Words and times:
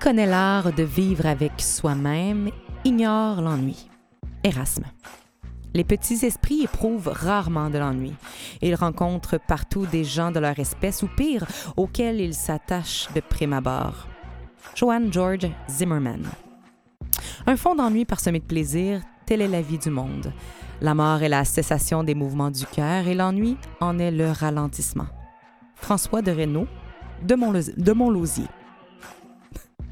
Connaît 0.00 0.26
l'art 0.26 0.72
de 0.72 0.82
vivre 0.82 1.26
avec 1.26 1.52
soi-même 1.58 2.50
ignore 2.84 3.42
l'ennui. 3.42 3.88
Erasme. 4.42 4.84
Les 5.74 5.84
petits 5.84 6.24
esprits 6.24 6.62
éprouvent 6.62 7.12
rarement 7.12 7.68
de 7.68 7.78
l'ennui. 7.78 8.14
Ils 8.62 8.74
rencontrent 8.74 9.38
partout 9.38 9.84
des 9.86 10.02
gens 10.02 10.30
de 10.30 10.40
leur 10.40 10.58
espèce 10.58 11.02
ou 11.02 11.08
pire, 11.14 11.46
auxquels 11.76 12.20
ils 12.20 12.34
s'attachent 12.34 13.08
de 13.14 13.20
prime 13.20 13.52
abord. 13.52 14.08
Joanne 14.74 15.12
George 15.12 15.50
Zimmerman. 15.68 16.24
Un 17.46 17.56
fond 17.56 17.74
d'ennui 17.74 18.06
parsemé 18.06 18.40
de 18.40 18.44
plaisir, 18.44 19.02
telle 19.26 19.42
est 19.42 19.48
la 19.48 19.62
vie 19.62 19.78
du 19.78 19.90
monde. 19.90 20.32
La 20.80 20.94
mort 20.94 21.22
est 21.22 21.28
la 21.28 21.44
cessation 21.44 22.04
des 22.04 22.14
mouvements 22.14 22.50
du 22.50 22.64
cœur 22.64 23.06
et 23.06 23.14
l'ennui 23.14 23.58
en 23.80 23.98
est 23.98 24.10
le 24.10 24.30
ralentissement. 24.30 25.08
François 25.74 26.22
de 26.22 26.32
Reynaud, 26.32 26.66
de, 27.22 27.34
Montlosier. 27.34 27.74
de 27.76 27.92
Montlosier. 27.92 28.46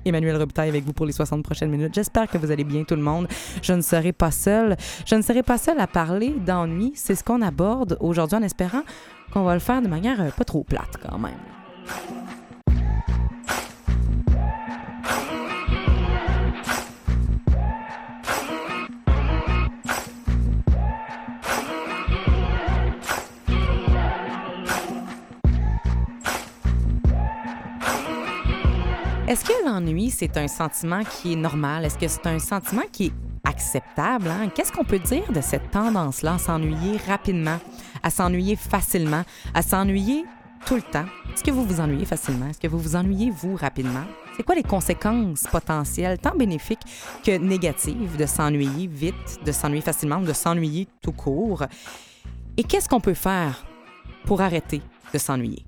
Emmanuel 0.09 0.37
Robitaille 0.37 0.69
avec 0.69 0.84
vous 0.84 0.92
pour 0.92 1.06
les 1.06 1.12
60 1.12 1.42
prochaines 1.42 1.70
minutes. 1.70 1.95
J'espère 1.95 2.28
que 2.28 2.39
vous 2.39 2.51
allez 2.51 2.64
bien 2.64 2.84
tout 2.84 2.97
le 2.97 3.03
monde. 3.03 3.28
Je 3.62 3.73
ne 3.73 3.81
serai 3.81 4.12
pas 4.12 4.31
seule. 4.31 4.77
Je 5.06 5.14
ne 5.14 5.23
serai 5.23 5.42
pas 5.42 5.59
seule 5.59 5.81
à 5.81 5.87
parler 5.87 6.31
d'ennui. 6.31 6.92
C'est 6.95 7.14
ce 7.14 7.25
qu'on 7.25 7.42
aborde 7.42 7.97
aujourd'hui 8.01 8.36
en 8.36 8.42
espérant 8.42 8.83
qu'on 9.33 9.45
va 9.45 9.55
le 9.55 9.61
faire 9.61 9.83
de 9.83 9.89
manière 9.89 10.20
euh, 10.20 10.31
pas 10.31 10.45
trop 10.45 10.64
plate 10.64 10.98
quand 11.03 11.19
même. 11.19 11.33
Est-ce 29.28 29.44
que 29.44 29.52
l'ennui, 29.66 30.08
c'est 30.08 30.38
un 30.38 30.48
sentiment 30.48 31.02
qui 31.04 31.34
est 31.34 31.36
normal? 31.36 31.84
Est-ce 31.84 31.98
que 31.98 32.08
c'est 32.08 32.26
un 32.26 32.38
sentiment 32.38 32.84
qui 32.90 33.08
est 33.08 33.12
acceptable? 33.44 34.26
hein? 34.26 34.48
Qu'est-ce 34.54 34.72
qu'on 34.72 34.86
peut 34.86 35.00
dire 35.00 35.30
de 35.30 35.42
cette 35.42 35.70
tendance-là 35.70 36.36
à 36.36 36.38
s'ennuyer 36.38 36.96
rapidement, 37.06 37.58
à 38.02 38.08
s'ennuyer 38.08 38.56
facilement, 38.56 39.24
à 39.52 39.60
s'ennuyer 39.60 40.24
tout 40.64 40.76
le 40.76 40.80
temps? 40.82 41.04
Est-ce 41.34 41.44
que 41.44 41.50
vous 41.50 41.62
vous 41.62 41.78
ennuyez 41.78 42.06
facilement? 42.06 42.48
Est-ce 42.48 42.58
que 42.58 42.68
vous 42.68 42.78
vous 42.78 42.96
ennuyez, 42.96 43.30
vous, 43.30 43.54
rapidement? 43.54 44.04
C'est 44.34 44.44
quoi 44.44 44.54
les 44.54 44.62
conséquences 44.62 45.42
potentielles, 45.42 46.16
tant 46.16 46.34
bénéfiques 46.34 46.80
que 47.22 47.36
négatives, 47.36 48.16
de 48.16 48.24
s'ennuyer 48.24 48.86
vite, 48.86 49.40
de 49.44 49.52
s'ennuyer 49.52 49.82
facilement 49.82 50.20
ou 50.20 50.24
de 50.24 50.32
s'ennuyer 50.32 50.88
tout 51.02 51.12
court? 51.12 51.64
Et 52.56 52.64
qu'est-ce 52.64 52.88
qu'on 52.88 53.00
peut 53.00 53.12
faire 53.12 53.62
pour 54.24 54.40
arrêter 54.40 54.80
de 55.12 55.18
s'ennuyer? 55.18 55.67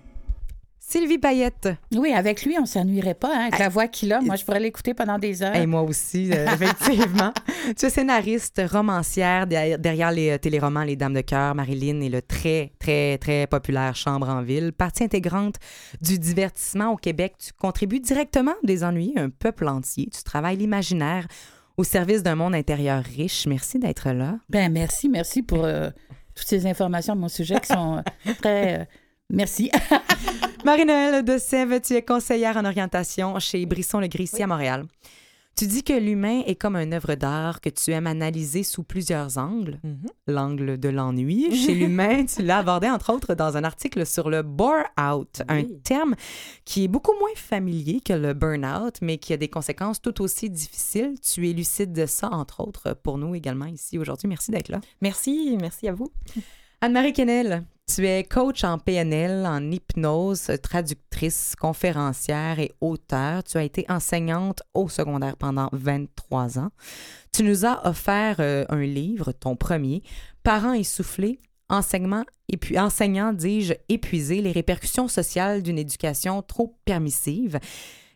Sylvie 0.91 1.19
Payette. 1.19 1.69
Oui, 1.95 2.11
avec 2.11 2.43
lui, 2.43 2.57
on 2.59 2.65
s'ennuierait 2.65 3.13
pas, 3.13 3.33
hein, 3.33 3.41
avec 3.43 3.59
la 3.59 3.69
voix 3.69 3.87
qu'il 3.87 4.11
a. 4.11 4.19
Moi, 4.19 4.35
je 4.35 4.43
pourrais 4.43 4.59
l'écouter 4.59 4.93
pendant 4.93 5.17
des 5.17 5.41
heures. 5.41 5.55
Et 5.55 5.65
moi 5.65 5.83
aussi, 5.83 6.29
euh, 6.33 6.45
effectivement. 6.53 7.31
tu 7.77 7.85
es 7.85 7.89
scénariste, 7.89 8.61
romancière 8.69 9.47
derrière, 9.47 10.11
les 10.11 10.31
euh, 10.31 10.37
téléromans 10.37 10.83
Les 10.83 10.97
Dames 10.97 11.13
de 11.13 11.21
cœur, 11.21 11.55
Marilyn 11.55 12.01
et 12.01 12.09
le 12.09 12.21
très, 12.21 12.73
très, 12.77 13.17
très 13.19 13.47
populaire 13.47 13.95
Chambre 13.95 14.27
en 14.27 14.41
ville. 14.41 14.73
Partie 14.73 15.05
intégrante 15.05 15.55
du 16.01 16.19
divertissement 16.19 16.91
au 16.91 16.97
Québec, 16.97 17.35
tu 17.39 17.53
contribues 17.53 18.01
directement 18.01 18.51
à 18.51 18.65
des 18.65 18.83
ennuis, 18.83 19.13
un 19.15 19.29
peuple 19.29 19.69
entier. 19.69 20.09
Tu 20.13 20.23
travailles 20.23 20.57
l'imaginaire 20.57 21.25
au 21.77 21.85
service 21.85 22.21
d'un 22.21 22.35
monde 22.35 22.53
intérieur 22.53 23.01
riche. 23.01 23.47
Merci 23.47 23.79
d'être 23.79 24.11
là. 24.11 24.39
Ben 24.49 24.69
merci, 24.69 25.07
merci 25.07 25.41
pour 25.41 25.63
euh, 25.63 25.89
toutes 26.35 26.49
ces 26.49 26.67
informations 26.67 27.15
de 27.15 27.21
mon 27.21 27.29
sujet 27.29 27.61
qui 27.61 27.67
sont 27.67 28.03
très... 28.41 28.89
merci. 29.31 29.71
Marie-Noël 30.65 31.23
de 31.25 31.37
Sèvres, 31.37 31.79
tu 31.81 31.93
es 31.93 32.03
conseillère 32.03 32.57
en 32.57 32.65
orientation 32.65 33.39
chez 33.39 33.65
Brisson-le-Gris 33.65 34.25
ici 34.25 34.43
à 34.43 34.47
Montréal. 34.47 34.85
Tu 35.55 35.67
dis 35.67 35.83
que 35.83 35.93
l'humain 35.93 36.41
est 36.45 36.55
comme 36.55 36.75
une 36.75 36.93
œuvre 36.93 37.15
d'art 37.15 37.61
que 37.61 37.69
tu 37.69 37.91
aimes 37.91 38.07
analyser 38.07 38.63
sous 38.63 38.83
plusieurs 38.83 39.37
angles. 39.37 39.79
L'angle 40.25 40.79
de 40.79 40.89
l'ennui. 40.89 41.55
Chez 41.65 41.75
l'humain, 41.75 42.25
tu 42.25 42.41
l'as 42.41 42.59
abordé 42.59 42.89
entre 42.89 43.13
autres 43.13 43.35
dans 43.35 43.57
un 43.57 43.63
article 43.63 44.05
sur 44.05 44.29
le 44.29 44.43
bore-out, 44.43 45.41
un 45.49 45.63
terme 45.83 46.15
qui 46.63 46.85
est 46.85 46.87
beaucoup 46.87 47.13
moins 47.19 47.35
familier 47.35 48.01
que 48.01 48.13
le 48.13 48.33
burn-out, 48.33 48.95
mais 49.01 49.17
qui 49.17 49.33
a 49.33 49.37
des 49.37 49.49
conséquences 49.49 50.01
tout 50.01 50.21
aussi 50.21 50.49
difficiles. 50.49 51.15
Tu 51.21 51.47
élucides 51.47 51.93
de 51.93 52.05
ça, 52.05 52.29
entre 52.31 52.61
autres, 52.61 52.93
pour 52.93 53.17
nous 53.17 53.35
également 53.35 53.65
ici 53.65 53.99
aujourd'hui. 53.99 54.29
Merci 54.29 54.51
d'être 54.51 54.69
là. 54.69 54.79
Merci, 55.01 55.57
merci 55.59 55.87
à 55.87 55.93
vous. 55.93 56.11
Anne-Marie 56.81 57.13
Kennel, 57.13 57.65
tu 57.87 58.07
es 58.07 58.23
coach 58.23 58.63
en 58.63 58.77
PNL, 58.77 59.45
en 59.45 59.71
hypnose, 59.71 60.51
traductrice, 60.63 61.55
conférencière 61.59 62.59
et 62.59 62.71
auteur. 62.79 63.43
Tu 63.43 63.57
as 63.57 63.63
été 63.63 63.85
enseignante 63.89 64.63
au 64.73 64.87
secondaire 64.87 65.35
pendant 65.37 65.69
23 65.73 66.59
ans. 66.59 66.71
Tu 67.33 67.43
nous 67.43 67.65
as 67.65 67.85
offert 67.87 68.37
euh, 68.39 68.65
un 68.69 68.81
livre, 68.81 69.31
ton 69.31 69.55
premier, 69.55 70.03
Parents 70.43 70.73
essoufflés, 70.73 71.39
enseignement 71.69 72.23
et 72.49 72.57
puis 72.57 72.79
enseignants, 72.79 73.33
dis-je, 73.33 73.73
épuisés, 73.89 74.41
les 74.41 74.51
répercussions 74.51 75.07
sociales 75.07 75.63
d'une 75.63 75.77
éducation 75.77 76.41
trop 76.41 76.75
permissive. 76.85 77.59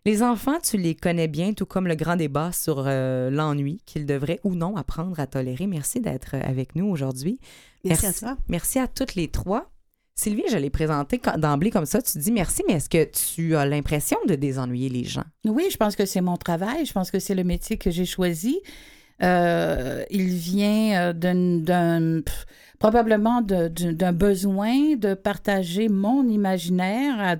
Les 0.05 0.21
enfants, 0.21 0.59
tu 0.61 0.77
les 0.77 0.93
connais 0.93 1.27
bien, 1.27 1.53
tout 1.53 1.66
comme 1.66 1.88
le 1.88 1.95
grand 1.95 2.16
débat 2.16 2.51
sur 2.51 2.83
euh, 2.85 3.31
l'ennui 3.31 3.81
qu'ils 3.88 4.05
devraient 4.05 4.39
ou 4.43 4.53
non 4.53 4.75
apprendre 4.75 5.19
à 5.19 5.25
tolérer. 5.25 5.66
Merci 5.66 5.99
d'être 5.99 6.35
avec 6.35 6.75
nous 6.75 6.85
aujourd'hui. 6.85 7.39
Merci 7.83 8.05
à 8.05 8.13
toi. 8.13 8.38
Merci 8.47 8.77
à 8.77 8.88
toutes 8.88 9.16
les 9.16 9.29
trois. 9.29 9.71
Sylvie, 10.13 10.43
je 10.49 10.57
l'ai 10.57 10.69
présenté 10.69 11.19
d'emblée 11.38 11.71
comme 11.71 11.88
ça. 11.88 12.03
Tu 12.03 12.19
dis 12.19 12.31
merci, 12.31 12.63
mais 12.67 12.75
est-ce 12.75 12.89
que 12.89 13.03
tu 13.03 13.55
as 13.55 13.66
l'impression 13.66 14.17
de 14.27 14.35
désennuyer 14.35 14.89
les 14.89 15.03
gens? 15.03 15.25
Oui, 15.43 15.67
je 15.71 15.77
pense 15.77 15.95
que 15.95 16.05
c'est 16.05 16.22
mon 16.22 16.37
travail. 16.37 16.85
Je 16.85 16.93
pense 16.93 17.09
que 17.09 17.19
c'est 17.19 17.35
le 17.35 17.43
métier 17.43 17.77
que 17.77 17.89
j'ai 17.89 18.05
choisi. 18.05 18.61
Euh, 19.23 20.03
il 20.11 20.27
vient 20.27 21.13
euh, 21.13 21.13
d'un, 21.13 22.22
probablement 22.79 23.41
d'un 23.41 23.69
d'un 23.69 24.13
besoin 24.13 24.95
de 24.95 25.16
partager 25.16 25.89
mon 25.89 26.27
imaginaire 26.27 27.19
à, 27.19 27.35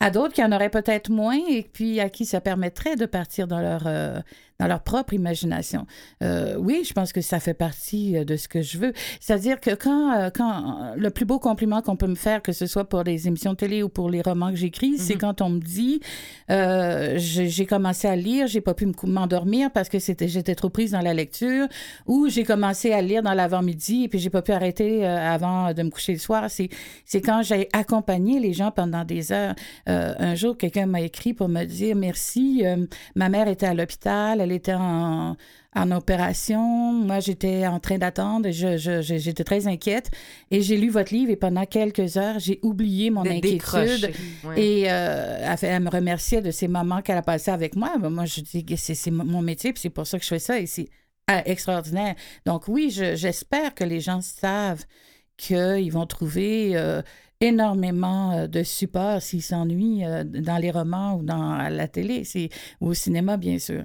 à 0.00 0.10
d'autres 0.10 0.34
qui 0.34 0.42
en 0.42 0.52
auraient 0.52 0.70
peut-être 0.70 1.10
moins 1.10 1.38
et 1.48 1.62
puis 1.62 2.00
à 2.00 2.08
qui 2.08 2.26
ça 2.26 2.40
permettrait 2.40 2.96
de 2.96 3.06
partir 3.06 3.48
dans 3.48 3.60
leur, 3.60 3.86
euh, 3.86 4.20
dans 4.58 4.66
leur 4.66 4.82
propre 4.82 5.14
imagination. 5.14 5.86
Euh, 6.22 6.56
oui, 6.58 6.82
je 6.84 6.92
pense 6.92 7.12
que 7.12 7.20
ça 7.20 7.40
fait 7.40 7.54
partie 7.54 8.16
euh, 8.16 8.24
de 8.24 8.36
ce 8.36 8.48
que 8.48 8.60
je 8.60 8.78
veux. 8.78 8.92
C'est-à-dire 9.20 9.60
que 9.60 9.74
quand, 9.74 10.30
quand 10.34 10.94
le 10.96 11.10
plus 11.10 11.24
beau 11.24 11.38
compliment 11.38 11.82
qu'on 11.82 11.96
peut 11.96 12.06
me 12.06 12.14
faire, 12.14 12.42
que 12.42 12.52
ce 12.52 12.66
soit 12.66 12.84
pour 12.84 13.02
les 13.02 13.28
émissions 13.28 13.52
de 13.52 13.56
télé 13.56 13.82
ou 13.82 13.88
pour 13.88 14.10
les 14.10 14.20
romans 14.20 14.50
que 14.50 14.56
j'écris, 14.56 14.98
c'est 14.98 15.16
quand 15.16 15.40
on 15.40 15.50
me 15.50 15.60
dit 15.60 16.00
euh, 16.50 17.14
j'ai 17.16 17.66
commencé 17.66 18.08
à 18.08 18.16
lire, 18.16 18.46
j'ai 18.46 18.60
pas 18.60 18.74
pu 18.74 18.90
m'endormir 19.04 19.70
parce 19.70 19.88
que 19.88 19.98
j'étais 19.98 20.54
trop 20.54 20.70
prise 20.70 20.92
dans 20.92 21.00
la 21.00 21.14
lecture, 21.14 21.66
ou 22.06 22.28
j'ai 22.28 22.44
commencé 22.44 22.92
à 22.92 23.02
lire 23.02 23.22
dans 23.22 23.34
l'avant-midi 23.34 24.04
et 24.04 24.08
puis 24.08 24.18
j'ai 24.18 24.30
pas 24.30 24.42
pu 24.42 24.52
arrêter 24.52 25.06
avant 25.06 25.72
de 25.72 25.82
me 25.82 25.90
coucher 25.90 26.12
le 26.12 26.18
soir. 26.18 26.48
C'est 26.50 27.20
quand 27.20 27.42
j'ai 27.42 27.68
accompagné 27.72 28.40
les 28.40 28.52
gens 28.52 28.70
pendant 28.70 29.04
des 29.04 29.32
heures. 29.32 29.37
Euh, 29.88 30.14
un 30.18 30.34
jour, 30.34 30.56
quelqu'un 30.56 30.86
m'a 30.86 31.00
écrit 31.00 31.34
pour 31.34 31.48
me 31.48 31.64
dire 31.64 31.96
merci. 31.96 32.62
euh, 32.64 32.86
ma 33.14 33.28
mère 33.28 33.48
était 33.48 33.66
à 33.66 33.74
l'hôpital, 33.74 34.40
elle 34.40 34.52
était 34.52 34.74
en, 34.74 35.36
en 35.74 35.90
opération. 35.92 36.92
Moi, 36.92 37.20
j'étais 37.20 37.66
en 37.66 37.80
train 37.80 37.98
d'attendre. 37.98 38.46
et 38.48 38.52
je- 38.52 39.00
J'étais 39.02 39.44
très 39.44 39.66
inquiète. 39.66 40.10
Et 40.50 40.60
j'ai 40.62 40.76
lu 40.76 40.88
votre 40.90 41.12
livre 41.14 41.30
et 41.30 41.36
pendant 41.36 41.64
quelques 41.66 42.16
heures, 42.16 42.38
j'ai 42.38 42.58
oublié 42.62 43.10
mon 43.10 43.22
De 43.22 43.30
inquiétude. 43.30 44.10
Ouais. 44.44 44.60
Et 44.60 44.84
euh, 44.90 45.54
elle, 45.62 45.82
me 45.82 45.90
remerciait 45.90 46.42
de 46.42 46.50
ces 46.50 46.68
moments 46.68 47.02
qu'elle 47.02 47.18
a 47.18 47.22
passés 47.22 47.50
avec 47.50 47.76
moi. 47.76 47.92
Ben, 47.98 48.10
moi, 48.10 48.24
je 48.24 48.40
dis 48.40 48.64
que 48.64 48.76
c'est 48.76 49.10
mon 49.10 49.42
métier, 49.42 49.72
puis 49.72 49.80
c'est 49.82 49.90
pour 49.90 50.06
ça 50.06 50.18
que 50.18 50.24
je 50.24 50.28
fais 50.30 50.38
ça. 50.38 50.58
Et 50.58 50.66
c'est 50.66 50.88
ah, 51.30 51.42
extraordinaire. 51.46 52.14
Donc 52.46 52.68
oui, 52.68 52.90
je- 52.90 53.14
j'espère 53.14 53.74
que 53.74 53.84
les 53.84 54.00
gens 54.00 54.20
savent 54.22 54.84
qu'ils 55.36 55.92
vont 55.92 56.06
trouver 56.06 56.72
euh, 56.76 57.02
énormément 57.40 58.32
euh, 58.32 58.46
de 58.46 58.62
support 58.62 59.22
s'ils 59.22 59.42
s'ennuient 59.42 60.04
euh, 60.04 60.24
dans 60.24 60.58
les 60.58 60.70
romans 60.70 61.16
ou 61.16 61.22
dans 61.22 61.56
la 61.68 61.88
télé, 61.88 62.22
ou 62.80 62.88
au 62.88 62.94
cinéma, 62.94 63.36
bien 63.36 63.58
sûr. 63.58 63.84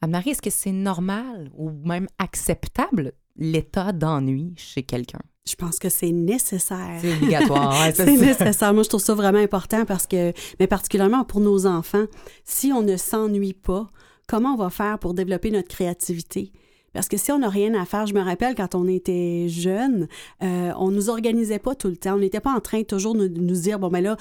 Anne-Marie, 0.00 0.30
est-ce 0.30 0.42
que 0.42 0.50
c'est 0.50 0.72
normal 0.72 1.50
ou 1.56 1.70
même 1.70 2.06
acceptable 2.18 3.12
l'état 3.36 3.92
d'ennui 3.92 4.54
chez 4.56 4.82
quelqu'un? 4.82 5.20
Je 5.48 5.54
pense 5.54 5.78
que 5.78 5.88
c'est 5.88 6.12
nécessaire. 6.12 6.98
C'est 7.00 7.14
obligatoire. 7.14 7.80
ouais, 7.80 7.92
C'est 7.94 8.04
nécessaire. 8.16 8.74
Moi, 8.74 8.82
je 8.82 8.88
trouve 8.90 9.00
ça 9.00 9.14
vraiment 9.14 9.38
important 9.38 9.84
parce 9.86 10.06
que, 10.06 10.32
mais 10.60 10.66
particulièrement 10.66 11.24
pour 11.24 11.40
nos 11.40 11.66
enfants, 11.66 12.04
si 12.44 12.70
on 12.72 12.82
ne 12.82 12.96
s'ennuie 12.96 13.54
pas, 13.54 13.90
comment 14.28 14.54
on 14.54 14.56
va 14.56 14.70
faire 14.70 14.98
pour 14.98 15.14
développer 15.14 15.50
notre 15.50 15.68
créativité? 15.68 16.52
Parce 16.98 17.08
que 17.08 17.16
si 17.16 17.30
on 17.30 17.38
n'a 17.38 17.48
rien 17.48 17.74
à 17.74 17.84
faire, 17.84 18.06
je 18.06 18.12
me 18.12 18.20
rappelle 18.20 18.56
quand 18.56 18.74
on 18.74 18.88
était 18.88 19.46
jeune, 19.48 20.08
euh, 20.42 20.72
on 20.76 20.90
nous 20.90 21.10
organisait 21.10 21.60
pas 21.60 21.76
tout 21.76 21.86
le 21.86 21.96
temps. 21.96 22.14
On 22.14 22.18
n'était 22.18 22.40
pas 22.40 22.50
en 22.50 22.58
train 22.58 22.82
toujours 22.82 23.14
de 23.14 23.28
nous, 23.28 23.40
nous 23.40 23.54
dire, 23.54 23.78
bon, 23.78 23.86
ben 23.86 24.02
là, 24.02 24.16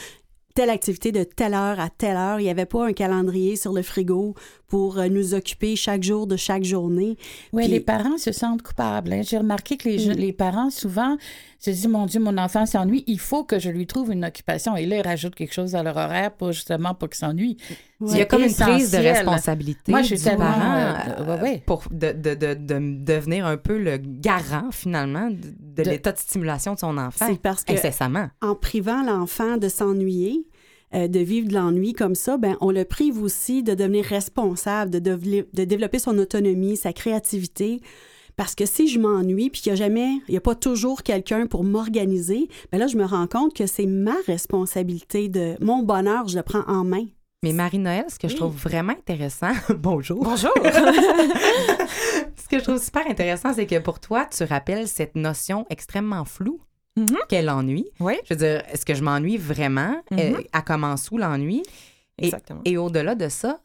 telle 0.53 0.69
activité 0.69 1.11
de 1.11 1.23
telle 1.23 1.55
heure 1.55 1.79
à 1.79 1.89
telle 1.89 2.17
heure. 2.17 2.39
Il 2.39 2.43
n'y 2.43 2.51
avait 2.51 2.67
pas 2.67 2.85
un 2.85 2.93
calendrier 2.93 3.55
sur 3.55 3.73
le 3.73 3.81
frigo 3.81 4.35
pour 4.67 4.97
euh, 4.99 5.07
nous 5.07 5.33
occuper 5.33 5.75
chaque 5.75 6.03
jour 6.03 6.27
de 6.27 6.35
chaque 6.35 6.63
journée. 6.63 7.17
Oui, 7.53 7.63
Puis- 7.63 7.71
les 7.71 7.79
parents 7.79 8.17
se 8.17 8.31
sentent 8.31 8.61
coupables. 8.61 9.13
hein. 9.13 9.21
J'ai 9.23 9.37
remarqué 9.37 9.77
que 9.77 9.87
les, 9.87 9.97
je- 9.99 10.11
Mm. 10.11 10.15
les 10.15 10.33
parents, 10.33 10.69
souvent, 10.69 11.17
se 11.59 11.69
disent 11.71 11.87
Mon 11.87 12.05
Dieu, 12.05 12.19
mon 12.19 12.37
enfant 12.37 12.65
s'ennuie, 12.65 13.03
il 13.07 13.19
faut 13.19 13.43
que 13.43 13.59
je 13.59 13.69
lui 13.69 13.87
trouve 13.87 14.11
une 14.11 14.25
occupation. 14.25 14.75
Et 14.75 14.85
là, 14.85 14.97
ils 14.97 15.01
rajoutent 15.07 15.35
quelque 15.35 15.53
chose 15.53 15.73
à 15.75 15.83
leur 15.83 15.95
horaire 15.97 16.31
pour 16.31 16.51
justement 16.51 16.93
pas 16.93 17.07
qu'il 17.07 17.15
s'ennuie. 17.17 17.57
Il 18.01 18.15
y 18.17 18.21
a 18.21 18.25
comme 18.25 18.43
une 18.43 18.53
prise 18.53 18.91
de 18.91 18.97
responsabilité 18.97 19.91
Moi, 19.91 20.01
je 20.01 20.07
suis 20.07 20.17
du 20.17 20.23
tellement, 20.23 20.45
parent 20.45 20.75
euh, 20.75 20.93
euh, 21.19 21.35
ouais, 21.37 21.41
ouais. 21.41 21.63
pour 21.65 21.83
de, 21.89 22.11
de, 22.11 22.35
de, 22.35 22.53
de 22.53 23.03
devenir 23.03 23.45
un 23.47 23.57
peu 23.57 23.77
le 23.79 23.97
garant, 23.97 24.69
finalement, 24.71 25.29
de, 25.31 25.37
de 25.77 25.83
De- 25.83 25.89
l'état 25.89 26.11
de 26.11 26.17
stimulation 26.19 26.73
de 26.75 26.79
son 26.79 26.97
enfant. 26.97 27.25
C'est 27.27 27.39
parce 27.41 27.63
que 27.63 27.73
Incessamment. 27.73 28.27
en 28.41 28.53
privant 28.53 29.01
l'enfant 29.01 29.57
de 29.57 29.67
s'ennuyer, 29.69 30.45
euh, 30.93 31.07
de 31.07 31.19
vivre 31.19 31.47
de 31.47 31.53
l'ennui 31.53 31.93
comme 31.93 32.15
ça, 32.15 32.37
ben, 32.37 32.55
on 32.61 32.71
le 32.71 32.85
prive 32.85 33.21
aussi 33.21 33.63
de 33.63 33.73
devenir 33.73 34.05
responsable, 34.05 34.91
de, 34.91 34.99
de 34.99 35.63
développer 35.63 35.99
son 35.99 36.17
autonomie, 36.17 36.77
sa 36.77 36.93
créativité. 36.93 37.81
Parce 38.37 38.53
que 38.53 38.67
si 38.67 38.87
je 38.87 38.99
m'ennuie, 38.99 39.49
puis 39.49 39.61
qu'il 39.61 39.73
n'y 39.73 39.79
a 39.79 39.83
jamais, 39.83 40.09
il 40.27 40.31
n'y 40.31 40.37
a 40.37 40.41
pas 40.41 40.53
toujours 40.53 41.01
quelqu'un 41.01 41.47
pour 41.47 41.63
m'organiser, 41.63 42.49
ben 42.71 42.77
là, 42.77 42.85
je 42.85 42.95
me 42.95 43.03
rends 43.03 43.25
compte 43.25 43.55
que 43.55 43.65
c'est 43.65 43.87
ma 43.87 44.15
responsabilité 44.27 45.27
de 45.27 45.55
mon 45.59 45.81
bonheur, 45.81 46.27
je 46.27 46.37
le 46.37 46.43
prends 46.43 46.63
en 46.67 46.83
main. 46.83 47.05
Mais 47.43 47.51
Marie-Noël, 47.51 48.05
ce 48.09 48.19
que 48.19 48.27
je 48.27 48.35
trouve 48.35 48.55
vraiment 48.55 48.93
intéressant, 48.93 49.51
bonjour. 49.77 50.23
Bonjour. 50.23 50.53
ce 50.63 52.47
que 52.49 52.59
je 52.59 52.63
trouve 52.63 52.81
super 52.81 53.07
intéressant, 53.07 53.53
c'est 53.53 53.65
que 53.65 53.79
pour 53.79 53.99
toi, 53.99 54.25
tu 54.25 54.43
rappelles 54.43 54.87
cette 54.87 55.15
notion 55.15 55.65
extrêmement 55.69 56.23
floue 56.23 56.59
Mhm. 56.97 57.17
qu'est 57.29 57.41
l'ennui. 57.41 57.85
Oui. 57.99 58.15
Je 58.25 58.33
veux 58.33 58.37
dire, 58.39 58.63
est-ce 58.71 58.85
que 58.85 58.93
je 58.95 59.03
m'ennuie 59.03 59.37
vraiment? 59.37 59.95
Mhm. 60.11 60.19
Euh, 60.19 60.41
Elle 60.53 60.63
commence 60.63 61.09
où 61.11 61.17
l'ennui? 61.17 61.63
Exactement. 62.17 62.61
Et 62.65 62.77
au-delà 62.77 63.13
de 63.15 63.29
ça, 63.29 63.59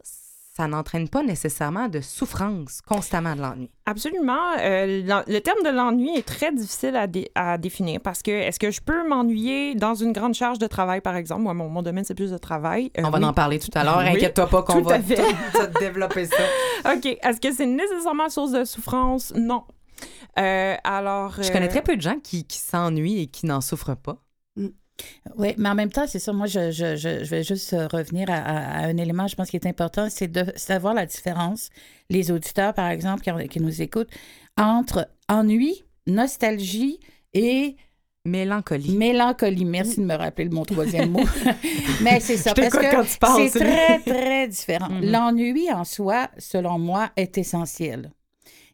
ça 0.55 0.67
n'entraîne 0.69 1.09
pas 1.09 1.23
nécessairement 1.23 1.89
de 1.89 2.03
souffrance 2.03 2.83
constamment 2.87 3.35
de 3.35 3.41
l'ennui. 3.41 3.71
Absolument. 3.87 4.53
Euh, 4.61 5.01
le 5.27 5.39
terme 5.39 5.63
de 5.65 5.71
l'ennui 5.71 6.15
est 6.15 6.27
très 6.27 6.53
difficile 6.53 6.95
à, 6.95 7.07
dé- 7.07 7.31
à 7.35 7.57
définir 7.57 8.01
parce 8.03 8.23
que 8.23 8.31
est-ce 8.31 8.59
que 8.59 8.71
je 8.71 8.83
peux 8.83 9.09
m'ennuyer 9.09 9.75
dans 9.75 9.95
une 9.95 10.13
grande 10.13 10.35
charge 10.35 10.59
de 10.59 10.67
travail, 10.67 11.01
par 11.01 11.17
exemple? 11.17 11.41
Moi, 11.41 11.55
mon, 11.55 11.71
mon 11.71 11.81
domaine, 11.81 12.05
c'est 12.05 12.15
plus 12.15 12.31
de 12.31 12.37
travail. 12.37 12.91
Euh, 12.99 13.03
On 13.07 13.09
va 13.11 13.27
en 13.27 13.33
parler 13.33 13.59
tout 13.59 13.71
à 13.75 13.83
l'heure. 13.83 13.97
Oui, 14.05 14.09
Inquiète-toi 14.11 14.47
pas 14.49 14.63
qu'on 14.63 14.83
va 14.83 14.97
à 14.97 14.99
développer 15.81 16.27
ça. 16.27 16.43
OK. 16.95 17.07
Est-ce 17.07 17.41
que 17.41 17.51
c'est 17.55 17.65
nécessairement 17.67 18.29
source 18.29 18.53
de 18.53 18.65
souffrance? 18.65 19.33
Non. 19.35 19.63
Euh, 20.39 20.77
alors. 20.85 21.35
Je 21.43 21.49
euh, 21.49 21.53
connais 21.53 21.69
très 21.69 21.83
peu 21.83 21.97
de 21.97 22.03
gens 22.03 22.19
qui, 22.23 22.45
qui 22.45 22.59
s'ennuient 22.59 23.23
et 23.23 23.27
qui 23.27 23.47
n'en 23.47 23.61
souffrent 23.61 23.97
pas. 23.97 24.19
Oui, 25.37 25.55
mais 25.57 25.69
en 25.71 25.75
même 25.75 25.91
temps, 25.91 26.07
c'est 26.07 26.19
ça. 26.19 26.33
Moi, 26.33 26.47
je, 26.47 26.71
je, 26.71 26.95
je, 26.97 27.25
je 27.25 27.31
vais 27.31 27.43
juste 27.43 27.73
euh, 27.73 27.89
revenir 27.89 28.31
à, 28.31 28.35
à- 28.37 28.79
à 28.83 28.87
un 28.87 28.97
élément, 28.99 29.27
je 29.27 29.35
pense, 29.35 29.51
qui 29.51 29.57
est 29.57 29.67
important, 29.67 30.09
c'est 30.11 30.29
de 30.29 30.45
savoir 30.55 30.95
la 30.95 31.07
différence, 31.07 31.71
les 32.11 32.31
auditeurs, 32.31 32.73
par 32.75 32.89
exemple, 32.91 33.23
qui, 33.23 33.49
qui 33.49 33.61
nous 33.61 33.83
écoutent, 33.83 34.11
entre 34.57 35.09
ennui, 35.29 35.83
nostalgie 36.07 37.01
et 37.33 37.77
Mélancolie. 38.25 38.97
mélancolie. 38.97 39.65
Merci 39.65 39.97
de 40.01 40.05
me 40.05 40.15
rappeler 40.15 40.49
mon 40.51 40.65
troisième 40.65 41.11
mot. 41.11 41.25
mais 42.03 42.21
c'est 42.21 42.37
ça, 42.37 42.51
Je 42.51 42.61
parce 42.61 42.71
t'écoute 42.71 42.89
que 42.91 42.95
quand 42.95 43.05
tu 43.05 43.19
parles, 43.19 43.49
c'est 43.49 43.59
très, 43.59 43.99
très 43.99 44.47
différent. 44.49 44.89
Mhm. 44.91 45.11
L'ennui 45.11 45.73
en 45.73 45.85
soi, 45.85 46.29
selon 46.39 46.79
moi, 46.79 47.11
est 47.17 47.37
essentiel. 47.39 48.13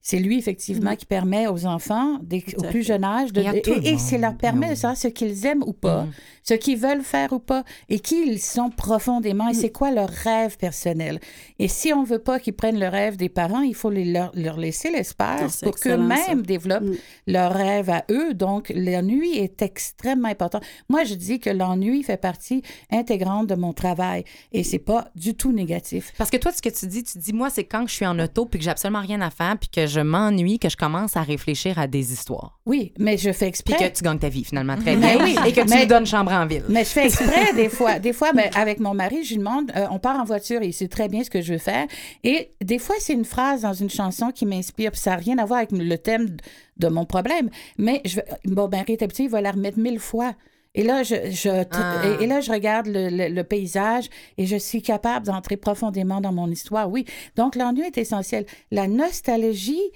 C'est 0.00 0.18
lui, 0.18 0.38
effectivement, 0.38 0.90
Mhm. 0.92 0.96
qui 0.96 1.06
permet 1.06 1.46
aux 1.48 1.66
enfants, 1.66 2.18
des- 2.22 2.44
au 2.56 2.62
plus 2.62 2.82
jeune 2.82 3.04
âge, 3.04 3.32
de, 3.32 3.40
Et 3.42 3.88
et, 3.92 3.98
ça 3.98 4.16
leur 4.18 4.36
permet 4.36 4.66
Ah 4.66 4.68
de 4.70 4.74
oui. 4.74 4.78
savoir 4.80 4.96
ce 4.96 5.08
qu'ils 5.08 5.44
aiment 5.44 5.64
ou 5.66 5.72
pas, 5.72 6.04
Mhm. 6.04 6.12
ce 6.44 6.54
qu'ils 6.54 6.78
veulent 6.78 7.02
faire 7.02 7.32
ou 7.32 7.38
pas, 7.40 7.64
et 7.88 7.98
qui 7.98 8.26
ils 8.26 8.40
sont 8.40 8.70
profondément, 8.70 9.48
et 9.48 9.54
c'est 9.54 9.70
quoi 9.70 9.90
leur 9.90 10.08
rêve 10.08 10.56
personnel. 10.56 11.20
Et 11.58 11.68
si 11.68 11.92
on 11.92 12.04
veut 12.04 12.20
pas 12.20 12.38
qu'ils 12.40 12.54
prennent 12.54 12.78
le 12.80 12.88
rêve 12.88 13.16
des 13.16 13.28
parents, 13.28 13.60
il 13.60 13.74
faut 13.74 13.90
les, 13.90 14.04
leur, 14.04 14.30
leur 14.34 14.56
laisser 14.56 14.88
Ah, 14.94 14.96
l'espace 14.98 15.56
c'est 15.58 15.66
pour 15.66 15.76
qu'eux-mêmes 15.78 16.42
développent 16.42 16.84
Mm. 16.84 16.94
leur 17.26 17.52
rêve 17.52 17.90
à 17.90 18.04
eux. 18.10 18.32
Donc, 18.34 18.72
l'ennui 18.74 19.36
est 19.36 19.60
extrêmement 19.62 20.28
important. 20.28 20.60
Moi, 20.88 21.04
je 21.04 21.14
dis 21.14 21.38
que 21.40 21.50
l'ennui 21.50 22.02
fait 22.02 22.16
partie 22.16 22.62
intégrante 22.90 23.46
de 23.48 23.54
mon 23.56 23.72
travail, 23.72 24.24
et 24.52 24.62
c'est 24.64 24.78
pas 24.78 25.10
du 25.16 25.34
tout 25.34 25.52
négatif. 25.52 26.12
Parce 26.16 26.30
que 26.30 26.36
toi, 26.36 26.52
ce 26.52 26.62
que 26.62 26.68
tu 26.68 26.86
dis, 26.86 27.02
tu 27.02 27.18
dis, 27.18 27.32
moi, 27.32 27.50
c'est 27.50 27.64
quand 27.64 27.86
je 27.86 27.94
suis 27.94 28.06
en 28.06 28.18
auto 28.20 28.46
puis 28.46 28.58
que 28.58 28.64
j'ai 28.64 28.70
absolument 28.70 29.00
rien 29.02 29.20
à 29.20 29.30
faire 29.30 29.56
puis 29.58 29.68
que 29.68 29.86
je 29.88 29.99
m'ennuie 30.00 30.61
que 30.61 30.69
je 30.69 30.76
commence 30.76 31.17
à 31.17 31.23
réfléchir 31.23 31.79
à 31.79 31.88
des 31.88 32.12
histoires. 32.12 32.58
Oui, 32.67 32.93
mais 32.99 33.17
je 33.17 33.32
fais 33.32 33.46
Puis 33.46 33.49
exprès. 33.49 33.90
que 33.90 33.96
tu 33.99 34.05
gagnes 34.05 34.19
ta 34.20 34.29
vie, 34.29 34.44
finalement, 34.44 34.76
très 34.76 34.94
Mais 34.96 35.17
bien. 35.17 35.25
oui, 35.25 35.37
et 35.46 35.52
que 35.52 35.62
tu 35.62 35.69
mais- 35.69 35.81
me 35.82 35.87
donnes 35.87 36.06
chambre 36.06 36.31
en 36.32 36.46
ville. 36.46 36.62
Mais 36.69 36.85
je 36.85 36.90
fais 36.90 37.06
exprès 37.06 37.52
des 37.55 37.69
fois. 37.69 37.99
Des 37.99 38.12
fois, 38.12 38.32
mais 38.35 38.50
avec 38.55 38.79
mon 38.79 38.94
mari, 38.94 39.25
je 39.25 39.31
lui 39.31 39.38
demande, 39.38 39.73
euh, 39.75 39.87
on 39.90 39.99
part 39.99 40.20
en 40.20 40.25
voiture 40.25 40.62
et 40.62 40.67
il 40.69 40.73
sait 40.73 40.87
très 40.88 41.08
bien 41.08 41.25
ce 41.25 41.31
que 41.31 41.40
je 41.43 41.55
veux 41.55 41.58
faire. 41.58 41.87
Et 42.23 42.52
des 42.62 42.79
fois, 42.79 42.94
c'est 43.00 43.14
une 43.14 43.25
phrase 43.25 43.62
dans 43.62 43.73
une 43.73 43.90
chanson 43.90 44.31
qui 44.31 44.46
m'inspire. 44.46 44.93
Puis 44.93 45.00
ça 45.00 45.11
n'a 45.11 45.17
rien 45.17 45.38
à 45.38 45.44
voir 45.46 45.58
avec 45.58 45.73
le 45.73 45.96
thème 45.96 46.37
de 46.76 46.88
mon 46.88 47.05
problème. 47.06 47.49
Mais 47.79 48.02
je, 48.05 48.20
mon 48.46 48.69
mari 48.69 48.93
est 48.93 49.02
habitué, 49.02 49.25
il 49.25 49.31
va 49.31 49.40
la 49.40 49.50
remettre 49.52 49.79
mille 49.79 49.99
fois. 49.99 50.35
Et 50.78 50.84
là, 50.84 51.02
je, 51.02 51.16
je, 51.30 51.50
Ah. 51.72 52.02
et, 52.20 52.25
et 52.25 52.26
là, 52.26 52.40
je 52.40 52.50
regarde 52.52 52.86
le, 52.86 53.08
le- 53.10 53.28
le 53.38 53.44
paysage 53.44 54.06
et 54.38 54.46
je 54.46 54.56
suis 54.56 54.80
capable 54.80 55.26
d'entrer 55.26 55.56
profondément 55.56 56.20
dans 56.20 56.32
mon 56.32 56.48
histoire. 56.50 56.88
Oui. 56.90 57.04
Donc, 57.36 57.56
l'ennui 57.56 57.82
est 57.82 57.98
essentiel. 57.98 58.46
La 58.70 58.86
nostalgie 58.86 59.86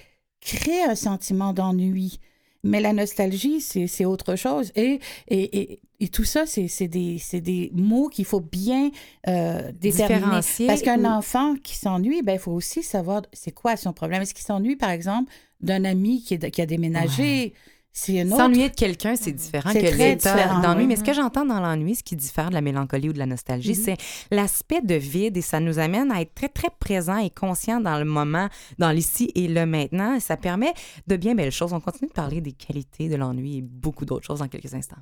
crée 0.40 0.82
un 0.82 0.94
sentiment 0.96 1.52
d'ennui. 1.52 2.18
Mais 2.64 2.80
la 2.80 2.92
nostalgie, 2.92 3.60
c'est 3.60 4.04
autre 4.04 4.36
chose. 4.36 4.70
Et, 4.76 5.00
et, 5.26 5.58
et, 5.60 5.80
et 5.98 6.08
tout 6.08 6.22
ça, 6.24 6.44
c'est 6.46 6.86
des, 6.86 7.20
des 7.34 7.70
mots 7.74 8.08
qu'il 8.08 8.24
faut 8.24 8.40
bien 8.40 8.90
euh, 9.26 9.72
déterminer. 9.80 10.40
Parce 10.68 10.82
qu'un 10.82 11.04
ou- 11.04 11.08
enfant 11.18 11.56
qui 11.56 11.74
s'ennuie, 11.76 12.22
ben, 12.22 12.34
il 12.34 12.38
faut 12.38 12.52
aussi 12.52 12.84
savoir 12.84 13.22
c'est 13.32 13.50
quoi 13.50 13.76
son 13.76 13.92
problème. 13.92 14.22
Est-ce 14.22 14.32
qu'il 14.34 14.44
s'ennuie, 14.44 14.76
par 14.76 14.90
exemple, 14.90 15.32
d'un 15.60 15.84
ami 15.84 16.22
qui, 16.22 16.34
est- 16.34 16.50
qui 16.52 16.62
a 16.62 16.66
déménagé? 16.66 17.52
Autre... 17.94 18.36
S'ennuyer 18.36 18.70
de 18.70 18.74
quelqu'un, 18.74 19.16
c'est 19.16 19.32
différent 19.32 19.72
que 19.72 19.78
l'état 19.78 20.60
d'ennui. 20.62 20.86
Mais 20.86 20.96
ce 20.96 21.04
que 21.04 21.12
j'entends 21.12 21.44
dans 21.44 21.60
l'ennui, 21.60 21.94
ce 21.94 22.02
qui 22.02 22.16
diffère 22.16 22.48
de 22.48 22.54
la 22.54 22.60
mélancolie 22.62 23.10
ou 23.10 23.12
de 23.12 23.18
la 23.18 23.26
nostalgie, 23.26 23.72
Mhm. 23.72 23.82
c'est 23.84 23.96
l'aspect 24.30 24.80
de 24.80 24.94
vide 24.94 25.36
et 25.36 25.42
ça 25.42 25.60
nous 25.60 25.78
amène 25.78 26.10
à 26.10 26.20
être 26.20 26.34
très, 26.34 26.48
très 26.48 26.70
présent 26.70 27.18
et 27.18 27.30
conscient 27.30 27.80
dans 27.80 27.98
le 27.98 28.04
moment, 28.04 28.48
dans 28.78 28.90
l'ici 28.90 29.30
et 29.34 29.46
le 29.48 29.66
maintenant. 29.66 30.14
Et 30.14 30.20
ça 30.20 30.36
permet 30.36 30.72
de 31.06 31.16
bien 31.16 31.34
belles 31.34 31.52
choses. 31.52 31.72
On 31.72 31.80
continue 31.80 32.08
de 32.08 32.14
parler 32.14 32.40
des 32.40 32.52
qualités 32.52 33.08
de 33.08 33.16
l'ennui 33.16 33.58
et 33.58 33.62
beaucoup 33.62 34.04
d'autres 34.04 34.26
choses 34.26 34.38
dans 34.40 34.48
quelques 34.48 34.72
instants. 34.74 34.96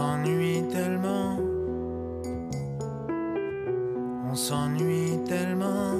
S'ennuie 0.00 0.62
tellement. 0.72 1.36
On 4.30 4.34
s'ennuie 4.34 5.18
tellement. 5.28 5.92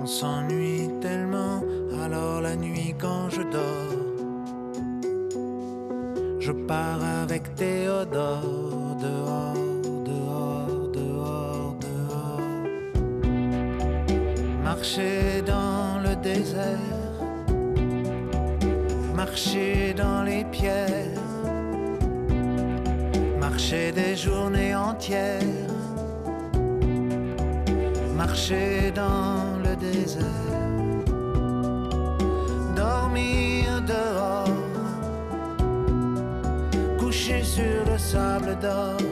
On 0.00 0.06
s'ennuie 0.06 0.88
tellement. 1.00 1.56
Alors 2.04 2.40
la 2.40 2.54
nuit 2.54 2.94
quand 3.04 3.26
je 3.36 3.42
dors, 3.56 3.96
je 6.38 6.52
pars 6.52 7.02
avec 7.22 7.42
Théodore 7.56 8.96
dehors, 9.06 9.64
dehors, 10.10 10.88
dehors, 10.98 11.74
dehors. 11.86 12.64
Marcher 14.62 15.42
dans 15.52 16.00
le 16.04 16.14
désert, 16.30 16.97
marcher 19.18 19.94
dans 19.94 20.22
les 20.22 20.44
pierres, 20.44 21.24
marcher 23.40 23.90
des 23.90 24.14
journées 24.14 24.76
entières, 24.76 25.66
marcher 28.14 28.92
dans 28.94 29.40
le 29.64 29.74
désert. 29.74 30.46
dormir 32.76 33.64
dehors, 33.92 34.62
couché 37.00 37.42
sur 37.42 37.80
le 37.90 37.98
sable 37.98 38.56
d'or, 38.62 39.02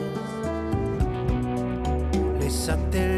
les 2.41 2.55
satellites 2.65 3.16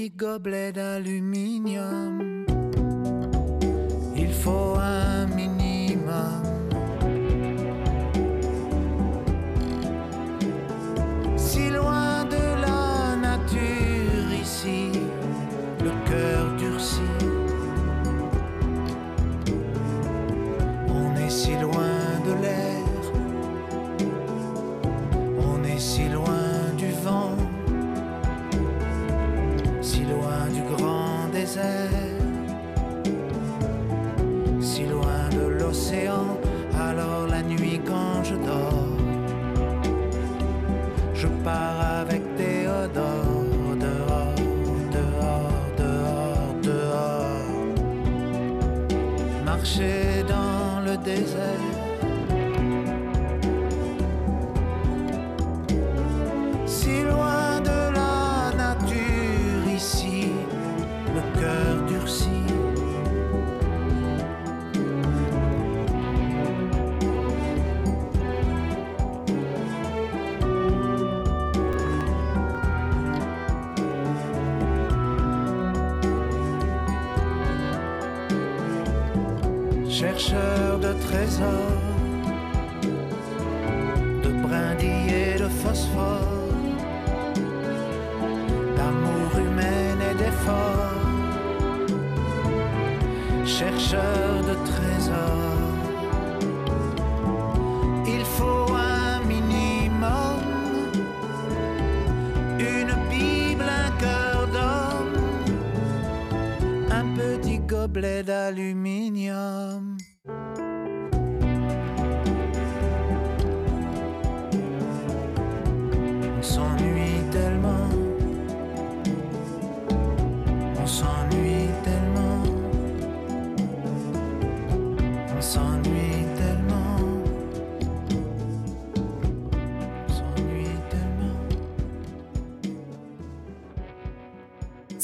petit 0.00 0.10
gobelet 0.16 0.72
d'aluminium. 0.72 2.46
Il 4.16 4.32
faut 4.32 4.79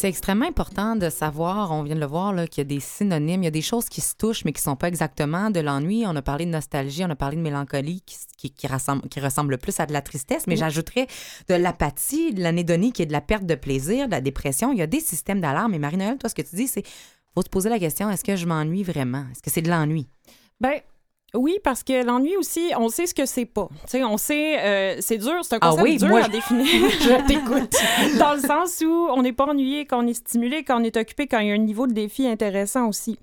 C'est 0.06 0.10
extrêmement 0.10 0.46
important 0.46 0.94
de 0.94 1.10
savoir, 1.10 1.72
on 1.72 1.82
vient 1.82 1.96
de 1.96 2.00
le 2.00 2.06
voir, 2.06 2.32
qu'il 2.48 2.58
y 2.58 2.60
a 2.60 2.64
des 2.64 2.78
synonymes, 2.78 3.42
il 3.42 3.46
y 3.46 3.48
a 3.48 3.50
des 3.50 3.60
choses 3.60 3.88
qui 3.88 4.00
se 4.00 4.14
touchent, 4.14 4.44
mais 4.44 4.52
qui 4.52 4.60
ne 4.60 4.70
sont 4.70 4.76
pas 4.76 4.86
exactement 4.86 5.50
de 5.50 5.58
l'ennui. 5.58 6.04
On 6.06 6.14
a 6.14 6.22
parlé 6.22 6.46
de 6.46 6.50
nostalgie, 6.52 7.04
on 7.04 7.10
a 7.10 7.16
parlé 7.16 7.36
de 7.36 7.42
mélancolie, 7.42 8.02
qui, 8.06 8.16
qui, 8.38 8.50
qui 8.52 8.68
ressemble, 8.68 9.08
qui 9.08 9.18
ressemble 9.18 9.58
plus 9.58 9.80
à 9.80 9.86
de 9.86 9.92
la 9.92 10.02
tristesse, 10.02 10.46
mais 10.46 10.54
j'ajouterais 10.54 11.08
de 11.48 11.54
l'apathie, 11.54 12.32
de 12.32 12.40
l'anédonie, 12.40 12.92
qui 12.92 13.02
est 13.02 13.06
de 13.06 13.12
la 13.12 13.20
perte 13.20 13.46
de 13.46 13.56
plaisir, 13.56 14.06
de 14.06 14.12
la 14.12 14.20
dépression. 14.20 14.70
Il 14.70 14.78
y 14.78 14.82
a 14.82 14.86
des 14.86 15.00
systèmes 15.00 15.40
d'alarme. 15.40 15.74
Et 15.74 15.80
Marie-Noël, 15.80 16.18
toi, 16.18 16.30
ce 16.30 16.36
que 16.36 16.42
tu 16.42 16.54
dis, 16.54 16.68
c'est 16.68 16.84
faut 17.34 17.42
se 17.42 17.48
poser 17.48 17.68
la 17.68 17.80
question 17.80 18.08
est-ce 18.08 18.22
que 18.22 18.36
je 18.36 18.46
m'ennuie 18.46 18.84
vraiment? 18.84 19.24
Est-ce 19.32 19.42
que 19.42 19.50
c'est 19.50 19.62
de 19.62 19.70
l'ennui? 19.70 20.06
Ben 20.60 20.74
oui, 21.36 21.58
parce 21.62 21.82
que 21.82 22.04
l'ennui 22.04 22.36
aussi, 22.36 22.72
on 22.78 22.88
sait 22.88 23.06
ce 23.06 23.14
que 23.14 23.26
c'est 23.26 23.44
pas. 23.44 23.68
Tu 23.82 23.90
sais, 23.92 24.04
on 24.04 24.16
sait, 24.16 24.58
euh, 24.60 24.96
c'est 25.00 25.18
dur, 25.18 25.34
c'est 25.42 25.54
un 25.54 25.58
Ah 25.60 25.68
concept 25.70 25.82
oui, 25.84 25.96
dur 25.98 26.08
moi, 26.08 26.20
à 26.20 26.22
je- 26.26 26.30
définir. 26.30 26.66
Je 27.00 27.26
t'écoute. 27.26 28.18
Dans 28.18 28.34
le 28.34 28.40
sens 28.40 28.82
où 28.84 28.90
on 29.10 29.22
n'est 29.22 29.32
pas 29.32 29.44
ennuyé 29.44 29.86
quand 29.86 30.02
on 30.02 30.06
est 30.06 30.14
stimulé, 30.14 30.64
quand 30.64 30.80
on 30.80 30.84
est 30.84 30.96
occupé, 30.96 31.26
quand 31.26 31.38
il 31.38 31.48
y 31.48 31.50
a 31.50 31.54
un 31.54 31.58
niveau 31.58 31.86
de 31.86 31.92
défi 31.92 32.26
intéressant 32.26 32.88
aussi. 32.88 33.18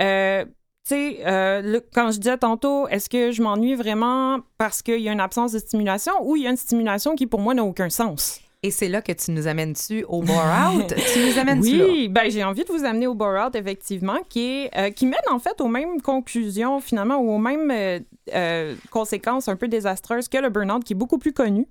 Euh, 0.00 0.44
tu 0.44 0.94
sais, 0.96 1.18
euh, 1.26 1.80
quand 1.94 2.10
je 2.10 2.18
disais 2.18 2.38
tantôt, 2.38 2.88
est-ce 2.88 3.08
que 3.08 3.30
je 3.30 3.40
m'ennuie 3.42 3.74
vraiment 3.76 4.40
parce 4.58 4.82
qu'il 4.82 4.98
y 5.00 5.08
a 5.08 5.12
une 5.12 5.20
absence 5.20 5.52
de 5.52 5.58
stimulation 5.60 6.12
ou 6.22 6.34
il 6.36 6.42
y 6.42 6.46
a 6.46 6.50
une 6.50 6.56
stimulation 6.56 7.14
qui, 7.14 7.26
pour 7.28 7.40
moi, 7.40 7.54
n'a 7.54 7.62
aucun 7.64 7.88
sens? 7.88 8.40
Et 8.64 8.70
c'est 8.70 8.88
là 8.88 9.02
que 9.02 9.10
tu 9.10 9.32
nous 9.32 9.48
amènes-tu 9.48 10.04
au 10.04 10.22
bore-out 10.22 10.94
Tu 11.12 11.18
nous 11.18 11.38
amènes-tu 11.38 11.76
là? 11.76 11.84
Oui, 11.84 12.08
ben, 12.08 12.30
j'ai 12.30 12.44
envie 12.44 12.64
de 12.64 12.72
vous 12.72 12.84
amener 12.84 13.08
au 13.08 13.14
bore-out, 13.14 13.54
effectivement, 13.56 14.18
qui, 14.28 14.40
est, 14.40 14.70
euh, 14.78 14.90
qui 14.90 15.06
mène 15.06 15.20
en 15.30 15.40
fait 15.40 15.60
aux 15.60 15.68
mêmes 15.68 16.00
conclusions, 16.00 16.80
finalement, 16.80 17.16
ou 17.16 17.30
aux 17.32 17.38
mêmes 17.38 17.70
euh, 17.72 17.98
euh, 18.34 18.74
conséquences 18.90 19.48
un 19.48 19.56
peu 19.56 19.66
désastreuses 19.66 20.28
que 20.28 20.38
le 20.38 20.48
burn-out, 20.48 20.84
qui 20.84 20.92
est 20.92 20.96
beaucoup 20.96 21.18
plus 21.18 21.32
connu. 21.32 21.66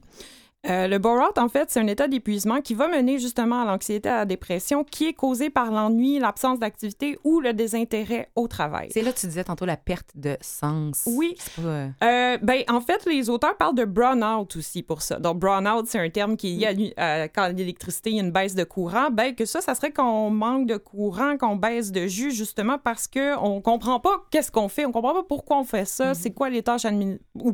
Euh, 0.70 0.88
le 0.88 1.00
bore-out, 1.00 1.38
en 1.40 1.50
fait, 1.50 1.72
c'est 1.72 1.80
un 1.80 1.88
état 1.88 2.08
d'épuisement 2.08 2.62
qui 2.62 2.76
va 2.76 2.88
mener 2.88 3.18
justement 3.18 3.64
à 3.64 3.66
l'anxiété, 3.66 4.10
à 4.10 4.18
la 4.18 4.26
dépression, 4.26 4.84
qui 4.84 5.08
est 5.08 5.14
causé 5.14 5.50
par 5.50 5.72
l'ennui, 5.72 6.20
l'absence 6.20 6.60
d'activité 6.60 7.18
ou 7.24 7.40
le 7.40 7.54
désintérêt 7.54 8.30
au 8.36 8.48
travail. 8.48 8.90
C'est 8.92 9.02
là 9.02 9.12
que 9.12 9.18
tu 9.20 9.26
disais 9.26 9.44
tantôt 9.44 9.66
la 9.66 9.76
perte 9.78 10.12
de 10.14 10.38
sens. 10.40 11.04
Oui. 11.08 11.36
Pas, 11.56 11.62
euh, 11.64 11.88
Euh, 12.04 12.38
ben, 12.44 12.62
en 12.70 12.80
fait, 12.80 13.06
les 13.08 13.30
auteurs 13.32 13.58
parlent 13.58 13.74
de 13.76 13.86
brown-out 13.86 14.56
aussi 14.56 14.84
pour 14.84 15.02
ça. 15.02 15.18
Donc, 15.18 15.40
brown-out, 15.40 15.88
c'est 15.88 15.98
un 16.00 16.10
terme 16.12 16.38
qui 16.38 16.64
est 16.64 16.74
lié 16.74 16.94
à 16.96 17.28
quand 17.28 17.48
l'électricité, 17.48 18.12
il 18.12 18.18
y 18.18 18.20
a 18.20 18.24
une 18.24 18.32
baisse 18.32 18.54
de 18.54 18.64
courant. 18.64 19.10
Ben, 19.12 19.34
que 19.34 19.46
ça, 19.46 19.62
ça 19.62 19.74
serait 19.74 19.92
qu'on 19.92 20.30
manque 20.30 20.68
de 20.68 20.78
courant, 20.78 21.38
qu'on 21.40 21.56
baisse 21.56 21.92
de 21.92 22.06
jus, 22.06 22.32
justement 22.32 22.78
parce 22.78 23.08
qu'on 23.08 23.62
comprend 23.62 24.00
pas 24.00 24.24
qu'est-ce 24.30 24.52
qu'on 24.52 24.70
fait, 24.70 24.86
on 24.86 24.92
comprend 24.92 25.14
pas 25.14 25.24
pourquoi 25.24 25.58
on 25.58 25.64
fait 25.64 25.86
ça, 25.86 26.14
c'est 26.14 26.32
quoi 26.32 26.50
les 26.52 26.62
tâches 26.62 26.86
administratives, 26.86 27.26
ou 27.34 27.54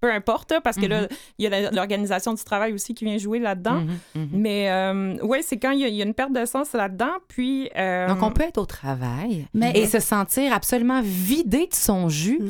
peu 0.00 0.12
importe, 0.12 0.54
parce 0.62 0.76
que 0.76 0.86
là, 0.86 1.08
il 1.38 1.44
y 1.44 1.46
a 1.46 1.50
la- 1.50 1.70
l'organisation 2.12 2.34
du 2.34 2.44
travail 2.44 2.72
aussi 2.72 2.94
qui 2.94 3.04
vient 3.04 3.18
jouer 3.18 3.38
là-dedans. 3.38 3.80
mhm, 3.80 3.98
mhm. 4.14 4.28
Mais, 4.32 4.70
euh, 4.70 5.16
ouais, 5.22 5.42
c'est 5.42 5.56
quand 5.58 5.70
il 5.72 5.80
y, 5.80 5.84
a- 5.84 5.88
il 5.88 5.94
y 5.94 6.02
a 6.02 6.04
une 6.04 6.14
perte 6.14 6.32
de 6.32 6.44
sens 6.44 6.72
là-dedans, 6.72 7.12
puis... 7.28 7.70
euh, 7.76 8.08
Donc, 8.08 8.22
on 8.22 8.30
peut 8.30 8.44
être 8.44 8.58
au 8.58 8.66
travail 8.66 9.46
Mais- 9.54 9.72
et 9.74 9.86
se 9.86 10.00
sentir 10.00 10.52
absolument 10.52 11.00
vidé 11.02 11.66
de 11.66 11.74
son 11.74 12.08
jus 12.08 12.40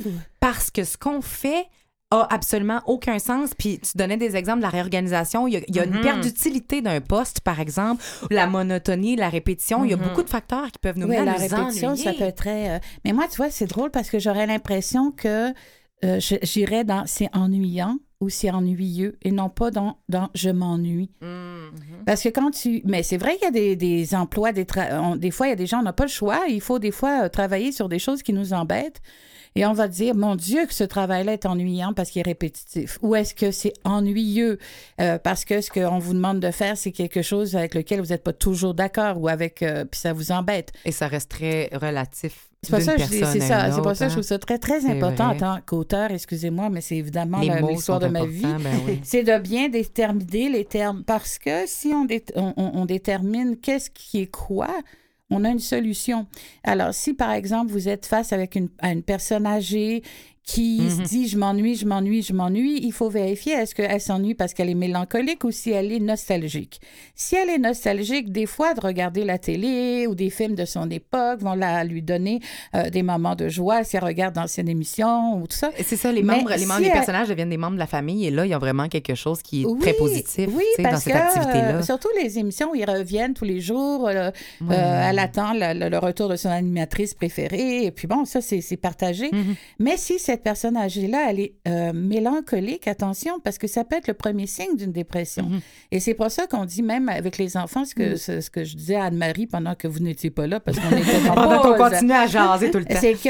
parce 0.40 0.70
que 0.70 0.84
ce 0.84 0.96
qu'on 0.96 1.20
fait 1.22 1.66
a 2.14 2.26
absolument 2.30 2.80
aucun 2.86 3.18
sens. 3.18 3.54
Puis 3.54 3.78
tu 3.78 3.96
donnais 3.96 4.18
des 4.18 4.36
exemples 4.36 4.58
de 4.58 4.64
la 4.64 4.68
réorganisation. 4.68 5.48
Il 5.48 5.54
y 5.54 5.56
a, 5.56 5.60
il 5.66 5.74
y 5.74 5.80
a 5.80 5.84
une 5.84 5.94
Mhm. 5.94 6.00
perte 6.02 6.20
d'utilité 6.20 6.82
d'un 6.82 7.00
poste, 7.00 7.40
par 7.40 7.58
exemple, 7.58 8.04
la 8.30 8.46
monotonie, 8.46 9.16
la 9.16 9.30
répétition. 9.30 9.82
Il 9.86 9.92
y 9.92 9.94
a 9.94 9.96
Mhm. 9.96 10.02
beaucoup 10.08 10.22
de 10.22 10.28
facteurs 10.28 10.66
qui 10.66 10.78
peuvent 10.78 10.98
nous 10.98 11.06
Oui, 11.06 11.14
mener 11.16 11.24
la 11.24 11.32
à 11.32 11.34
nous 11.36 11.40
répétition, 11.56 11.88
ennuyer. 11.88 12.04
ça 12.04 12.12
peut 12.12 12.24
être 12.24 12.36
très. 12.36 12.68
euh, 12.70 12.78
Mais 13.06 13.14
moi, 13.14 13.24
tu 13.30 13.36
vois, 13.38 13.50
c'est 13.50 13.64
drôle 13.66 13.90
parce 13.90 14.10
que 14.10 14.18
j'aurais 14.18 14.46
l'impression 14.46 15.10
que 15.10 15.54
euh, 16.04 16.18
j'irais 16.20 16.84
dans. 16.84 17.04
C'est 17.06 17.30
ennuyant 17.34 17.96
ou 18.22 18.28
c'est 18.30 18.50
ennuyeux 18.50 19.18
et 19.22 19.32
non 19.32 19.48
pas 19.50 19.70
dans, 19.72 19.98
dans 20.08 20.30
je 20.34 20.48
m'ennuie. 20.48 21.10
Mhm. 21.20 22.04
Parce 22.06 22.22
que 22.22 22.28
quand 22.28 22.50
tu. 22.52 22.80
Mais 22.84 23.02
c'est 23.02 23.18
vrai 23.18 23.34
qu'il 23.34 23.44
y 23.44 23.48
a 23.48 23.50
des, 23.50 23.76
des 23.76 24.14
emplois, 24.14 24.52
des, 24.52 24.64
tra- 24.64 24.96
on- 24.98 25.16
des 25.16 25.30
fois, 25.32 25.48
il 25.48 25.50
y 25.50 25.52
a 25.52 25.56
des 25.56 25.66
gens, 25.66 25.80
on 25.80 25.82
n'a 25.82 25.92
pas 25.92 26.04
le 26.04 26.08
choix. 26.10 26.42
Il 26.48 26.60
faut 26.60 26.78
des 26.78 26.92
fois 26.92 27.24
euh, 27.24 27.28
travailler 27.28 27.72
sur 27.72 27.88
des 27.88 27.98
choses 27.98 28.22
qui 28.22 28.32
nous 28.32 28.52
embêtent. 28.52 29.00
Et 29.54 29.66
on 29.66 29.72
va 29.74 29.86
dire, 29.86 30.14
mon 30.14 30.34
Dieu, 30.34 30.64
que 30.66 30.72
ce 30.72 30.84
travail-là 30.84 31.34
est 31.34 31.44
ennuyant 31.44 31.92
parce 31.92 32.10
qu'il 32.10 32.20
est 32.20 32.24
répétitif. 32.30 32.98
Ou 33.02 33.14
est-ce 33.16 33.34
que 33.34 33.50
c'est 33.50 33.74
ennuyeux 33.84 34.58
euh, 35.00 35.18
parce 35.18 35.44
que 35.44 35.60
ce 35.60 35.68
qu'on 35.70 35.98
vous 35.98 36.14
demande 36.14 36.40
de 36.40 36.50
faire, 36.50 36.76
c'est 36.78 36.92
quelque 36.92 37.20
chose 37.20 37.54
avec 37.56 37.74
lequel 37.74 38.00
vous 38.00 38.06
n'êtes 38.08 38.22
pas 38.24 38.32
toujours 38.32 38.72
d'accord 38.72 39.20
ou 39.20 39.28
avec. 39.28 39.62
euh, 39.62 39.84
puis 39.84 40.00
ça 40.00 40.12
vous 40.14 40.32
embête? 40.32 40.72
Et 40.86 40.92
ça 40.92 41.06
reste 41.08 41.30
très 41.30 41.68
relatif. 41.74 42.48
C'est 42.64 42.80
ça 42.80 42.96
c'est 42.96 43.40
ça. 43.40 43.72
C'est 43.72 43.82
pour 43.82 43.96
ça 43.96 44.04
que 44.04 44.04
je 44.04 44.04
hein. 44.04 44.08
trouve 44.10 44.22
ça 44.22 44.38
très, 44.38 44.56
très 44.58 44.80
C'est 44.82 44.90
important 44.90 45.30
en 45.30 45.36
tant 45.36 45.58
qu'auteur, 45.66 46.12
excusez-moi, 46.12 46.70
mais 46.70 46.80
c'est 46.80 46.96
évidemment 46.96 47.40
l'histoire 47.40 47.98
de 47.98 48.06
ma 48.06 48.24
vie. 48.24 48.42
ben 48.42 48.70
oui. 48.86 49.00
C'est 49.04 49.24
de 49.24 49.36
bien 49.38 49.68
déterminer 49.68 50.48
les 50.48 50.64
termes 50.64 51.02
parce 51.02 51.38
que 51.38 51.66
si 51.66 51.88
on, 51.88 52.04
dé- 52.04 52.24
on 52.36 52.84
détermine 52.84 53.56
qu'est-ce 53.56 53.90
qui 53.90 54.20
est 54.20 54.26
quoi, 54.30 54.68
on 55.28 55.44
a 55.44 55.48
une 55.48 55.58
solution. 55.58 56.26
Alors, 56.62 56.94
si 56.94 57.14
par 57.14 57.32
exemple 57.32 57.72
vous 57.72 57.88
êtes 57.88 58.06
face 58.06 58.32
avec 58.32 58.54
une, 58.54 58.68
à 58.78 58.92
une 58.92 59.02
personne 59.02 59.46
âgée 59.46 60.02
qui 60.44 60.90
se 60.90 60.96
Mhm. 61.00 61.04
dit 61.06 61.28
je 61.28 61.38
m'ennuie, 61.38 61.76
je 61.76 61.86
m'ennuie, 61.86 62.20
je 62.22 62.32
m'ennuie, 62.32 62.80
il 62.82 62.92
faut 62.92 63.08
vérifier 63.08 63.52
est-ce 63.52 63.74
qu'elle 63.76 64.00
s'ennuie 64.00 64.34
parce 64.34 64.54
qu'elle 64.54 64.68
est 64.70 64.74
mélancolique 64.74 65.44
ou 65.44 65.52
si 65.52 65.70
elle 65.70 65.92
est 65.92 66.00
nostalgique? 66.00 66.80
Si 67.14 67.36
elle 67.36 67.48
est 67.48 67.58
nostalgique, 67.58 68.32
des 68.32 68.46
fois 68.46 68.74
de 68.74 68.80
regarder 68.80 69.24
la 69.24 69.38
télé 69.38 70.06
ou 70.08 70.16
des 70.16 70.30
films 70.30 70.56
de 70.56 70.64
son 70.64 70.90
époque 70.90 71.40
vont 71.40 71.54
la, 71.54 71.84
lui 71.84 72.02
donner 72.02 72.40
euh, 72.74 72.90
des 72.90 73.02
moments 73.04 73.36
de 73.36 73.48
joie 73.48 73.84
si 73.84 73.96
elle 73.96 74.04
regarde 74.04 74.34
d'anciennes 74.34 74.68
émissions 74.68 75.36
ou 75.40 75.46
tout 75.46 75.56
ça. 75.56 75.70
C'est 75.80 75.96
ça, 75.96 76.10
les 76.10 76.22
Mais 76.24 76.36
membres, 76.38 76.50
les, 76.56 76.66
membres 76.66 76.78
si 76.78 76.82
les 76.82 76.88
elle- 76.88 76.92
personnages 76.94 77.28
deviennent 77.28 77.48
des 77.50 77.56
membres 77.56 77.74
de 77.74 77.78
la 77.78 77.86
famille 77.86 78.26
et 78.26 78.30
là, 78.32 78.44
il 78.44 78.50
y 78.50 78.54
a 78.54 78.58
vraiment 78.58 78.88
quelque 78.88 79.14
chose 79.14 79.42
qui 79.42 79.62
est 79.62 79.78
très 79.80 79.92
positif 79.94 80.48
Oui, 80.52 80.64
sais, 80.76 80.82
dans 80.82 80.90
parce 80.90 81.04
cette 81.04 81.12
que, 81.12 81.18
activité-là. 81.18 81.74
euh, 81.76 81.82
surtout 81.82 82.08
les 82.20 82.38
émissions 82.40 82.72
où 82.72 82.74
ils 82.74 82.84
reviennent 82.88 83.34
tous 83.34 83.44
les 83.44 83.60
jours. 83.60 84.08
euh, 84.08 84.30
Ouais. 84.60 84.74
euh, 84.76 85.08
elle 85.10 85.18
attend 85.20 85.52
le, 85.54 85.98
retour 85.98 86.28
de 86.28 86.36
son 86.36 86.48
animatrice 86.48 87.14
préférée. 87.14 87.84
Et 87.84 87.90
puis 87.92 88.08
bon, 88.08 88.24
ça, 88.24 88.40
c'est 88.40 88.60
c'est 88.60 88.76
partagé. 88.76 89.28
Mhm. 89.32 89.54
Mais 89.78 89.96
si 89.96 90.18
cette 90.32 90.42
personne 90.42 90.78
âgée-là, 90.78 91.26
elle 91.28 91.40
est 91.40 91.54
euh, 91.68 91.92
mélancolique, 91.92 92.88
attention, 92.88 93.38
parce 93.44 93.58
que 93.58 93.66
ça 93.66 93.84
peut 93.84 93.96
être 93.96 94.08
le 94.08 94.14
premier 94.14 94.46
signe 94.46 94.76
d'une 94.78 94.92
dépression. 94.92 95.44
Mhm. 95.44 95.60
Et 95.90 96.00
c'est 96.00 96.14
pour 96.14 96.30
ça 96.30 96.46
qu'on 96.46 96.64
dit, 96.64 96.82
même 96.82 97.10
avec 97.10 97.36
les 97.36 97.58
enfants, 97.58 97.84
ce 97.84 97.94
que, 97.94 98.16
ce, 98.16 98.40
ce 98.40 98.48
que 98.48 98.64
je 98.64 98.74
disais 98.74 98.94
à 98.94 99.04
Anne-Marie 99.04 99.46
pendant 99.46 99.74
que 99.74 99.86
vous 99.86 99.98
n'étiez 100.00 100.30
pas 100.30 100.46
là, 100.46 100.58
parce 100.58 100.78
qu'on 100.78 100.96
était 100.96 101.28
en 101.30 101.34
Pendant 101.34 101.60
qu'on 101.60 101.74
continue 101.76 102.12
à 102.12 102.26
jaser 102.26 102.70
tout 102.70 102.78
le 102.78 102.86
temps. 102.86 102.96
C'est 102.98 103.12
que 103.12 103.28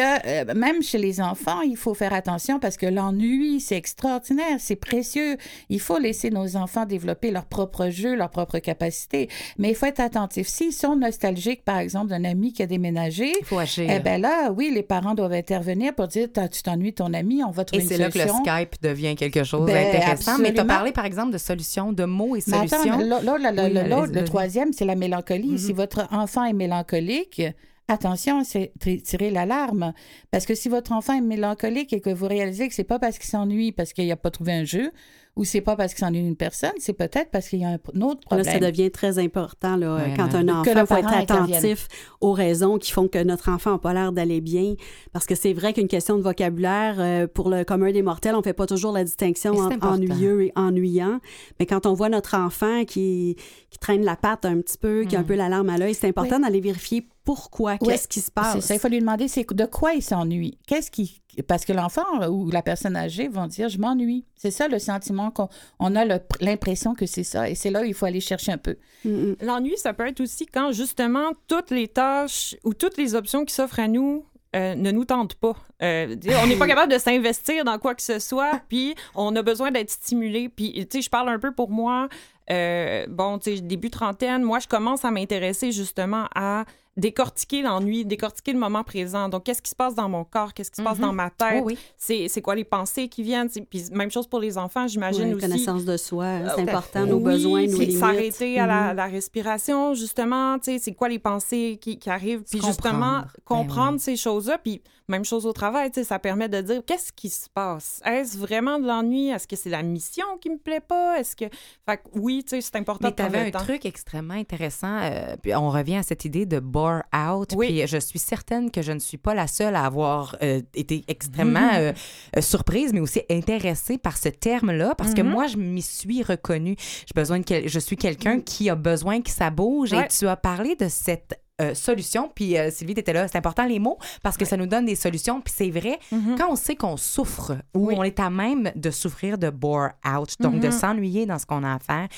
euh, 0.51 0.55
même 0.55 0.81
chez 0.81 0.99
les 0.99 1.21
enfants, 1.21 1.61
il 1.63 1.77
faut 1.77 1.95
faire 1.95 2.13
attention 2.13 2.61
parce 2.61 2.77
que 2.77 2.87
l'ennui, 2.87 3.59
c'est 3.61 3.77
extraordinaire, 3.77 4.59
c'est 4.61 4.77
précieux. 4.77 5.37
Il 5.71 5.81
faut 5.81 5.99
laisser 5.99 6.31
nos 6.31 6.55
enfants 6.57 6.87
développer 6.87 7.33
leur 7.33 7.47
propre 7.47 7.89
jeu, 7.89 8.15
leur 8.15 8.31
propre 8.31 8.61
capacité. 8.61 9.29
Mais 9.59 9.71
il 9.71 9.75
faut 9.75 9.87
être 9.87 9.99
attentif. 10.01 10.47
S'ils 10.47 10.73
sont 10.73 10.95
nostalgiques, 10.95 11.65
par 11.65 11.79
exemple, 11.79 12.11
d'un 12.11 12.23
ami 12.25 12.53
qui 12.53 12.63
a 12.63 12.67
déménagé, 12.67 13.33
Il 13.41 13.45
faut 13.45 13.59
agir. 13.59 13.91
eh 13.91 13.99
bien 13.99 14.19
là, 14.19 14.53
oui, 14.53 14.71
les 14.73 14.85
parents 14.85 15.15
doivent 15.15 15.33
intervenir 15.33 15.93
pour 15.97 16.07
dire 16.07 16.29
tu 16.53 16.63
t'ennuies 16.63 16.92
ton 16.93 17.13
ami, 17.15 17.43
on 17.45 17.51
va 17.51 17.63
et 17.63 17.67
trouver 17.67 17.85
c'est 17.85 17.95
une 17.97 18.01
là 18.03 18.11
que 18.11 18.19
le 18.19 18.27
solution. 18.27 18.45
Skype 18.45 18.83
devient 18.83 19.17
quelque 19.17 19.45
chose 19.45 19.67
Ben, 19.67 19.93
d'intéressant. 19.93 20.39
Mais 20.39 20.53
tu 20.53 20.61
as 20.61 20.65
parlé, 20.65 20.93
par 20.93 21.05
exemple, 21.05 21.33
de 21.33 21.39
solutions, 21.39 21.93
de 21.93 22.05
mots 22.05 22.37
et 22.37 22.43
Mais 22.47 22.57
attends, 22.57 22.69
solutions. 22.69 22.97
Oui, 22.99 23.09
l'autre, 23.09 23.47
allez-y, 23.47 24.15
le 24.15 24.25
troisième, 24.25 24.73
c'est 24.73 24.85
la 24.85 24.95
mélancolie. 24.95 25.53
Mhm. 25.53 25.59
Si 25.59 25.73
votre 25.73 26.09
enfant 26.13 26.45
est 26.45 26.53
mélancolique, 26.53 27.43
attention, 27.89 28.45
c'est 28.45 28.73
tirer 29.05 29.31
l'alarme. 29.31 29.93
Parce 30.31 30.47
que 30.47 30.55
si 30.55 30.69
votre 30.69 30.93
enfant 30.93 31.15
est 31.15 31.21
mélancolique 31.21 31.93
et 31.93 32.01
que 32.01 32.11
vous 32.11 32.27
réalisez 32.27 32.69
que 32.69 32.75
c'est 32.75 32.85
pas 32.85 32.99
parce 32.99 33.19
qu'il 33.19 33.29
s'ennuie 33.29 33.73
parce 33.73 33.93
qu'il 33.93 34.09
n'a 34.09 34.17
pas 34.17 34.31
trouvé 34.31 34.53
un 34.53 34.65
jeu, 34.65 34.91
ou 35.35 35.45
c'est 35.45 35.63
pas 35.63 35.77
parce 35.77 35.95
qu'il 35.95 36.05
s'ennuie 36.05 36.23
d'une 36.23 36.37
personne, 36.37 36.73
c'est 36.79 36.93
peut-être 36.93 37.31
parce 37.31 37.49
qu'il 37.49 37.61
y 37.61 37.65
a 37.65 37.69
un, 37.71 37.75
autre 38.03 38.21
Là, 38.31 38.37
problème. 38.37 38.45
ça 38.45 38.59
devient 38.59 38.91
très 38.91 39.19
important 39.19 39.77
là, 39.77 39.97
Ouais, 39.97 40.15
quand 40.15 40.35
un 40.35 40.45
Que 40.63 40.71
enfant 40.71 40.87
faut 40.87 40.97
être 40.97 41.13
attentif 41.15 41.89
aux 42.21 42.33
raisons 42.33 42.77
qui 42.77 42.93
font 42.93 43.09
que 43.09 43.23
notre 43.23 43.49
enfant 43.51 43.73
n'a 43.73 43.79
pas 43.79 43.95
l'air 43.95 44.13
d'aller 44.13 44.43
bien. 44.43 44.75
Parce 45.13 45.25
que 45.25 45.35
c'est 45.35 45.55
vrai 45.55 45.73
qu'une 45.73 45.89
question 45.89 46.19
de 46.19 46.23
vocabulaire, 46.23 46.97
euh, 46.99 47.27
pour 47.27 47.49
le 47.49 47.65
commun 47.65 47.93
des 47.93 48.03
mortels, 48.03 48.35
on 48.35 48.43
fait 48.43 48.53
pas 48.53 48.67
toujours 48.67 48.93
la 48.93 49.05
distinction 49.05 49.55
entre 49.57 49.87
ennuyeux 49.87 50.43
et 50.43 50.53
ennuyant. 50.55 51.19
Mais 51.59 51.65
quand 51.65 51.87
on 51.87 51.95
voit 51.95 52.11
notre 52.11 52.37
enfant 52.37 52.85
qui, 52.85 53.37
qui 53.71 53.79
traîne 53.79 54.05
la 54.05 54.17
patte 54.17 54.45
un 54.45 54.61
petit 54.61 54.77
peu, 54.77 55.05
qui 55.05 55.17
a 55.17 55.21
un 55.21 55.25
peu 55.25 55.35
la 55.35 55.49
larme 55.49 55.71
à 55.71 55.79
l'œil, 55.79 55.95
c'est 55.95 56.09
important 56.09 56.41
d'aller 56.41 56.61
vérifier 56.61 57.07
pourquoi, 57.25 57.79
qu'est-ce 57.79 58.09
qui 58.09 58.21
se 58.21 58.31
passe. 58.31 58.61
ça, 58.61 58.75
il 58.75 58.81
faut 58.81 58.89
lui 58.89 58.99
demander 58.99 59.29
c'est 59.29 59.49
de 59.49 59.65
quoi 59.65 59.93
il 59.93 60.03
s'ennuie? 60.03 60.59
Qu'est-ce 60.67 60.91
qui. 60.91 61.23
Parce 61.47 61.65
que 61.65 61.73
l'enfant 61.73 62.29
ou 62.29 62.51
la 62.51 62.63
personne 62.63 62.97
âgée 62.97 63.29
vont 63.29 63.47
dire 63.47 63.69
je 63.69 63.79
m'ennuie. 63.79 64.27
C'est 64.37 64.51
ça 64.51 64.69
le 64.69 64.79
sentiment 64.79 65.31
qu'on 65.31 65.49
on 65.79 65.95
a 65.97 66.05
l'impression 66.41 66.95
que 66.95 67.07
c'est 67.07 67.25
ça. 67.25 67.49
Et 67.49 67.55
c'est 67.55 67.71
là 67.71 67.83
où 67.83 67.85
il 67.85 67.95
faut 67.95 68.07
aller 68.07 68.21
chercher 68.21 68.53
un 68.53 68.59
peu. 68.59 68.77
Mm, 69.05 69.11
mm. 69.11 69.37
L'ennui, 69.43 69.77
ça 69.77 69.95
peut 69.95 70.07
être 70.07 70.21
aussi 70.21 70.47
quand 70.47 70.73
justement 70.73 71.33
toutes 71.49 71.71
les 71.71 71.89
tâches 71.89 72.57
ou 72.65 72.75
toutes 72.75 72.97
les 72.99 73.15
options 73.15 73.45
qui 73.45 73.55
s'offrent 73.55 73.81
à 73.81 73.89
nous 73.89 74.25
euh, 74.55 74.75
ne 74.75 74.91
nous 74.91 75.07
tentent 75.07 75.37
pas. 75.37 75.55
Euh, 75.83 76.15
on 76.43 76.47
n'est 76.47 76.57
pas 76.57 76.67
capable 76.69 76.93
de 76.93 76.99
s'investir 76.99 77.65
dans 77.65 77.79
quoi 77.79 77.95
que 77.95 78.03
ce 78.03 78.19
soit, 78.19 78.61
puis 78.69 78.95
on 79.15 79.35
a 79.35 79.43
besoin 79.43 79.71
d'être 79.71 79.91
stimulé. 79.91 80.51
Puis, 80.51 80.73
tu 80.91 80.99
sais, 80.99 81.03
je 81.03 81.09
parle 81.09 81.31
un 81.31 81.39
peu 81.39 81.53
pour 81.53 81.71
moi. 81.71 82.09
euh, 82.51 83.07
bon, 83.09 83.39
tu 83.39 83.57
sais, 83.57 83.63
début 83.63 83.89
trentaine, 83.89 84.43
moi, 84.43 84.59
je 84.59 84.69
commence 84.69 85.07
à 85.07 85.11
m'intéresser 85.11 85.73
justement 85.73 86.27
à 86.35 86.67
décortiquer 86.97 87.63
l'ennui, 87.63 88.05
décortiquer 88.05 88.53
le 88.53 88.59
moment 88.59 88.85
présent. 88.85 89.29
Donc, 89.29 89.45
qu'est-ce 89.45 89.63
qui 89.63 89.71
se 89.71 89.75
passe 89.77 89.95
dans 89.95 90.09
mon 90.09 90.25
corps? 90.25 90.53
Qu'est-ce 90.53 90.71
qui 90.71 90.77
se 90.77 90.83
passe 90.83 90.99
Mhm. 90.99 91.03
dans 91.07 91.13
ma 91.13 91.31
tête? 91.31 91.63
Oh 91.63 91.67
oui. 91.67 91.79
C'est 91.97 92.43
quoi 92.43 92.55
les 92.55 92.65
pensées 92.65 93.09
qui 93.09 93.23
viennent? 93.23 93.49
Puis, 93.71 93.85
même 93.93 94.11
chose 94.11 94.27
pour 94.27 94.41
les 94.41 94.59
enfants, 94.59 94.87
j'imagine 94.87 95.29
Ouais, 95.29 95.35
aussi. 95.35 95.41
connaissance 95.49 95.85
de 95.85 95.97
soi, 95.97 96.41
c'est 96.49 96.55
tout 96.65 96.69
à 96.69 96.73
important, 96.73 97.07
nos 97.07 97.17
Oui, 97.17 97.23
besoins, 97.25 97.67
nos 97.67 97.79
limites. 97.79 97.99
S'arrêter 97.99 98.59
à 98.61 98.67
la, 98.67 98.91
Mhm. 98.91 98.97
la 98.97 99.07
respiration, 99.07 99.95
justement, 99.95 100.57
c'est 100.63 100.93
quoi 100.95 101.09
les 101.09 101.19
pensées 101.19 101.79
qui, 101.81 101.99
qui 101.99 102.11
arrivent, 102.11 102.43
puis 102.43 102.61
justement, 102.61 103.21
comprendre. 103.23 103.27
Ben 103.27 103.43
comprendre 103.45 103.93
oui. 103.95 104.01
ces 104.01 104.17
choses-là, 104.17 104.59
puis 104.59 104.83
même 105.09 105.25
chose 105.25 105.47
au 105.47 105.53
travail, 105.53 105.91
ça 106.05 106.19
permet 106.19 106.49
de 106.49 106.61
dire 106.61 106.83
qu'est-ce 106.87 107.13
qui 107.13 107.29
se 107.29 107.49
passe? 107.53 108.01
Est-ce 108.05 108.39
vraiment 108.39 108.79
de 108.79 108.87
l'ennui? 108.87 109.29
Est-ce 109.31 109.47
que 109.49 109.57
c'est 109.57 109.69
la 109.71 109.83
mission 109.83 110.25
qui 110.41 110.49
me 110.51 110.57
plaît 110.59 110.81
pas? 110.81 111.19
Est-ce 111.19 111.37
que... 111.37 111.45
Fait 111.87 111.97
que 111.97 112.03
oui, 112.15 112.45
c'est 112.47 112.77
important 112.77 113.09
Mais 113.09 113.11
de 113.11 113.17
tu 113.17 113.23
prendre 113.23 113.37
avais 113.37 113.49
un 113.49 113.51
temps. 113.51 113.65
truc 113.65 113.85
extrêmement 113.85 114.35
intéressant. 114.35 114.99
euh, 115.03 115.37
puis 115.43 115.55
on 115.55 115.71
revient 115.71 115.97
à 115.97 116.03
cette 116.03 116.25
idée 116.25 116.47
de 116.47 116.61
bore 116.83 117.03
out. 117.15 117.53
Oui. 117.57 117.69
Puis 117.69 117.87
je 117.87 117.99
suis 117.99 118.19
certaine 118.19 118.71
que 118.71 118.83
je 118.83 118.93
ne 118.93 118.99
suis 118.99 119.19
pas 119.19 119.35
la 119.35 119.47
seule 119.47 119.77
à 119.77 119.85
avoir 119.85 120.37
euh, 120.43 120.61
été 120.75 121.05
extrêmement 121.09 121.71
euh, 121.75 121.93
euh, 122.37 122.41
surprise, 122.41 122.93
mais 122.93 123.01
aussi 123.01 123.23
intéressée 123.31 123.99
par 123.99 124.17
ce 124.17 124.29
terme-là, 124.29 124.95
parce 124.97 125.15
que 125.15 125.23
Mhm. 125.23 125.31
moi, 125.31 125.47
je 125.47 125.57
m'y 125.57 125.83
suis 125.83 126.23
reconnue. 126.23 126.77
J'ai 126.79 127.15
besoin 127.15 127.39
de 127.39 127.45
quel- 127.45 127.69
Je 127.69 127.79
suis 127.79 127.97
quelqu'un 127.97 128.41
qui 128.41 128.69
a 128.71 128.75
besoin 128.75 129.21
que 129.23 129.31
ça 129.31 129.51
bouge. 129.51 129.93
Ouais. 129.93 130.05
Et 130.05 130.09
tu 130.09 130.27
as 130.27 130.37
parlé 130.37 130.75
de 130.77 130.89
cette 130.89 131.39
euh, 131.61 131.75
solution. 131.75 132.31
Puis 132.35 132.57
euh, 132.59 132.71
Sylvie, 132.71 132.95
tu 132.95 133.01
étais 133.01 133.13
là. 133.13 133.29
C'est 133.29 133.37
important 133.39 133.67
les 133.67 133.79
mots 133.79 133.99
parce 134.23 134.37
que 134.37 134.45
ça 134.45 134.57
nous 134.57 134.67
donne 134.67 134.87
des 134.87 134.97
solutions. 134.97 135.41
Puis 135.41 135.55
c'est 135.57 135.71
vrai, 135.71 135.99
Mhm. 136.11 136.35
quand 136.39 136.51
on 136.51 136.57
sait 136.57 136.75
qu'on 136.75 136.97
souffre 136.97 137.53
ou 137.75 137.89
Oui. 137.89 137.95
on 137.97 138.03
est 138.03 138.19
à 138.19 138.31
même 138.31 138.73
de 138.75 138.91
souffrir 138.91 139.39
de 139.39 139.51
bore 139.51 139.91
out, 140.07 140.35
donc 140.41 140.59
de 140.61 140.71
s'ennuyer 140.71 141.27
dans 141.27 141.39
ce 141.39 141.47
qu'on 141.47 141.63
a 141.63 141.75
à 141.75 141.79
faire, 141.79 142.09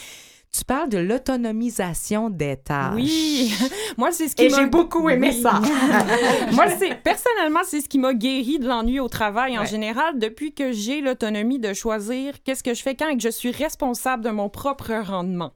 tu 0.57 0.65
parles 0.65 0.89
de 0.89 0.99
l'autonomisation 0.99 2.31
des 2.31 2.57
tâches. 2.57 2.93
Oui, 2.95 3.53
moi 3.97 4.13
c'est 4.13 4.29
ce 4.29 4.37
qui 4.37 4.49
m'a- 4.49 4.57
j'ai 4.59 4.67
beaucoup 4.67 5.09
aimé 5.11 5.31
Oui. 5.33 5.43
ça. 5.43 5.61
Moi, 6.53 6.67
c'est 6.79 6.95
personnellement, 7.03 7.61
c'est 7.65 7.81
ce 7.81 7.89
qui 7.89 7.99
m'a 7.99 8.15
guéri 8.15 8.59
de 8.59 8.67
l'ennui 8.69 9.01
au 9.01 9.09
travail 9.09 9.59
en 9.59 9.63
Ouais. 9.63 9.67
général 9.67 10.19
depuis 10.19 10.53
que 10.53 10.73
j'ai 10.73 11.01
l'autonomie 11.01 11.59
de 11.59 11.73
choisir 11.73 12.35
qu'est-ce 12.45 12.63
que 12.63 12.75
je 12.75 12.83
fais 12.83 12.95
quand 12.95 13.09
et 13.09 13.17
que 13.17 13.23
je 13.23 13.29
suis 13.31 13.51
responsable 13.51 14.23
de 14.25 14.31
mon 14.31 14.49
propre 14.49 14.93
rendement. 15.03 15.53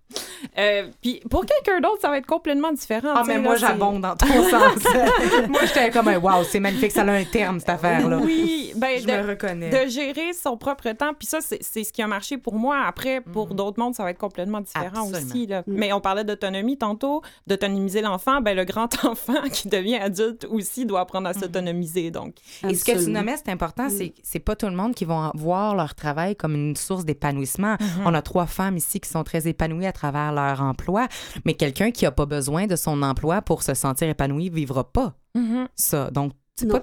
Euh, 0.58 0.88
puis 1.02 1.20
pour 1.30 1.44
quelqu'un 1.46 1.80
d'autre, 1.80 1.98
ça 2.00 2.08
va 2.08 2.18
être 2.18 2.26
complètement 2.26 2.72
différent. 2.72 3.12
Ah, 3.14 3.22
mais 3.26 3.34
là, 3.34 3.40
moi, 3.40 3.56
j'abonde 3.56 4.00
dans 4.00 4.16
ton 4.16 4.26
sens. 4.26 4.82
moi, 5.48 5.60
j'étais 5.66 5.90
comme 5.90 6.08
un 6.08 6.18
wow, 6.18 6.42
c'est 6.44 6.60
magnifique, 6.60 6.92
ça 6.92 7.02
a 7.02 7.10
un 7.10 7.24
terme, 7.24 7.60
cette 7.60 7.68
affaire-là. 7.70 8.18
Oui, 8.22 8.72
ben, 8.76 8.98
Je 9.00 9.06
de, 9.06 9.12
me 9.12 9.28
reconnais. 9.28 9.70
de 9.70 9.88
gérer 9.90 10.32
son 10.32 10.56
propre 10.56 10.90
temps. 10.92 11.12
Puis 11.16 11.26
ça, 11.28 11.38
c'est 11.40 11.58
c'est 11.62 11.84
ce 11.84 11.92
qui 11.92 12.02
a 12.02 12.06
marché 12.06 12.38
pour 12.38 12.54
moi. 12.54 12.78
Après, 12.86 13.20
pour 13.20 13.54
d'autres 13.54 13.78
mondes, 13.80 13.94
ça 13.94 14.02
va 14.04 14.10
être 14.10 14.18
complètement 14.18 14.60
différent 14.60 14.87
Absolument. 14.96 15.30
aussi. 15.30 15.46
Là. 15.46 15.62
Mais 15.66 15.92
on 15.92 16.00
parlait 16.00 16.24
d'autonomie 16.24 16.78
tantôt, 16.78 17.22
d'autonomiser 17.46 18.00
l'enfant. 18.02 18.40
Ben, 18.40 18.56
le 18.56 18.64
grand 18.64 18.88
enfant 19.04 19.42
qui 19.52 19.68
devient 19.68 19.96
adulte 19.96 20.46
aussi 20.50 20.86
doit 20.86 21.00
apprendre 21.00 21.28
à 21.28 21.32
Mhm. 21.32 21.40
s'autonomiser. 21.40 22.10
Donc, 22.10 22.34
Et 22.68 22.74
ce 22.74 22.84
que 22.84 23.04
tu 23.04 23.10
nommais, 23.10 23.36
c'est 23.36 23.50
important, 23.50 23.88
c'est 23.90 24.14
c'est 24.22 24.38
pas 24.38 24.56
tout 24.56 24.66
le 24.66 24.74
monde 24.76 24.94
qui 24.94 25.04
va 25.04 25.30
voir 25.34 25.74
leur 25.74 25.94
travail 25.94 26.36
comme 26.36 26.54
une 26.54 26.76
source 26.76 27.04
d'épanouissement. 27.04 27.76
On 28.04 28.14
a 28.14 28.22
trois 28.22 28.46
femmes 28.46 28.76
ici 28.76 29.00
qui 29.00 29.08
sont 29.08 29.24
très 29.24 29.46
épanouies 29.48 29.86
à 29.86 29.92
travers 29.92 30.32
leur 30.32 30.60
emploi, 30.62 31.08
mais 31.44 31.54
quelqu'un 31.54 31.90
qui 31.90 32.06
a 32.06 32.10
pas 32.10 32.26
besoin 32.26 32.66
de 32.66 32.76
son 32.76 33.02
emploi 33.02 33.42
pour 33.42 33.62
se 33.62 33.74
sentir 33.74 34.08
épanoui 34.08 34.48
vivra 34.50 34.84
pas 34.92 35.14
Mhm. 35.34 35.68
ça. 35.74 36.10
Donc, 36.10 36.32
Pas 36.66 36.80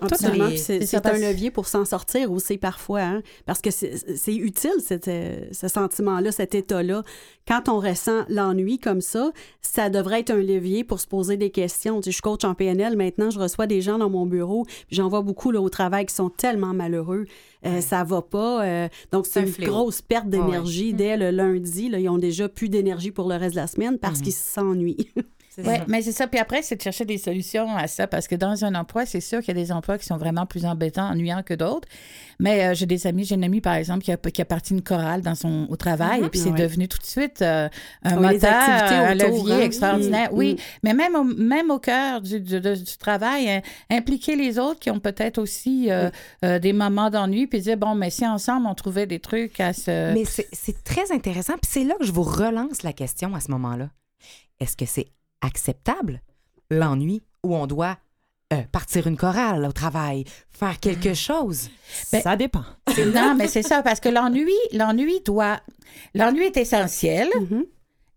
C'est 0.57 0.85
c'est 0.85 1.05
un 1.05 1.17
levier 1.19 1.51
pour 1.51 1.67
s'en 1.67 1.85
sortir 1.85 2.31
aussi 2.31 2.57
parfois, 2.57 3.01
hein, 3.01 3.21
parce 3.45 3.61
que 3.61 3.69
c'est 3.71 4.35
utile, 4.35 4.71
cette, 4.79 5.07
euh, 5.07 5.45
ce 5.51 5.67
sentiment-là, 5.67 6.31
cet 6.31 6.55
état-là. 6.55 7.03
Quand 7.47 7.69
on 7.69 7.79
ressent 7.79 8.23
l'ennui 8.29 8.79
comme 8.79 9.01
ça, 9.01 9.31
ça 9.61 9.89
devrait 9.89 10.21
être 10.21 10.31
un 10.31 10.41
levier 10.41 10.83
pour 10.83 10.99
se 10.99 11.07
poser 11.07 11.37
des 11.37 11.49
questions. 11.51 12.01
Tu 12.01 12.11
sais, 12.11 12.17
je 12.17 12.21
coach 12.21 12.43
en 12.43 12.53
PNL, 12.55 12.95
maintenant 12.95 13.29
je 13.29 13.39
reçois 13.39 13.67
des 13.67 13.81
gens 13.81 13.97
dans 13.97 14.09
mon 14.09 14.25
bureau, 14.25 14.65
j'en 14.91 15.09
vois 15.09 15.21
beaucoup 15.21 15.51
là, 15.51 15.61
au 15.61 15.69
travail 15.69 16.05
qui 16.05 16.15
sont 16.15 16.29
tellement 16.29 16.73
malheureux, 16.73 17.25
euh, 17.65 17.81
ça 17.81 18.03
va 18.03 18.21
pas. 18.21 18.63
euh, 18.65 18.87
donc 19.11 19.25
C'est 19.25 19.33
c'est 19.33 19.39
un 19.39 19.45
une 19.45 19.51
fléau. 19.53 19.71
grosse 19.71 20.01
perte 20.01 20.25
Ouais, 20.27 20.37
ouais. 20.39 20.45
d'énergie 20.45 20.93
dès 20.93 21.17
le 21.17 21.31
lundi. 21.31 21.89
Là, 21.89 21.99
ils 21.99 22.09
ont 22.09 22.17
déjà 22.17 22.47
plus 22.49 22.69
d'énergie 22.69 23.11
pour 23.11 23.27
le 23.29 23.35
reste 23.35 23.55
de 23.55 23.59
la 23.61 23.67
semaine 23.67 23.97
parce 23.99 24.19
Mhm. 24.19 24.23
qu'ils 24.23 24.33
s'ennuient. 24.33 25.09
Oui, 25.57 25.75
mais 25.87 26.01
c'est 26.01 26.11
ça. 26.11 26.27
Puis 26.27 26.39
après, 26.39 26.61
c'est 26.61 26.75
de 26.75 26.81
chercher 26.81 27.05
des 27.05 27.17
solutions 27.17 27.75
à 27.75 27.87
ça, 27.87 28.07
parce 28.07 28.27
que 28.27 28.35
dans 28.35 28.65
un 28.65 28.75
emploi, 28.75 29.05
c'est 29.05 29.21
sûr 29.21 29.39
qu'il 29.39 29.55
y 29.55 29.59
a 29.59 29.61
des 29.61 29.71
emplois 29.71 29.97
qui 29.97 30.05
sont 30.05 30.17
vraiment 30.17 30.45
plus 30.45 30.65
embêtants, 30.65 31.09
ennuyants 31.09 31.43
que 31.43 31.53
d'autres. 31.53 31.87
Mais 32.39 32.65
euh, 32.65 32.73
j'ai 32.73 32.85
des 32.85 33.07
amis, 33.07 33.23
j'ai 33.23 33.35
une 33.35 33.43
amie, 33.43 33.61
par 33.61 33.75
exemple, 33.75 34.03
qui 34.03 34.11
a, 34.11 34.17
qui 34.17 34.41
a 34.41 34.45
parti 34.45 34.73
une 34.73 34.81
chorale 34.81 35.21
dans 35.21 35.35
son, 35.35 35.67
au 35.69 35.75
travail, 35.75 36.23
et 36.23 36.29
puis 36.29 36.39
c'est 36.39 36.51
Ouais. 36.51 36.59
devenu 36.59 36.87
tout 36.87 36.97
de 36.97 37.05
suite 37.05 37.41
euh, 37.41 37.69
un 38.03 38.17
Oui, 38.17 38.33
moteur, 38.33 38.51
un 38.51 39.15
autour, 39.15 39.29
levier 39.29 39.53
hein. 39.53 39.59
extraordinaire. 39.61 40.31
Mm, 40.31 40.37
Oui, 40.37 40.53
mm. 40.53 40.57
mais 40.83 40.93
même 40.93 41.15
au, 41.15 41.23
même 41.23 41.71
au 41.71 41.79
cœur 41.79 42.21
du, 42.21 42.39
du, 42.39 42.97
travail, 42.99 43.49
hein, 43.49 43.61
impliquer 43.89 44.35
les 44.35 44.59
autres 44.59 44.79
qui 44.79 44.89
ont 44.91 44.99
peut-être 44.99 45.37
aussi 45.37 45.89
euh, 45.89 46.09
euh, 46.43 46.59
des 46.59 46.73
moments 46.73 47.09
d'ennui, 47.09 47.47
puis 47.47 47.61
dire, 47.61 47.77
bon, 47.77 47.95
mais 47.95 48.09
si 48.09 48.25
ensemble, 48.27 48.67
on 48.67 48.75
trouvait 48.75 49.05
des 49.07 49.19
trucs 49.19 49.59
à 49.59 49.73
se... 49.73 50.13
Mais 50.13 50.25
c'est 50.25 50.47
c'est 50.51 50.83
très 50.83 51.11
intéressant. 51.11 51.53
Puis 51.53 51.69
c'est 51.71 51.83
là 51.83 51.95
que 51.99 52.05
je 52.05 52.11
vous 52.11 52.23
relance 52.23 52.83
la 52.83 52.93
question 52.93 53.35
à 53.35 53.39
ce 53.39 53.51
moment-là. 53.51 53.89
Est-ce 54.59 54.75
que 54.77 54.85
c'est 54.85 55.07
acceptable, 55.41 56.21
l'ennui, 56.69 57.21
où 57.43 57.55
on 57.55 57.67
doit 57.67 57.97
euh, 58.53 58.61
partir 58.71 59.07
une 59.07 59.17
chorale 59.17 59.65
au 59.65 59.71
travail, 59.71 60.23
faire 60.49 60.79
quelque 60.79 61.13
chose? 61.13 61.69
Ben, 62.11 62.21
ça 62.21 62.35
dépend. 62.35 62.63
non, 63.13 63.35
mais 63.35 63.47
c'est 63.47 63.63
ça, 63.63 63.81
parce 63.81 63.99
que 63.99 64.09
l'ennui, 64.09 64.51
l'ennui 64.71 65.19
doit... 65.25 65.59
L'ennui 66.13 66.43
est 66.45 66.57
essentiel 66.57 67.27
Mhm. 67.39 67.65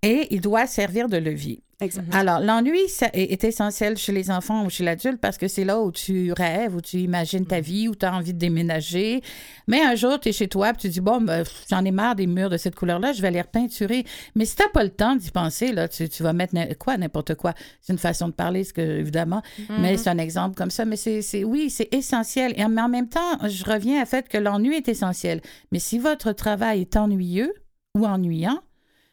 et 0.02 0.28
il 0.34 0.40
doit 0.40 0.66
servir 0.66 1.08
de 1.08 1.16
levier. 1.16 1.62
Exact. 1.80 2.12
Alors, 2.12 2.40
l'ennui 2.40 2.88
ça 2.88 3.08
est, 3.12 3.44
essentiel 3.44 3.96
chez 3.96 4.10
les 4.10 4.32
enfants 4.32 4.64
ou 4.66 4.70
chez 4.70 4.82
l'adulte 4.82 5.20
parce 5.20 5.38
que 5.38 5.46
c'est 5.46 5.64
là 5.64 5.80
où 5.80 5.92
tu 5.92 6.32
rêves, 6.32 6.74
où 6.74 6.80
tu 6.80 6.96
imagines 6.98 7.46
ta 7.46 7.60
vie, 7.60 7.88
où 7.88 7.94
tu 7.94 8.04
as 8.04 8.12
envie 8.12 8.34
de 8.34 8.38
déménager. 8.38 9.22
Mais 9.68 9.80
un 9.80 9.94
jour, 9.94 10.18
tu 10.18 10.30
es 10.30 10.32
chez 10.32 10.48
toi 10.48 10.70
et 10.70 10.74
tu 10.76 10.88
dis, 10.88 11.00
bon, 11.00 11.20
ben, 11.20 11.44
j'en 11.70 11.84
ai 11.84 11.92
marre 11.92 12.16
des 12.16 12.26
murs 12.26 12.50
de 12.50 12.56
cette 12.56 12.74
couleur-là, 12.74 13.12
je 13.12 13.22
vais 13.22 13.30
les 13.30 13.40
repeinturer. 13.42 14.04
Mais 14.34 14.44
si 14.44 14.56
tu 14.56 14.64
pas 14.74 14.82
le 14.82 14.90
temps 14.90 15.14
d'y 15.14 15.30
penser, 15.30 15.70
là, 15.70 15.86
tu, 15.86 16.08
tu 16.08 16.24
vas 16.24 16.32
mettre 16.32 16.54
quoi, 16.78 16.96
n'importe 16.96 17.36
quoi. 17.36 17.54
C'est 17.80 17.92
une 17.92 17.98
façon 18.00 18.26
de 18.26 18.32
parler, 18.34 18.64
ce 18.64 18.72
que, 18.72 18.80
évidemment, 18.80 19.42
mais 19.80 19.96
c'est 19.96 20.10
un 20.10 20.18
exemple 20.18 20.56
comme 20.56 20.70
ça. 20.70 20.84
Mais 20.84 20.96
c'est, 20.96 21.22
c'est- 21.22 21.44
oui, 21.44 21.70
c'est 21.70 21.88
essentiel. 21.94 22.54
Et 22.56 22.64
en, 22.64 22.68
mais 22.70 22.82
en 22.82 22.88
même 22.88 23.08
temps, 23.08 23.38
je 23.48 23.64
reviens 23.64 24.02
à 24.02 24.04
fait 24.04 24.28
que 24.28 24.36
l'ennui 24.36 24.74
est 24.74 24.88
essentiel. 24.88 25.40
Mais 25.70 25.78
si 25.78 26.00
votre 26.00 26.32
travail 26.32 26.80
est 26.80 26.96
ennuyeux 26.96 27.52
ou 27.96 28.04
ennuyant, 28.04 28.58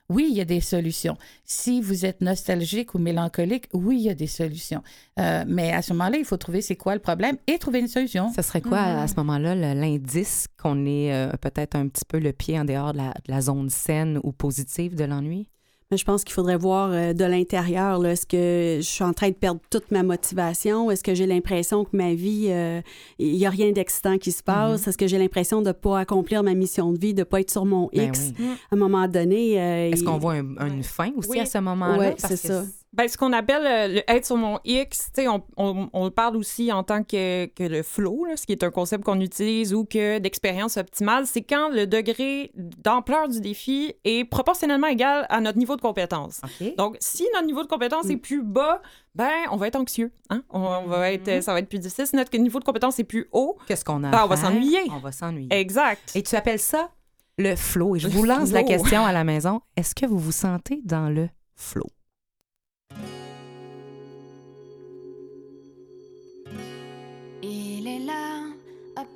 oui, 0.10 0.28
il 0.30 0.38
y 0.38 0.42
a 0.42 0.46
des 0.46 0.62
solutions. 0.62 1.18
Si 1.46 1.82
vous 1.82 2.06
êtes 2.06 2.22
nostalgique 2.22 2.94
ou 2.94 3.00
mélancolique, 3.00 3.68
oui, 3.74 3.98
il 3.98 4.04
y 4.04 4.10
a 4.10 4.14
des 4.14 4.28
solutions. 4.28 4.84
Euh, 5.20 5.44
mais 5.48 5.72
à 5.72 5.82
ce 5.82 5.94
moment-là, 5.94 6.18
il 6.18 6.26
faut 6.26 6.38
trouver 6.38 6.62
c'est 6.62 6.76
quoi 6.76 6.94
le 6.94 7.02
problème 7.02 7.38
et 7.48 7.58
trouver 7.58 7.80
une 7.80 7.88
solution. 7.88 8.32
Ça 8.34 8.44
serait 8.44 8.62
quoi 8.62 8.80
à 8.80 9.08
ce 9.08 9.16
moment-là 9.18 9.56
l'indice 9.74 10.48
qu'on 10.62 10.86
est 10.86 11.14
euh, 11.14 11.32
peut-être 11.42 11.76
un 11.76 11.88
petit 11.88 12.06
peu 12.06 12.20
le 12.20 12.34
pied 12.34 12.60
en 12.60 12.66
dehors 12.66 12.94
de 12.94 12.98
la, 12.98 13.10
de 13.10 13.32
la 13.32 13.42
zone 13.42 13.70
saine 13.70 14.20
ou 14.24 14.32
positive 14.32 14.96
de 14.96 15.06
l'ennui? 15.06 15.48
Mais 15.92 15.98
je 15.98 16.04
pense 16.06 16.24
qu'il 16.24 16.34
faudrait 16.34 16.58
voir 16.58 16.90
euh, 16.92 17.14
de 17.14 17.24
l'intérieur. 17.26 18.00
là, 18.00 18.14
Est-ce 18.14 18.26
que 18.26 18.78
je 18.82 18.86
suis 18.88 19.04
en 19.04 19.14
train 19.14 19.30
de 19.30 19.36
perdre 19.36 19.62
toute 19.70 19.92
ma 19.92 20.02
motivation? 20.02 20.90
Est-ce 20.90 21.04
que 21.04 21.14
j'ai 21.14 21.28
l'impression 21.28 21.84
que 21.86 21.96
ma 21.96 22.16
vie, 22.16 22.48
euh, 22.50 22.82
il 23.20 23.34
n'y 23.34 23.46
a 23.46 23.52
rien 23.52 23.72
d'excitant 23.72 24.18
qui 24.18 24.32
se 24.32 24.42
passe? 24.42 24.88
Est-ce 24.88 24.98
que 24.98 25.06
j'ai 25.06 25.20
l'impression 25.20 25.62
de 25.62 25.68
ne 25.68 25.72
pas 25.74 26.00
accomplir 26.00 26.42
ma 26.42 26.56
mission 26.56 26.92
de 26.92 26.98
vie, 27.00 27.14
de 27.14 27.20
ne 27.20 27.24
pas 27.24 27.42
être 27.42 27.52
sur 27.52 27.66
mon 27.66 27.90
Ben 27.94 28.08
X? 28.10 28.32
oui. 28.40 28.46
À 28.72 28.76
un 28.76 28.78
moment 28.80 29.08
donné. 29.08 29.62
euh, 29.62 29.90
Est-ce 29.92 30.02
il- 30.02 30.06
qu'on 30.06 30.18
voit 30.18 30.34
un- 30.34 30.68
une 30.68 30.84
fin 30.84 31.12
aussi 31.18 31.30
Oui. 31.30 31.40
à 31.40 31.46
ce 31.46 31.60
moment-là? 31.60 32.14
Parce 32.20 32.34
c'est 32.36 32.48
ça. 32.48 32.64
Ben, 32.96 33.08
ce 33.10 33.18
qu'on 33.18 33.34
appelle 33.34 33.66
euh, 33.66 33.88
le 33.96 34.02
être 34.12 34.26
sur 34.26 34.38
mon 34.38 34.60
X, 34.64 35.10
tu 35.14 35.22
sais, 35.22 35.28
on, 35.28 35.44
on, 35.58 35.90
on 35.92 36.06
le 36.06 36.12
parle 36.12 36.38
aussi 36.38 36.72
en 36.72 36.84
tant 36.84 37.04
que, 37.04 37.46
que 37.48 37.64
le 37.64 37.84
flow, 37.84 38.26
là, 38.26 38.38
ce 38.38 38.46
qui 38.46 38.54
est 38.54 38.64
un 38.64 38.72
concept 38.72 39.04
qu'on 39.04 39.20
utilise, 39.20 39.74
ou 39.74 39.84
que 39.86 40.20
d'expérience 40.20 40.78
optimale, 40.78 41.28
c'est 41.28 41.42
quand 41.42 41.70
le 41.70 41.88
degré 41.88 42.52
d'ampleur 42.56 43.28
du 43.28 43.42
défi 43.42 43.94
est 44.06 44.24
proportionnellement 44.24 44.88
égal 44.88 45.26
à 45.30 45.42
notre 45.42 45.58
niveau 45.58 45.76
de 45.76 45.82
compétence. 45.82 46.40
Donc, 46.78 46.96
si 47.00 47.28
notre 47.34 47.46
niveau 47.46 47.64
de 47.64 47.68
compétence 47.68 48.10
est 48.10 48.18
plus 48.18 48.44
bas, 48.44 48.82
ben, 49.14 49.32
on 49.52 49.58
va 49.58 49.68
être 49.68 49.76
anxieux. 49.76 50.12
Hein? 50.30 50.44
On, 50.50 50.62
on 50.62 50.88
va 50.88 51.12
être, 51.12 51.28
euh, 51.28 51.42
ça 51.42 51.52
va 51.54 51.60
être 51.60 51.70
plus 51.70 51.80
difficile. 51.80 52.08
Si 52.08 52.16
notre 52.16 52.36
niveau 52.38 52.60
de 52.60 52.66
compétence 52.66 52.98
est 53.00 53.04
plus 53.04 53.28
haut, 53.34 53.58
Qu'est-ce 53.68 53.84
qu'on 53.86 54.04
a 54.04 54.10
Ben, 54.10 54.22
on 54.24 54.28
va 54.28 54.38
s'ennuyer. 54.38 54.80
On 54.92 55.00
va 55.00 55.12
s'ennuyer. 55.12 55.48
exact. 55.52 56.12
Et 56.16 56.24
tu 56.24 56.36
appelles 56.36 56.60
ça 56.60 56.90
le 57.38 57.56
flow. 57.58 57.96
Et 57.98 58.00
je 58.00 58.08
Le 58.08 58.14
vous 58.14 58.24
lance 58.26 58.52
la 58.52 58.64
question 58.64 59.04
à 59.06 59.12
la 59.12 59.24
maison. 59.26 59.62
Est-ce 59.76 59.94
que 59.96 60.06
vous 60.06 60.18
vous 60.18 60.32
sentez 60.32 60.82
dans 60.86 61.10
le 61.10 61.28
flow? 61.56 61.88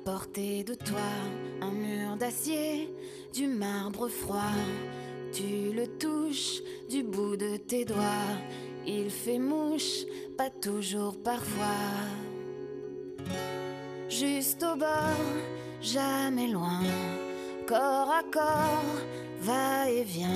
Portée 0.04 0.64
de 0.64 0.74
toi, 0.74 1.10
un 1.60 1.70
mur 1.70 2.16
d'acier, 2.16 2.88
du 3.32 3.46
marbre 3.46 4.08
froid. 4.08 4.56
Tu 5.32 5.72
le 5.72 5.86
touches 5.98 6.60
du 6.88 7.02
bout 7.02 7.36
de 7.36 7.56
tes 7.56 7.84
doigts. 7.84 8.36
Il 8.86 9.10
fait 9.10 9.38
mouche, 9.38 10.04
pas 10.36 10.50
toujours 10.50 11.16
parfois. 11.22 11.66
Juste 14.08 14.62
au 14.62 14.76
bord, 14.76 15.30
jamais 15.80 16.48
loin, 16.48 16.82
corps 17.66 18.10
à 18.10 18.22
corps, 18.30 19.00
va 19.40 19.88
et 19.88 20.02
vient. 20.02 20.28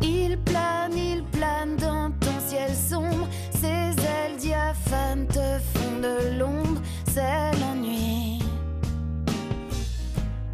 Il 0.00 0.38
plane, 0.38 0.96
il 0.96 1.24
plane 1.24 1.76
dans 1.76 2.12
ton 2.20 2.40
ciel 2.46 2.70
sombre. 2.74 3.28
Ses 3.62 3.68
ailes 3.68 4.38
diaphanes 4.40 5.28
te 5.28 5.60
font 5.72 6.00
de 6.00 6.36
l'ombre. 6.36 6.80
C'est 7.06 7.52
l'ennui. 7.60 8.40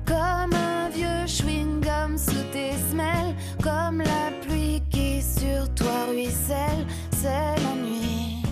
Comme 0.05 0.53
un 0.53 0.91
vieux 0.91 1.25
chewing-gum 1.27 2.19
sous 2.19 2.45
tes 2.53 2.73
semelles. 2.91 3.35
Comme 3.63 4.03
la 4.03 4.31
pluie 4.43 4.83
qui 4.91 5.23
sur 5.23 5.73
toi 5.75 6.05
ruisselle. 6.11 6.85
C'est 7.17 7.57
l'ennui. 7.63 8.43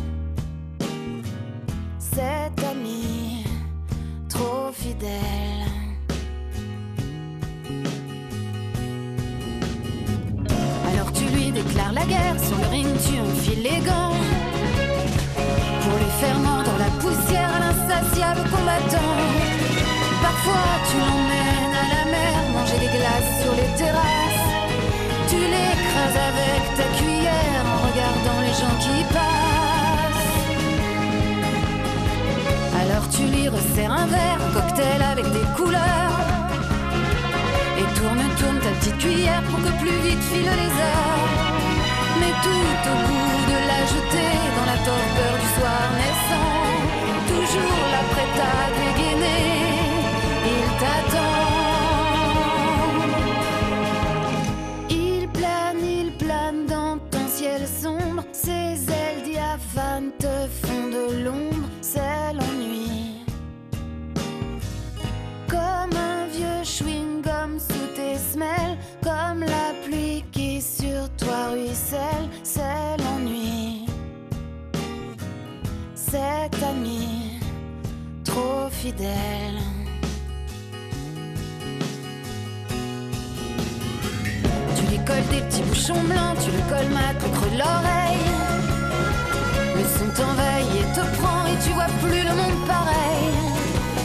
Cet 1.98 2.64
ami 2.64 3.44
trop 4.30 4.72
fidèle. 4.72 5.66
Alors 10.88 11.12
tu 11.12 11.24
lui 11.26 11.50
déclares 11.50 11.92
la 11.92 12.06
guerre, 12.06 12.40
sur 12.40 12.56
le 12.56 12.68
ring 12.68 12.86
tu 13.06 13.20
enfiles 13.20 13.62
les 13.62 13.84
gants. 13.84 14.35
Parfois 20.22 20.68
tu 20.88 20.96
l'emmènes 20.98 21.74
à 21.82 21.86
la 21.94 22.04
mer, 22.10 22.34
manger 22.52 22.78
des 22.78 22.92
glaces 22.96 23.32
sur 23.42 23.52
les 23.52 23.70
terrasses. 23.76 24.46
Tu 25.28 25.36
l'écrases 25.36 26.18
avec 26.30 26.62
ta 26.76 26.86
cuillère 26.98 27.62
en 27.72 27.78
regardant 27.88 28.40
les 28.46 28.54
gens 28.60 28.76
qui 28.84 29.04
passent. 29.14 30.36
Alors 32.82 33.04
tu 33.10 33.22
lui 33.24 33.48
resserres 33.48 33.92
un 33.92 34.06
verre, 34.06 34.40
cocktail 34.54 35.02
avec 35.02 35.26
des 35.32 35.46
couleurs. 35.56 36.20
Et 37.78 37.86
tourne, 37.98 38.24
tourne 38.38 38.58
ta 38.60 38.70
petite 38.78 38.98
cuillère 38.98 39.42
pour 39.50 39.58
que 39.64 39.72
plus 39.80 39.98
vite 40.06 40.22
filent 40.30 40.56
les 40.62 40.74
heures. 40.86 41.22
Mais 42.20 42.32
tout 42.44 42.90
au 42.92 42.96
bout 43.06 43.38
de 43.52 43.58
la 43.70 43.80
jetée, 43.92 44.36
dans 44.56 44.66
la 44.72 44.78
torpeur 44.88 45.34
du 45.42 45.48
soir 45.56 45.82
naissant, 46.00 46.55
là 48.38 48.95
fidèle. 78.96 79.60
Tu 84.76 84.98
colles 85.04 85.26
des 85.30 85.40
petits 85.42 85.62
bouchons 85.62 86.02
blancs, 86.04 86.36
tu 86.44 86.50
le 86.50 86.62
colmates 86.68 87.22
au 87.24 87.30
creux 87.30 87.50
de 87.50 87.58
l'oreille. 87.58 88.26
Le 89.76 90.16
t'envahit 90.16 90.80
et 90.80 90.94
te 90.94 91.04
prend 91.16 91.46
et 91.46 91.58
tu 91.64 91.72
vois 91.72 91.90
plus 92.02 92.22
le 92.22 92.34
monde 92.34 92.66
pareil. 92.66 93.34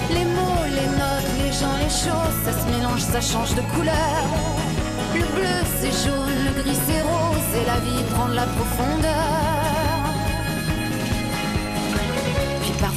Les 0.09 0.25
mots, 0.25 0.65
les 0.65 0.89
notes, 0.99 1.31
les 1.43 1.51
gens, 1.51 1.77
les 1.77 1.89
choses, 1.89 2.37
ça 2.45 2.51
se 2.51 2.65
mélange, 2.75 3.01
ça 3.01 3.21
change 3.21 3.55
de 3.55 3.61
couleur. 3.73 4.23
Le 5.15 5.21
bleu 5.35 5.57
c'est 5.79 5.95
jaune, 6.05 6.37
le 6.45 6.61
gris 6.61 6.77
c'est 6.87 7.01
rose 7.01 7.51
et 7.55 7.65
la 7.65 7.79
vie 7.79 8.03
prend 8.13 8.27
de 8.27 8.35
la 8.35 8.45
profondeur. 8.45 9.80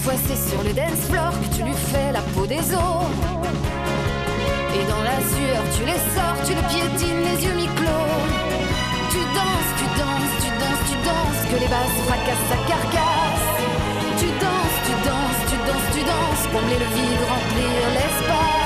Parfois 0.04 0.20
c'est 0.28 0.50
sur 0.50 0.62
le 0.62 0.74
dance 0.74 1.08
floor 1.08 1.32
que 1.32 1.56
tu 1.56 1.62
lui 1.62 1.72
fais 1.72 2.12
la 2.12 2.20
peau 2.34 2.44
des 2.44 2.60
os. 2.60 3.08
Et 4.76 4.84
dans 4.84 5.02
la 5.02 5.16
sueur 5.32 5.62
tu 5.74 5.82
les 5.86 6.00
sors, 6.12 6.36
tu 6.44 6.52
le 6.52 6.60
piétines 6.68 7.22
les 7.24 7.42
yeux 7.42 7.54
mi-clos. 7.54 8.12
Tu 9.10 9.20
danses, 9.32 9.72
tu 9.78 9.86
danses, 9.96 10.34
tu 10.44 10.50
danses, 10.60 10.84
tu 10.90 10.96
danses, 11.08 11.42
que 11.48 11.56
les 11.58 11.68
basses 11.68 11.98
fracassent 12.04 12.48
sa 12.50 12.58
carcasse. 12.68 13.48
Tu 14.18 14.26
danses, 14.44 14.78
tu 14.84 14.92
danses, 15.08 15.42
tu 15.48 15.56
danses, 15.64 15.88
tu 15.94 16.00
danses, 16.04 16.44
combler 16.52 16.78
le 16.78 16.88
vide, 16.96 17.24
remplir 17.26 17.80
l'espace. 17.94 18.63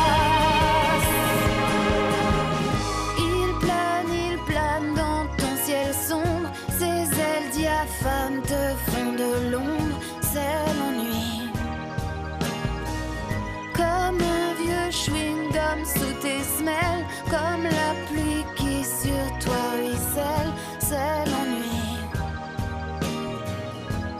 Chewing-gum 15.68 15.84
sous 15.84 16.12
tes 16.20 16.42
semelles, 16.42 17.06
comme 17.30 17.64
la 17.64 17.94
pluie 18.08 18.44
qui 18.56 18.84
sur 18.84 19.38
toi 19.40 19.56
ruisselle, 19.76 20.52
c'est 20.78 21.24
l'ennui. 21.30 21.98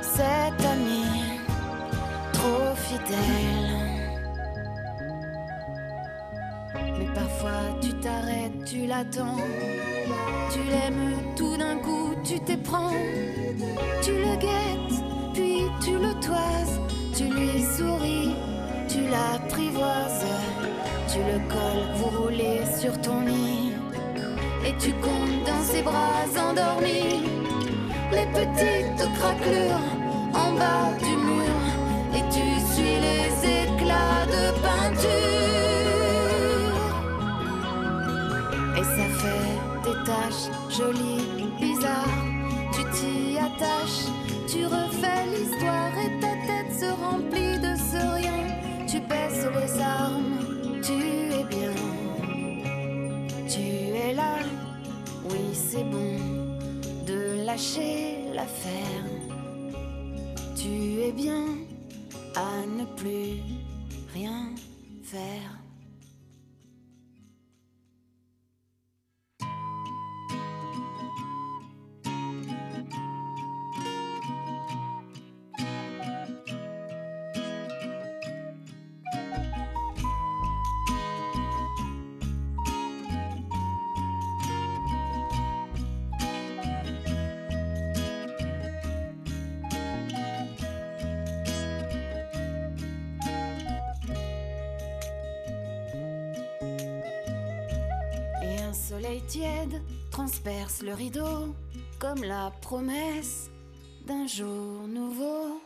Cet 0.00 0.66
ami, 0.66 1.38
trop 2.32 2.74
fidèle. 2.76 3.68
Mais 6.98 7.14
parfois 7.14 7.78
tu 7.80 7.92
t'arrêtes, 7.94 8.64
tu 8.64 8.86
l'attends. 8.86 9.36
Tu 10.52 10.58
l'aimes 10.70 11.14
tout 11.36 11.56
d'un 11.56 11.76
coup, 11.76 12.14
tu 12.24 12.40
t'éprends. 12.40 12.92
Tu 14.02 14.12
le 14.12 14.36
guettes, 14.36 15.04
puis 15.34 15.62
tu 15.80 15.92
le 15.98 16.14
toises. 16.20 16.80
Tu 17.16 17.24
lui 17.24 17.62
souris, 17.76 18.34
tu 18.88 19.00
l'apprivoises. 19.08 20.24
Tu 21.10 21.20
le 21.20 21.38
colles, 21.48 21.88
vous 21.94 22.22
roulez 22.22 22.60
sur 22.78 23.00
ton 23.00 23.20
lit. 23.22 23.72
Et 24.66 24.74
tu 24.78 24.92
comptes 24.92 25.44
dans 25.46 25.62
ses 25.62 25.80
bras 25.80 26.26
endormis 26.36 27.24
les 28.12 28.26
petites 28.26 29.14
craquelures 29.14 29.88
en 30.34 30.52
bas 30.52 30.92
du 30.98 31.16
mur. 31.16 31.60
Et 32.14 32.24
tu 32.30 32.46
suis 32.72 32.96
les 33.06 33.28
éclats 33.62 34.26
de 34.26 34.44
peinture. 34.60 35.08
Et 38.76 38.84
ça 38.84 39.06
fait 39.20 39.56
des 39.84 39.98
taches 40.04 40.48
jolies, 40.68 41.48
bizarres. 41.58 42.22
Tu 42.72 42.82
t'y 42.92 43.38
attaches, 43.38 44.04
tu 44.46 44.66
refais 44.66 45.24
l'histoire 45.34 45.94
et 46.04 46.20
ta 46.20 46.34
tête 46.46 46.72
se 46.78 46.90
remplit 47.02 47.58
de 47.58 47.74
ce 47.76 48.00
rien. 48.14 48.44
Tu 48.86 49.00
baisses 49.00 49.46
les 49.54 49.80
armes, 49.80 50.37
tu 50.88 50.94
es 51.38 51.44
bien. 51.44 51.74
Tu 53.46 53.64
es 54.04 54.14
là, 54.14 54.36
oui 55.28 55.42
c'est 55.52 55.84
bon 55.84 56.16
de 57.06 57.44
lâcher 57.44 58.32
l'affaire. 58.34 59.04
Tu 60.56 61.02
es 61.06 61.12
bien 61.12 61.44
à 62.34 62.66
ne 62.66 62.84
plus 63.00 63.42
rien 64.14 64.54
faire. 65.02 65.57
Le 100.88 100.94
rideau 100.94 101.54
comme 101.98 102.22
la 102.22 102.50
promesse 102.62 103.50
d'un 104.06 104.26
jour 104.26 104.88
nouveau. 104.88 105.60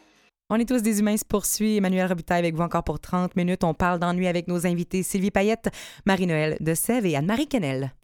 On 0.50 0.56
est 0.56 0.68
tous 0.68 0.82
des 0.82 0.98
humains 0.98 1.16
se 1.16 1.24
poursuit. 1.24 1.76
Emmanuel 1.76 2.08
Robitaille 2.08 2.40
avec 2.40 2.56
vous 2.56 2.62
encore 2.62 2.82
pour 2.82 2.98
30 2.98 3.36
minutes. 3.36 3.62
On 3.62 3.72
parle 3.72 4.00
d'ennui 4.00 4.26
avec 4.26 4.48
nos 4.48 4.66
invités 4.66 5.04
Sylvie 5.04 5.30
Payette, 5.30 5.68
Marie-Noël 6.06 6.56
de 6.58 6.74
Sèvres 6.74 7.06
et 7.06 7.14
Anne-Marie 7.14 7.46
Kennel. 7.46 7.94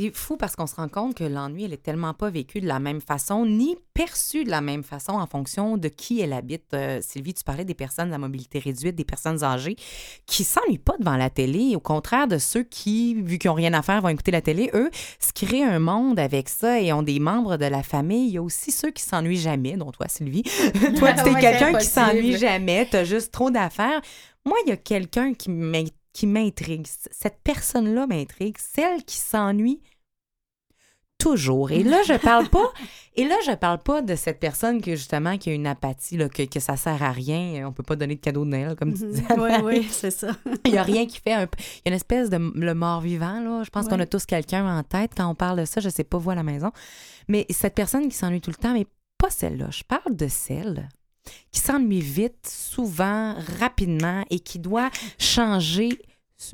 C'est 0.00 0.12
fou 0.14 0.38
parce 0.38 0.56
qu'on 0.56 0.66
se 0.66 0.76
rend 0.76 0.88
compte 0.88 1.14
que 1.14 1.24
l'ennui, 1.24 1.64
elle 1.64 1.74
est 1.74 1.82
tellement 1.82 2.14
pas 2.14 2.30
vécue 2.30 2.62
de 2.62 2.66
la 2.66 2.78
même 2.78 3.02
façon, 3.02 3.44
ni 3.44 3.76
perçue 3.92 4.44
de 4.44 4.50
la 4.50 4.62
même 4.62 4.82
façon 4.82 5.12
en 5.12 5.26
fonction 5.26 5.76
de 5.76 5.88
qui 5.88 6.22
elle 6.22 6.32
habite. 6.32 6.72
Euh, 6.72 7.00
Sylvie, 7.02 7.34
tu 7.34 7.44
parlais 7.44 7.66
des 7.66 7.74
personnes 7.74 8.10
à 8.14 8.16
mobilité 8.16 8.60
réduite, 8.60 8.96
des 8.96 9.04
personnes 9.04 9.44
âgées 9.44 9.76
qui 10.24 10.44
s'ennuient 10.44 10.78
pas 10.78 10.94
devant 10.98 11.18
la 11.18 11.28
télé. 11.28 11.76
Au 11.76 11.80
contraire 11.80 12.28
de 12.28 12.38
ceux 12.38 12.62
qui, 12.62 13.14
vu 13.14 13.36
qu'ils 13.36 13.50
n'ont 13.50 13.56
rien 13.56 13.74
à 13.74 13.82
faire, 13.82 14.00
vont 14.00 14.08
écouter 14.08 14.30
la 14.30 14.40
télé, 14.40 14.70
eux, 14.72 14.88
se 15.18 15.34
créent 15.34 15.64
un 15.64 15.80
monde 15.80 16.18
avec 16.18 16.48
ça 16.48 16.80
et 16.80 16.94
ont 16.94 17.02
des 17.02 17.20
membres 17.20 17.58
de 17.58 17.66
la 17.66 17.82
famille. 17.82 18.28
Il 18.28 18.32
y 18.32 18.38
a 18.38 18.42
aussi 18.42 18.72
ceux 18.72 18.92
qui 18.92 19.02
s'ennuient 19.02 19.36
jamais, 19.36 19.76
dont 19.76 19.90
toi, 19.90 20.08
Sylvie. 20.08 20.44
toi, 20.98 21.12
tu 21.12 21.28
es 21.28 21.34
Ouais, 21.34 21.40
quelqu'un 21.42 21.74
qui 21.74 21.84
s'ennuie 21.84 22.38
jamais, 22.38 22.88
tu 22.90 22.96
as 22.96 23.04
juste 23.04 23.32
trop 23.32 23.50
d'affaires. 23.50 24.00
Moi, 24.46 24.56
il 24.64 24.70
y 24.70 24.72
a 24.72 24.78
quelqu'un 24.78 25.34
qui 25.34 25.50
m'intrigue. 26.26 26.86
Cette 26.86 27.40
personne-là 27.44 28.06
m'intrigue, 28.06 28.56
celle 28.56 29.04
qui 29.04 29.18
s'ennuie 29.18 29.82
toujours. 31.20 31.70
Et 31.70 31.82
là, 31.82 32.02
je 32.06 32.14
parle 32.14 32.48
pas. 32.48 32.72
Et 33.16 33.24
là, 33.26 33.34
je 33.44 33.52
parle 33.52 33.78
pas 33.78 34.02
de 34.02 34.14
cette 34.14 34.38
personne 34.38 34.80
que 34.80 34.92
justement 34.92 35.36
qui 35.36 35.50
a 35.50 35.52
une 35.52 35.66
apathie, 35.66 36.16
là, 36.16 36.28
que, 36.28 36.44
que 36.44 36.60
ça 36.60 36.76
sert 36.76 37.02
à 37.02 37.10
rien. 37.10 37.66
On 37.66 37.72
peut 37.72 37.82
pas 37.82 37.96
donner 37.96 38.14
de 38.14 38.20
cadeau 38.20 38.44
de 38.44 38.50
Noël, 38.50 38.76
comme 38.76 38.94
tu 38.94 39.04
disais. 39.04 39.24
Oui, 39.36 39.50
oui, 39.64 39.88
c'est 39.90 40.12
ça. 40.12 40.28
Il 40.64 40.72
y 40.72 40.78
a 40.78 40.82
rien 40.84 41.06
qui 41.06 41.20
fait 41.20 41.32
un. 41.32 41.42
Il 41.42 41.82
y 41.84 41.88
a 41.88 41.90
une 41.90 41.94
espèce 41.94 42.30
de 42.30 42.38
le 42.54 42.74
mort-vivant, 42.74 43.40
là. 43.40 43.62
Je 43.64 43.70
pense 43.70 43.88
qu'on 43.88 43.98
a 43.98 44.06
tous 44.06 44.26
quelqu'un 44.26 44.78
en 44.78 44.82
tête 44.84 45.10
quand 45.16 45.26
on 45.26 45.34
parle 45.34 45.58
de 45.58 45.64
ça. 45.64 45.80
Je 45.80 45.88
sais 45.88 46.04
pas, 46.04 46.18
vous 46.18 46.30
à 46.30 46.34
la 46.34 46.44
maison. 46.44 46.70
Mais 47.28 47.46
cette 47.50 47.74
personne 47.74 48.08
qui 48.08 48.16
s'ennuie 48.16 48.40
tout 48.40 48.50
le 48.50 48.56
temps, 48.56 48.72
mais 48.72 48.86
pas 49.18 49.30
celle-là. 49.30 49.70
Je 49.70 49.82
parle 49.82 50.16
de 50.16 50.28
celle 50.28 50.88
qui 51.50 51.60
s'ennuie 51.60 52.00
vite, 52.00 52.48
souvent, 52.48 53.34
rapidement 53.58 54.24
et 54.30 54.40
qui 54.40 54.58
doit 54.58 54.90
changer 55.18 55.90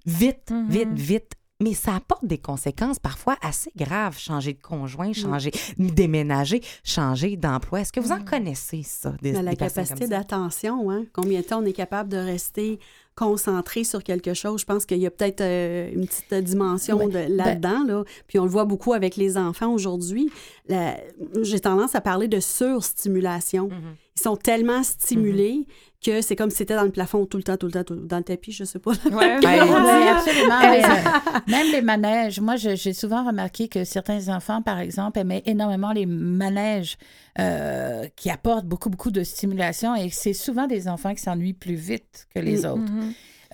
vite, 0.05 0.52
vite, 0.68 0.92
vite. 0.92 1.33
Mais 1.61 1.73
ça 1.73 1.95
apporte 1.97 2.27
des 2.27 2.37
conséquences 2.37 2.99
parfois 2.99 3.37
assez 3.40 3.71
graves. 3.77 4.19
Changer 4.19 4.53
de 4.53 4.61
conjoint, 4.61 5.14
changer, 5.14 5.51
déménager, 5.79 6.61
changer 6.85 7.37
d'emploi. 7.37 7.81
Est-ce 7.81 7.92
que 7.92 8.01
vous 8.01 8.12
en 8.12 8.23
connaissez 8.23 8.83
ça? 8.83 9.14
Des, 9.23 9.33
Mais 9.33 9.42
la 9.42 9.51
des 9.53 9.57
capacité 9.57 10.07
d'attention, 10.07 10.90
hein? 10.90 11.05
combien 11.14 11.40
de 11.40 11.47
temps 11.47 11.62
on 11.62 11.64
est 11.64 11.73
capable 11.73 12.11
de 12.11 12.19
rester 12.19 12.79
concentré 13.14 13.85
sur 13.85 14.05
quelque 14.05 14.35
chose? 14.35 14.61
Je 14.61 14.66
pense 14.66 14.85
qu'il 14.85 14.99
y 14.99 15.07
a 15.07 15.11
peut-être 15.11 15.40
euh, 15.40 15.90
une 15.95 16.07
petite 16.07 16.35
dimension 16.45 16.99
Ouais. 16.99 17.07
de- 17.29 17.35
là-dedans. 17.35 17.85
là. 17.85 18.05
Puis 18.29 18.38
on 18.38 18.45
le 18.45 18.51
voit 18.51 18.66
beaucoup 18.66 18.92
avec 18.92 19.16
les 19.16 19.38
enfants 19.38 19.73
aujourd'hui. 19.73 20.31
J'ai 20.69 21.61
tendance 21.61 21.95
à 21.95 22.03
parler 22.03 22.29
de 22.29 22.38
surstimulation. 22.38 23.71
Ils 24.19 24.23
sont 24.23 24.37
tellement 24.37 24.83
stimulés 24.83 25.66
que 26.04 26.20
c'est 26.20 26.37
comme 26.37 26.50
si 26.50 26.59
c'était 26.59 26.76
dans 26.76 26.85
le 26.85 26.90
plafond 26.90 27.26
tout 27.26 27.37
le 27.37 27.42
temps, 27.42 27.56
tout 27.56 27.66
le 27.66 27.72
temps, 27.72 27.85
tout 27.85 27.94
le- 27.94 28.06
dans 28.06 28.18
le 28.18 28.22
tapis, 28.22 28.52
je 28.52 28.64
sais 28.64 28.78
pas. 28.78 28.90
Ouais. 29.11 29.38
Oui, 29.42 30.09
absolument. 30.09 30.61
mais, 30.61 30.85
euh, 30.85 31.40
même 31.48 31.72
les 31.72 31.82
manèges. 31.82 32.40
Moi, 32.40 32.56
j'ai 32.56 32.92
souvent 32.92 33.24
remarqué 33.26 33.68
que 33.68 33.85
certains 33.85 34.28
enfants, 34.28 34.62
par 34.62 34.78
exemple, 34.78 35.18
aimaient 35.18 35.42
énormément 35.46 35.92
les 35.92 36.06
manèges 36.06 36.96
euh, 37.38 38.06
qui 38.16 38.30
apportent 38.30 38.66
beaucoup, 38.66 38.90
beaucoup 38.90 39.11
de 39.11 39.22
stimulation 39.24 39.94
et 39.96 40.11
c'est 40.11 40.32
souvent 40.32 40.66
des 40.66 40.88
enfants 40.88 41.14
qui 41.14 41.22
s'ennuient 41.22 41.52
plus 41.54 41.74
vite 41.74 42.26
que 42.35 42.40
les 42.40 42.64
autres. 42.66 42.82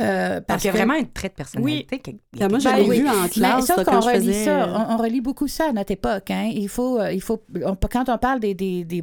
Euh, 0.02 0.34
Donc, 0.36 0.44
parce 0.46 0.64
il 0.64 0.66
y 0.66 0.70
a 0.70 0.72
vraiment 0.72 0.94
un 0.94 1.04
trait 1.04 1.28
de 1.28 1.34
personnalité. 1.34 1.98
que- 1.98 2.10
Puis 2.10 2.48
moi, 2.48 2.58
je 2.58 2.64
Ben 2.64 2.76
l'ai 2.76 2.82
oui. 2.88 3.00
vu 3.00 3.08
en 3.08 3.22
Mais 3.22 3.28
classe 3.28 3.68
là, 3.68 3.84
qu'on 3.84 4.00
relie 4.00 4.16
faisais... 4.26 4.44
ça, 4.44 4.86
on, 4.90 4.94
on 4.94 4.96
relie 4.96 5.20
beaucoup 5.20 5.48
ça 5.48 5.68
à 5.68 5.72
notre 5.72 5.92
époque. 5.92 6.30
Hein. 6.30 6.50
Il 6.52 6.68
faut, 6.68 6.98
euh, 6.98 7.12
il 7.12 7.20
faut 7.20 7.42
on- 7.64 7.76
quand 7.76 8.08
on 8.08 8.18
parle 8.18 8.40
des, 8.40 8.54
des, 8.54 8.84
des, 8.84 9.02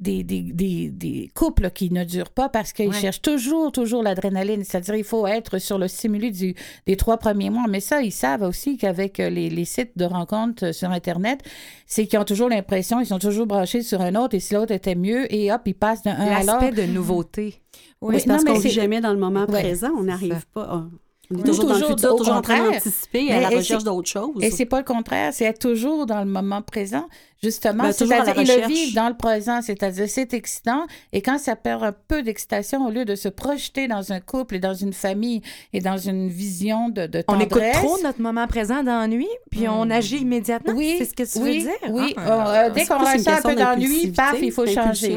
des, 0.00 0.22
des, 0.24 0.42
des- 0.42 0.90
des 0.90 1.30
couples 1.34 1.70
qui 1.70 1.90
ne 1.90 2.04
durent 2.04 2.30
pas 2.30 2.48
parce 2.48 2.72
qu'ils 2.72 2.88
Ouais. 2.88 2.94
cherchent 3.00 3.22
toujours, 3.22 3.70
toujours 3.72 4.02
l'adrénaline, 4.02 4.64
c'est-à-dire 4.64 4.96
il 4.96 5.04
faut 5.04 5.26
être 5.26 5.58
sur 5.58 5.78
le 5.78 5.88
stimuli 5.88 6.30
du, 6.32 6.54
des 6.86 6.96
trois 6.96 7.16
premiers 7.18 7.50
mois. 7.50 7.64
Mais 7.68 7.80
ça, 7.80 8.02
ils 8.02 8.10
savent 8.12 8.42
aussi 8.42 8.76
qu'avec 8.76 9.20
euh, 9.20 9.30
les, 9.30 9.50
les 9.50 9.64
sites 9.64 9.92
de 9.96 10.04
rencontres 10.04 10.72
sur 10.74 10.90
Internet, 10.90 11.40
c'est 11.86 12.06
qu'ils 12.06 12.18
ont 12.18 12.24
toujours 12.24 12.48
l'impression, 12.48 13.00
ils 13.00 13.06
sont 13.06 13.18
toujours 13.18 13.46
branchés 13.46 13.82
sur 13.82 14.00
un 14.00 14.14
autre 14.14 14.34
et 14.34 14.40
si 14.40 14.54
l'autre 14.54 14.72
était 14.72 14.94
mieux, 14.94 15.32
et 15.32 15.52
hop, 15.52 15.62
ils 15.66 15.74
passent 15.74 16.02
d'un 16.02 16.12
à 16.12 16.40
l'autre. 16.40 16.46
L'aspect 16.60 16.72
de 16.86 16.92
nouveauté. 16.92 17.60
Oui, 18.00 18.20
c'est 18.20 18.26
parce 18.26 18.44
qu'on 18.44 18.54
vit 18.54 18.60
c'est- 18.62 18.68
jamais 18.70 19.00
dans 19.00 19.12
le 19.12 19.18
moment 19.18 19.40
Ouais, 19.46 19.60
présent. 19.62 19.90
On 19.98 20.02
n'arrive 20.04 20.44
pas... 20.54 20.62
à- 20.62 20.84
On 21.32 21.36
est 21.36 21.40
Ou 21.42 21.44
toujours, 21.44 21.64
dans 21.66 21.74
le 21.74 21.80
toujours 21.80 21.90
futur, 21.96 22.14
au 22.14 22.18
toujours 22.18 22.34
en 22.34 22.42
train 22.42 22.56
contraire. 22.58 22.72
d'anticiper 22.82 23.30
à 23.30 23.40
la 23.40 23.48
recherche 23.50 23.84
d'autres 23.84 24.08
choses. 24.08 24.42
Et 24.42 24.50
c'est 24.50 24.66
pas 24.66 24.78
le 24.78 24.84
contraire, 24.84 25.32
c'est 25.32 25.44
être 25.44 25.60
toujours 25.60 26.04
dans 26.06 26.18
le 26.18 26.24
moment 26.30 26.60
présent, 26.60 27.06
justement. 27.42 27.84
Ben, 27.84 27.92
c'est-à-dire, 27.92 28.38
et 28.38 28.44
le 28.60 28.66
vivre 28.66 28.94
dans 28.94 29.08
le 29.08 29.16
présent, 29.16 29.60
c'est-à-dire 29.62 30.08
c'est 30.08 30.34
excitant. 30.34 30.86
Et 31.12 31.22
quand 31.22 31.38
ça 31.38 31.56
perd 31.56 31.82
un 31.82 31.92
peu 31.92 32.22
d'excitation, 32.22 32.86
au 32.86 32.90
lieu 32.90 33.04
de 33.04 33.14
se 33.14 33.28
projeter 33.28 33.88
dans 33.88 34.12
un 34.12 34.20
couple 34.20 34.56
et 34.56 34.58
dans 34.58 34.74
une 34.74 34.92
famille 34.92 35.42
et 35.72 35.80
dans 35.80 35.96
une 35.98 36.28
vision 36.28 36.88
de, 36.88 37.06
de 37.06 37.24
On 37.28 37.38
tendresse. 37.38 37.76
écoute 37.76 37.82
trop 37.88 38.02
notre 38.02 38.20
moment 38.20 38.46
présent 38.46 38.82
d'ennui, 38.82 39.28
puis 39.50 39.68
on 39.68 39.88
agit 39.90 40.18
immédiatement. 40.18 40.74
Oui, 40.74 40.96
c'est 40.98 41.04
ce 41.06 41.14
que 41.14 41.22
tu 41.22 41.42
oui, 41.42 41.58
veux 41.60 41.64
dire? 41.64 41.90
Oui, 41.90 42.14
Ah, 42.16 42.22
on, 42.26 42.48
euh, 42.50 42.70
dès 42.70 42.84
qu'on 42.86 42.98
ressent 42.98 43.30
un 43.30 43.42
peu 43.42 43.54
d'ennui, 43.54 44.08
paf, 44.12 44.36
il 44.42 44.52
faut 44.52 44.66
changer. 44.66 45.16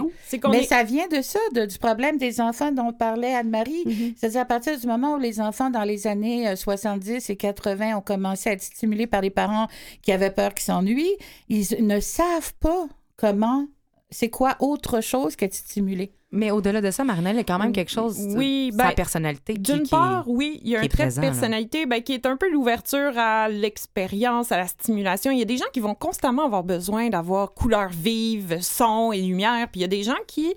Mais 0.50 0.60
est- 0.60 0.64
ça 0.64 0.84
vient 0.84 1.08
de 1.08 1.22
ça, 1.22 1.40
de- 1.54 1.66
du 1.66 1.78
problème 1.78 2.18
des 2.18 2.40
enfants 2.42 2.72
dont 2.72 2.92
parlait 2.94 3.34
Anne-Marie. 3.34 3.84
Mhm. 3.86 4.14
C'est-à-dire 4.18 4.42
à 4.42 4.46
partir 4.46 4.80
du 4.80 4.88
moment 4.88 5.16
où 5.16 5.20
les 5.20 5.40
enfants, 5.42 5.70
dans 5.70 5.84
les 5.84 6.08
années 6.08 6.48
euh, 6.48 6.56
70 6.56 7.30
et 7.30 7.36
80, 7.36 7.96
ont 7.98 8.02
commencé 8.02 8.50
à 8.50 8.54
être 8.54 8.62
stimulés 8.64 9.08
par 9.08 9.22
les 9.22 9.30
parents 9.30 9.68
qui 10.02 10.12
avaient 10.12 10.32
peur 10.32 10.54
qu'ils 10.54 10.66
s'ennuient, 10.66 11.16
ils 11.50 11.66
ne 11.86 12.00
savent 12.14 12.54
pas 12.60 12.88
comment, 13.18 13.68
c'est 14.12 14.30
quoi 14.30 14.56
autre 14.60 15.02
chose 15.02 15.36
qu'être 15.36 15.54
stimulé. 15.56 16.14
Mais 16.36 16.50
au-delà 16.52 16.82
de 16.82 16.90
ça, 16.90 17.04
Marinelle, 17.04 17.36
il 17.36 17.40
y 17.40 17.42
a 17.42 17.44
quand 17.44 17.60
même 17.60 17.72
quelque 17.72 17.92
chose. 17.92 18.18
Oui, 18.36 18.72
sa 18.76 18.88
ben, 18.88 18.94
personnalité. 18.96 19.54
qui- 19.54 19.60
D'une 19.74 19.88
part, 19.88 20.24
oui, 20.28 20.60
il 20.64 20.70
y 20.72 20.76
a 20.76 20.80
un 20.80 20.88
trait 20.88 21.04
présent, 21.04 21.22
de 21.22 21.28
personnalité 21.28 21.86
ben, 21.86 22.02
qui 22.02 22.14
est 22.14 22.26
un 22.26 22.38
peu 22.38 22.50
l'ouverture 22.52 23.16
à 23.18 23.50
l'expérience, 23.50 24.52
à 24.52 24.58
la 24.58 24.68
stimulation. 24.68 25.32
Il 25.32 25.38
y 25.38 25.44
a 25.44 25.46
des 25.46 25.58
gens 25.58 25.70
qui 25.74 25.80
vont 25.80 25.94
constamment 25.96 26.46
avoir 26.46 26.64
besoin 26.64 27.10
d'avoir 27.10 27.54
couleurs 27.54 27.90
vives, 27.90 28.60
son 28.62 29.12
et 29.12 29.22
lumière. 29.22 29.68
Puis 29.72 29.80
il 29.80 29.84
y 29.84 29.86
a 29.86 29.90
des 29.90 30.02
gens 30.04 30.18
qui, 30.28 30.54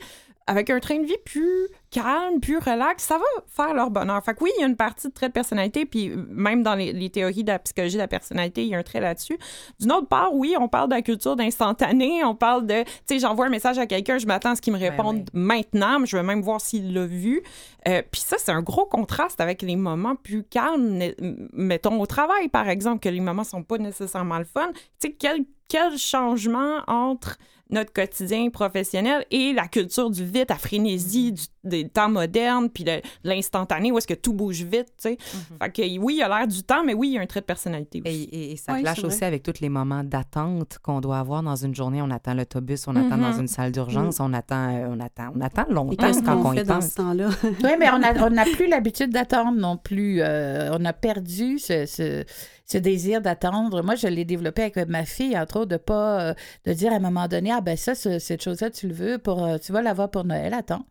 avec 0.47 0.71
un 0.71 0.81
train 0.81 0.99
de 0.99 1.07
vie 1.07 1.19
plus 1.27 1.69
calme, 1.97 2.41
plus 2.41 2.59
relax, 2.59 3.05
ça 3.05 3.17
va 3.17 3.25
faire 3.47 3.73
leur 3.73 3.91
bonheur. 3.91 4.23
Fait 4.23 4.35
que 4.35 4.45
oui, 4.45 4.51
il 4.59 4.61
y 4.61 4.65
a 4.65 4.67
une 4.67 4.77
partie 4.77 5.09
de 5.09 5.13
trait 5.15 5.29
de 5.29 5.33
personnalité, 5.33 5.87
puis 5.87 6.13
même 6.29 6.63
dans 6.63 6.75
les, 6.75 6.93
les 6.93 7.09
théories 7.09 7.43
de 7.43 7.51
la 7.51 7.59
psychologie 7.59 7.95
de 7.95 8.01
la 8.01 8.09
personnalité, 8.09 8.63
il 8.63 8.69
y 8.69 8.75
a 8.75 8.79
un 8.79 8.83
trait 8.83 9.01
là-dessus. 9.01 9.39
D'une 9.81 9.93
autre 9.93 10.07
part, 10.07 10.35
oui, 10.35 10.55
on 10.61 10.69
parle 10.69 10.91
de 10.91 10.95
la 10.95 11.01
culture 11.03 11.37
d'instantané, 11.37 12.23
on 12.23 12.35
parle 12.35 12.67
de, 12.67 12.83
tu 12.83 12.91
sais, 13.07 13.19
j'envoie 13.19 13.47
un 13.47 13.51
message 13.51 13.79
à 13.79 13.87
quelqu'un, 13.87 14.19
je 14.19 14.27
m'attends 14.27 14.51
à 14.51 14.57
ce 14.57 14.61
qu'il 14.61 14.75
me 14.75 14.79
réponde 14.79 15.31
oui. 15.33 15.41
maintenant, 15.41 16.01
mais 16.01 16.07
je 16.07 16.19
veux 16.19 16.23
même 16.23 16.43
voir 16.43 16.61
s'il 16.61 16.93
l'a 16.93 17.07
vu. 17.07 17.43
Euh, 17.89 18.03
puis 18.11 18.21
ça, 18.21 18.37
c'est 18.39 18.53
un 18.53 18.63
gros 18.63 18.85
contraste 18.85 19.41
avec 19.41 19.63
les 19.63 19.77
moments 19.77 20.17
plus 20.17 20.43
calmes, 20.45 20.99
ne- 20.99 21.15
mettons 21.53 21.99
au 21.99 22.07
travail, 22.07 22.49
par 22.49 22.69
exemple, 22.69 23.01
que 23.01 23.09
les 23.09 23.21
moments 23.21 23.45
sont 23.45 23.63
pas 23.63 23.79
nécessairement 23.79 24.39
le 24.39 24.45
fun. 24.45 24.69
Tu 25.01 25.09
sais, 25.09 25.13
quel, 25.13 25.45
quel 25.69 25.97
changement 25.99 26.81
entre 26.87 27.37
notre 27.69 27.93
quotidien 27.93 28.49
professionnel 28.51 29.25
et 29.33 29.53
la 29.53 29.67
culture 29.67 30.09
du 30.09 30.25
vite, 30.25 30.51
la 30.51 30.57
frénésie 30.57 31.33
du- 31.33 31.43
des 31.65 31.89
temps 31.89 32.09
modernes, 32.09 32.71
puis 32.71 32.85
de 32.85 33.01
l'instantané, 33.25 33.91
où 33.91 33.99
est-ce 33.99 34.07
que 34.07 34.15
tout 34.15 34.33
bouge 34.33 34.63
vite, 34.63 34.87
tu 34.97 35.09
sais. 35.09 35.17
Fait 35.61 35.71
que 35.73 35.99
oui, 35.99 36.15
il 36.15 36.19
y 36.19 36.23
a 36.23 36.29
l'air 36.29 36.47
du 36.47 36.63
temps, 36.63 36.85
mais 36.85 36.95
oui, 36.95 37.09
il 37.09 37.15
y 37.15 37.19
a 37.19 37.23
un 37.23 37.27
trait 37.27 37.41
de 37.41 37.45
personnalité 37.47 38.01
aussi. 38.07 38.29
Et, 38.31 38.37
et- 38.37 38.53
et 38.53 38.57
ça 38.57 38.75
Oui, 38.75 38.83
clash 38.83 39.03
aussi 39.03 39.25
avec 39.25 39.43
tous 39.43 39.61
les 39.61 39.69
moments 39.69 40.05
d'attente 40.05 40.79
qu'on 40.81 41.01
doit 41.01 41.19
avoir 41.19 41.43
dans 41.43 41.57
une 41.57 41.75
journée. 41.75 42.01
On 42.01 42.11
attend 42.13 42.35
l'autobus, 42.35 42.87
on 42.87 42.95
attend 42.95 43.19
dans 43.19 43.33
une 43.37 43.49
salle 43.49 43.73
d'urgence, 43.73 44.21
on 44.21 44.33
attend, 44.33 44.73
euh, 44.73 44.87
on 44.89 45.01
attend, 45.01 45.33
on 45.35 45.41
attend 45.41 45.67
Et 45.69 45.73
longtemps 45.75 45.97
qu'est-ce 46.07 46.23
quand 46.23 46.41
qu'on 46.41 46.51
on 46.51 46.53
y 46.53 46.59
fait 46.59 46.65
dans 46.65 46.75
pense. 46.77 46.91
ce 46.91 46.95
temps-là? 46.95 47.31
Oui, 47.43 47.71
mais 47.81 47.91
on 47.91 47.99
n'a 47.99 48.13
on 48.25 48.31
n'a 48.31 48.45
plus 48.57 48.69
l'habitude 48.69 49.11
d'attendre 49.11 49.59
non 49.59 49.77
plus. 49.77 50.21
Euh, 50.23 50.71
on 50.79 50.85
a 50.85 50.93
perdu 50.93 51.59
ce, 51.59 51.85
ce, 51.87 52.25
ce 52.67 52.79
désir 52.79 53.21
d'attendre. 53.23 53.83
Moi, 53.83 53.95
je 53.95 54.07
l'ai 54.09 54.25
développé 54.25 54.63
avec 54.63 54.77
ma 54.89 55.05
fille, 55.05 55.39
entre 55.39 55.61
autres, 55.61 55.71
de 55.71 55.77
pas 55.77 56.21
euh, 56.31 56.35
de 56.65 56.73
dire 56.73 56.93
à 56.93 56.97
un 56.97 57.01
moment 57.01 57.29
donné, 57.29 57.51
ah 57.53 57.61
ben 57.61 57.77
ça, 57.77 57.95
ce- 57.95 58.19
cette 58.19 58.43
chose-là, 58.43 58.71
tu 58.71 58.89
le 58.89 58.95
veux 58.95 59.19
pour, 59.19 59.45
euh, 59.45 59.59
tu 59.59 59.73
vas 59.73 59.83
l'avoir 59.83 60.11
pour 60.11 60.25
Noël. 60.25 60.53
Attends, 60.55 60.85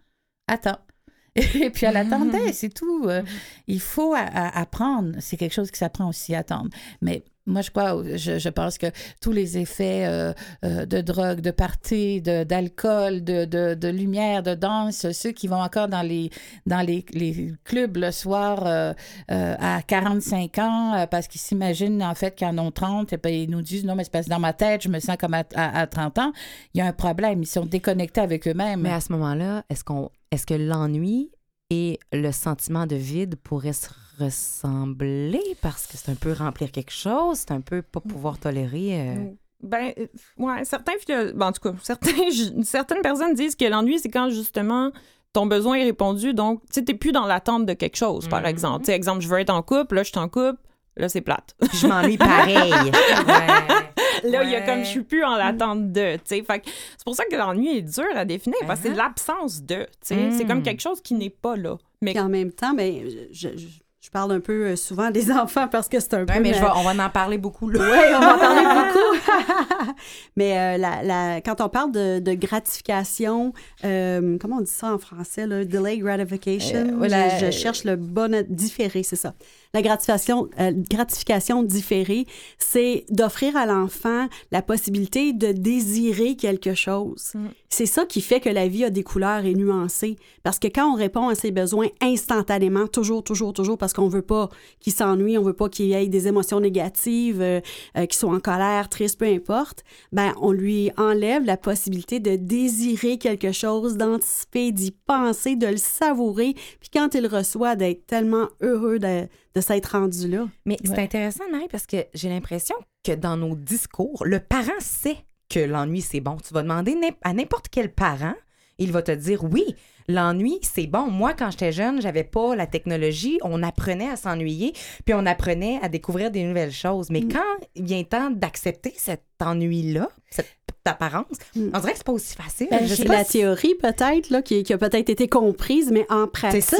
attends. 0.47 0.77
Et 1.35 1.69
puis 1.69 1.85
elle 1.85 1.97
attendait, 1.97 2.53
c'est 2.53 2.73
tout. 2.73 3.05
Euh, 3.09 3.21
Il 3.67 3.81
faut 3.81 4.15
apprendre. 4.15 5.17
C'est 5.19 5.35
quelque 5.38 5.53
chose 5.53 5.69
qui 5.71 5.77
s'apprend 5.79 6.07
aussi 6.07 6.33
à 6.33 6.39
attendre. 6.39 6.69
Mais 7.01 7.25
moi, 7.47 7.62
je 7.62 7.69
crois, 7.69 8.01
je, 8.15 8.49
pense 8.49 8.77
que 8.77 8.88
tous 9.21 9.31
les 9.31 9.58
effets 9.58 10.06
euh, 10.08 10.33
euh, 10.63 10.85
de 10.85 11.02
drogue, 11.02 11.41
de 11.41 11.52
party, 11.52 12.21
d'alcool, 12.21 13.23
de, 13.23 13.46
de, 13.46 13.75
de 13.75 13.87
lumière, 13.87 14.41
de 14.41 14.56
danse, 14.56 15.12
ceux 15.12 15.31
qui 15.31 15.48
vont 15.48 15.62
encore 15.62 15.87
dans 15.87 16.02
les, 16.02 16.31
dans 16.65 16.81
les, 16.81 17.06
les 17.13 17.54
clubs 17.63 17.98
le 17.98 18.12
soir 18.12 18.63
euh, 18.65 18.93
à 19.27 19.81
45 19.83 20.58
ans 20.58 21.08
parce 21.12 21.27
qu'ils 21.27 21.41
s'imaginent 21.41 22.02
en 22.04 22.15
fait 22.15 22.35
qu'ils 22.35 22.48
en 22.48 22.58
ont 22.58 22.71
30 22.71 23.13
et 23.13 23.17
puis 23.17 23.43
ils 23.43 23.50
nous 23.50 23.62
disent 23.62 23.85
non, 23.85 23.96
mais 23.96 24.04
c'est 24.04 24.12
parce 24.12 24.25
que 24.25 24.31
dans 24.31 24.39
ma 24.39 24.54
tête, 24.54 24.81
je 24.81 24.89
me 24.89 25.00
sens 25.00 25.17
comme 25.17 25.33
à, 25.35 25.43
à- 25.54 25.81
à 25.81 25.87
30 25.87 26.17
ans. 26.19 26.31
Il 26.73 26.79
y 26.79 26.81
a 26.81 26.87
un 26.87 26.93
problème. 26.93 27.43
Ils 27.43 27.48
sont 27.48 27.65
déconnectés 27.65 28.21
avec 28.21 28.48
eux-mêmes. 28.48 28.81
Mais 28.81 28.91
à 28.91 29.02
ce 29.02 29.12
moment-là, 29.13 29.63
est-ce 29.69 29.83
qu'on, 29.83 30.10
est-ce 30.31 30.46
que 30.46 30.54
l'ennui 30.56 31.29
et 31.69 32.00
le 32.12 32.31
sentiment 32.31 32.85
de 32.87 32.96
vide 32.96 33.35
pourrait 33.35 33.73
se 33.73 33.87
ressembler 34.19 35.55
parce 35.61 35.87
que 35.87 35.97
c'est 35.97 36.11
un 36.11 36.15
peu 36.15 36.33
remplir 36.33 36.71
quelque 36.71 36.91
chose, 36.91 37.37
c'est 37.39 37.51
un 37.51 37.61
peu 37.61 37.81
pas 37.81 37.99
pouvoir 37.99 38.37
tolérer. 38.39 38.99
euh, 38.99 39.25
Ben, 39.61 39.93
euh, 39.97 40.07
ouais, 40.37 40.63
certains, 40.65 40.93
ben, 41.07 41.47
en 41.47 41.51
tout 41.51 41.61
cas, 41.61 41.75
certains, 41.83 42.29
certaines 42.63 43.01
personnes 43.01 43.33
disent 43.33 43.55
que 43.55 43.65
l'ennui, 43.65 43.99
c'est 43.99 44.09
quand 44.09 44.29
justement 44.29 44.91
ton 45.33 45.45
besoin 45.47 45.75
est 45.77 45.83
répondu, 45.83 46.33
donc 46.33 46.61
tu 46.67 46.67
sais, 46.75 46.83
t'es 46.83 46.93
plus 46.93 47.11
dans 47.11 47.25
l'attente 47.25 47.65
de 47.65 47.73
quelque 47.73 47.97
chose, 47.97 48.27
par 48.27 48.41
Mhm. 48.41 48.45
exemple. 48.47 48.79
Tu 48.81 48.85
sais, 48.85 48.93
exemple, 48.95 49.21
je 49.21 49.27
veux 49.27 49.39
être 49.39 49.49
en 49.49 49.61
couple, 49.61 49.95
là, 49.95 50.03
je 50.03 50.09
suis 50.09 50.19
en 50.19 50.29
couple, 50.29 50.59
là, 50.97 51.09
c'est 51.09 51.21
plate. 51.21 51.55
Je 51.73 51.87
m'ennuie 51.87 52.17
pareil. 52.17 52.71
Ouais. 53.27 54.31
là, 54.31 54.43
il 54.43 54.49
y 54.49 54.55
a 54.55 54.61
comme 54.61 54.79
je 54.79 54.89
suis 54.89 55.03
plus 55.03 55.23
en 55.25 55.35
l'attente 55.35 55.91
de, 55.91 56.15
tu 56.15 56.21
sais. 56.25 56.43
Fait 56.43 56.59
que 56.59 56.65
c'est 56.67 57.03
pour 57.03 57.15
ça 57.15 57.25
que 57.25 57.35
l'ennui 57.35 57.77
est 57.77 57.81
dur 57.81 58.05
à 58.15 58.23
définir, 58.25 58.57
parce 58.65 58.79
que 58.79 58.87
c'est 58.89 58.95
l'absence 58.95 59.61
de, 59.61 59.83
tu 60.01 60.15
sais. 60.15 60.31
C'est 60.31 60.45
comme 60.45 60.59
Mm. 60.59 60.63
quelque 60.63 60.81
chose 60.81 61.01
qui 61.01 61.13
n'est 61.15 61.29
pas 61.29 61.55
là. 61.57 61.77
Mais 62.01 62.11
Puis 62.13 62.21
en 62.21 62.29
même 62.29 62.51
temps, 62.51 62.73
ben, 62.73 63.03
je, 63.31 63.49
je- 63.57 63.67
je 64.06 64.12
parle 64.12 64.31
un 64.33 64.39
peu 64.39 64.67
euh, 64.67 64.75
souvent 64.75 65.10
des 65.10 65.31
enfants 65.43 65.67
parce 65.67 65.87
que 65.89 65.99
c'est 65.99 66.13
un 66.13 66.25
peu. 66.25 66.33
Ouais, 66.33 66.39
mais 66.39 66.53
je 66.53 66.62
ma- 66.62 66.67
vais- 66.67 66.73
on 66.77 66.83
va 66.93 67.06
en 67.06 67.10
parler 67.10 67.39
beaucoup 67.39 67.69
là. 67.69 67.79
Oui, 67.81 67.97
on 68.15 68.19
va 68.19 68.35
en 68.35 68.37
parler 68.37 68.62
beaucoup. 68.93 69.91
Mais 70.35 70.58
euh, 70.60 70.77
la, 70.77 71.01
la- 71.01 71.41
quand 71.41 71.60
on 71.62 71.69
parle 71.69 71.91
de, 71.91 72.19
de 72.19 72.33
gratification, 72.33 73.51
euh, 73.83 74.37
comment 74.39 74.58
on 74.58 74.62
dit 74.62 74.69
ça 74.71 74.93
en 74.93 74.97
français, 74.99 75.47
là? 75.47 75.65
delay 75.65 75.97
gratification? 75.97 76.99
Euh, 77.01 77.29
je, 77.39 77.45
je 77.47 77.51
cherche 77.51 77.83
le 77.83 77.95
bon 77.95 78.45
différé, 78.49 79.01
c'est 79.03 79.15
ça. 79.15 79.33
La 79.76 79.82
gratification, 79.82 80.48
euh, 80.62 80.71
gratification 80.90 81.62
différée, 81.62 82.28
c'est 82.58 83.06
d'offrir 83.10 83.58
à 83.58 83.65
l'enfant 83.65 84.30
la 84.54 84.62
possibilité 84.62 85.34
de 85.34 85.52
désirer 85.52 86.38
quelque 86.38 86.73
chose. 86.73 87.34
Mm. 87.34 87.48
C'est 87.67 87.86
ça 87.86 88.06
qui 88.06 88.21
fait 88.21 88.40
que 88.40 88.48
la 88.48 88.69
vie 88.69 88.86
a 88.86 88.90
des 88.90 89.04
couleurs 89.04 89.44
et 89.44 89.54
nuancées. 89.54 90.15
Parce 90.44 90.60
que 90.60 90.69
quand 90.69 90.94
on 90.94 90.96
répond 90.96 91.28
à 91.28 91.36
ses 91.36 91.52
besoins 91.52 91.90
instantanément, 92.02 92.88
toujours, 92.88 93.21
toujours, 93.21 93.52
toujours, 93.52 93.78
parce 93.78 93.92
qu'on 93.92 94.08
veut 94.08 94.21
pas 94.21 94.48
qu'il 94.80 94.94
s'ennuie, 94.94 95.38
on 95.38 95.44
veut 95.44 95.52
pas 95.52 95.67
qu'il 95.67 95.92
ait 95.92 96.08
des 96.08 96.30
émotions 96.30 96.62
négatives, 96.62 97.42
euh, 97.42 97.60
euh, 97.98 98.06
qu'il 98.06 98.15
soit 98.15 98.34
en 98.34 98.40
colère, 98.40 98.88
triste, 98.88 99.19
peu 99.19 99.26
importe, 99.26 99.84
ben 100.13 100.34
on 100.40 100.54
lui 100.54 100.90
enlève 100.96 101.44
la 101.44 101.58
possibilité 101.58 102.21
de 102.21 102.38
désirer 102.38 103.17
quelque 103.17 103.52
chose, 103.52 103.98
d'anticiper, 103.98 104.71
d'y 104.71 104.92
penser, 104.92 105.58
de 105.58 105.67
le 105.67 105.76
savourer, 105.76 106.54
puis 106.80 106.90
quand 106.94 107.13
il 107.13 107.28
reçoit, 107.28 107.76
d'être 107.76 108.08
tellement 108.08 108.48
heureux 108.62 109.00
de, 109.00 109.28
de 109.56 109.62
s'être 109.62 109.97
rendu 109.97 110.27
là. 110.27 110.47
Mais 110.65 110.77
c'est 110.83 110.99
intéressant, 110.99 111.45
Marie, 111.49 111.67
parce 111.71 111.85
que 111.85 112.06
j'ai 112.13 112.29
l'impression 112.29 112.75
que 113.03 113.13
dans 113.13 113.37
nos 113.37 113.56
discours, 113.56 114.23
le 114.25 114.39
parent 114.39 114.79
sait 114.79 115.17
que 115.49 115.60
l'ennui, 115.60 116.01
c'est 116.01 116.19
bon. 116.19 116.37
Tu 116.37 116.53
vas 116.53 116.63
demander 116.63 116.95
à 117.23 117.33
n'importe 117.33 117.67
quel 117.69 117.91
parent, 117.91 118.35
il 118.77 118.91
va 118.91 119.01
te 119.01 119.12
dire 119.12 119.43
oui, 119.45 119.75
l'ennui, 120.08 120.60
c'est 120.62 120.87
bon. 120.87 121.10
Moi, 121.10 121.33
quand 121.33 121.51
j'étais 121.51 121.71
jeune, 121.71 122.01
j'avais 122.01 122.23
pas 122.23 122.56
la 122.56 122.67
technologie. 122.67 123.39
On 123.43 123.63
apprenait 123.63 124.10
à 124.10 124.17
s'ennuyer, 124.17 124.73
puis 125.06 125.13
on 125.13 125.25
apprenait 125.25 125.79
à 125.81 125.89
découvrir 125.89 126.31
des 126.31 126.43
nouvelles 126.43 126.73
choses. 126.73 127.10
Mais 127.10 127.21
quand 127.21 127.65
il 127.75 127.85
vient 127.85 127.99
le 127.99 128.06
temps 128.06 128.29
d'accepter 128.31 128.93
cet 128.97 129.23
ennui-là, 129.39 130.10
cette 130.29 130.51
apparence, 130.88 131.25
Mm. 131.56 131.69
on 131.73 131.79
dirait 131.79 131.92
que 131.92 131.98
c'est 131.98 132.06
pas 132.06 132.12
aussi 132.13 132.36
facile. 132.36 132.67
Ben, 132.71 132.88
c'est 132.88 133.08
la 133.08 133.23
si- 133.23 133.33
théorie 133.40 133.75
peut-être 133.75 134.29
là 134.29 134.42
qui, 134.42 134.63
qui 134.63 134.73
a 134.73 134.77
peut-être 134.77 135.10
été 135.10 135.27
comprise, 135.27 135.92
mais 135.92 136.06
en 136.10 136.27
pratique, 136.27 136.62
ça. 136.63 136.77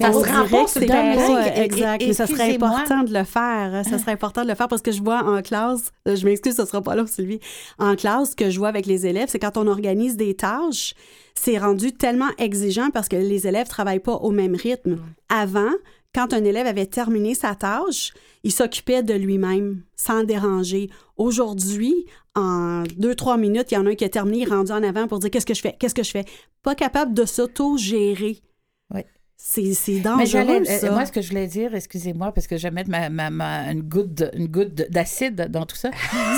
ça 0.00 0.12
se 0.12 0.20
se 0.20 0.24
rend 0.32 0.44
dirait 0.44 0.48
pas 0.50 0.64
que 0.64 0.70
sur 0.70 0.80
le 0.80 0.86
c'est 0.86 0.86
pas 0.86 1.46
Et- 1.56 1.58
et- 1.58 1.62
exact. 1.62 2.04
Mais 2.06 2.12
ça 2.12 2.26
serait 2.26 2.54
important 2.54 3.02
de 3.02 3.12
le 3.12 3.24
faire. 3.24 3.82
Ça 3.88 3.98
serait 3.98 4.12
important 4.12 4.42
de 4.42 4.48
le 4.48 4.54
faire 4.54 4.68
parce 4.68 4.82
que 4.82 4.92
je 4.92 5.02
vois 5.02 5.22
en 5.24 5.42
classe, 5.42 5.92
euh, 6.08 6.16
je 6.16 6.24
m'excuse, 6.24 6.54
ce 6.56 6.64
sera 6.64 6.80
pas 6.82 6.94
là, 6.94 7.06
Sylvie. 7.06 7.40
En 7.78 7.96
classe, 7.96 8.30
ce 8.30 8.36
que 8.36 8.50
je 8.50 8.58
vois 8.58 8.68
avec 8.68 8.86
les 8.86 9.06
élèves, 9.06 9.28
c'est 9.30 9.38
quand 9.38 9.56
on 9.56 9.66
organise 9.66 10.16
des 10.16 10.34
tâches, 10.34 10.94
c'est 11.34 11.58
rendu 11.58 11.92
tellement 11.92 12.28
exigeant 12.38 12.90
parce 12.92 13.08
que 13.08 13.16
les 13.16 13.46
élèves 13.46 13.68
travaillent 13.68 13.98
pas 14.00 14.14
au 14.14 14.30
même 14.30 14.54
rythme. 14.54 14.98
Avant, 15.28 15.70
quand 16.14 16.32
un 16.32 16.42
élève 16.44 16.66
avait 16.66 16.86
terminé 16.86 17.34
sa 17.34 17.54
tâche, 17.54 18.12
il 18.42 18.52
s'occupait 18.52 19.02
de 19.02 19.14
lui-même 19.14 19.82
sans 19.96 20.24
déranger. 20.24 20.90
Aujourd'hui, 21.16 21.94
en 22.34 22.82
deux, 22.96 23.14
trois 23.14 23.36
minutes, 23.36 23.70
il 23.70 23.74
y 23.74 23.76
en 23.78 23.86
a 23.86 23.90
un 23.90 23.94
qui 23.94 24.04
a 24.04 24.08
terminé, 24.08 24.38
il 24.38 24.42
est 24.42 24.50
rendu 24.54 24.72
en 24.72 24.82
avant 24.82 25.06
pour 25.06 25.18
dire 25.20 25.30
qu'est-ce 25.30 25.46
que 25.46 25.54
je 25.54 25.60
fais, 25.60 25.76
qu'est-ce 25.78 25.94
que 25.94 26.02
je 26.02 26.10
fais? 26.10 26.24
Pas 26.62 26.74
capable 26.74 27.14
de 27.14 27.24
s'auto-gérer. 27.24 28.38
Oui. 28.92 29.02
C'est 29.36 29.62
Mais 29.62 30.00
dangereux, 30.00 30.26
j'allais, 30.26 30.60
euh, 30.70 30.78
ça. 30.78 30.90
moi, 30.90 31.06
ce 31.06 31.12
que 31.12 31.22
je 31.22 31.28
voulais 31.28 31.46
dire, 31.46 31.74
excusez-moi, 31.74 32.30
parce 32.32 32.46
que 32.46 32.58
je 32.58 32.64
vais 32.64 32.70
mettre 32.72 32.90
ma, 32.90 33.08
ma, 33.08 33.30
ma- 33.30 33.72
une 33.72 33.82
goutte, 33.82 34.24
une 34.34 34.48
d'acide 34.90 35.48
dans 35.50 35.64
tout 35.64 35.76
ça, 35.76 35.90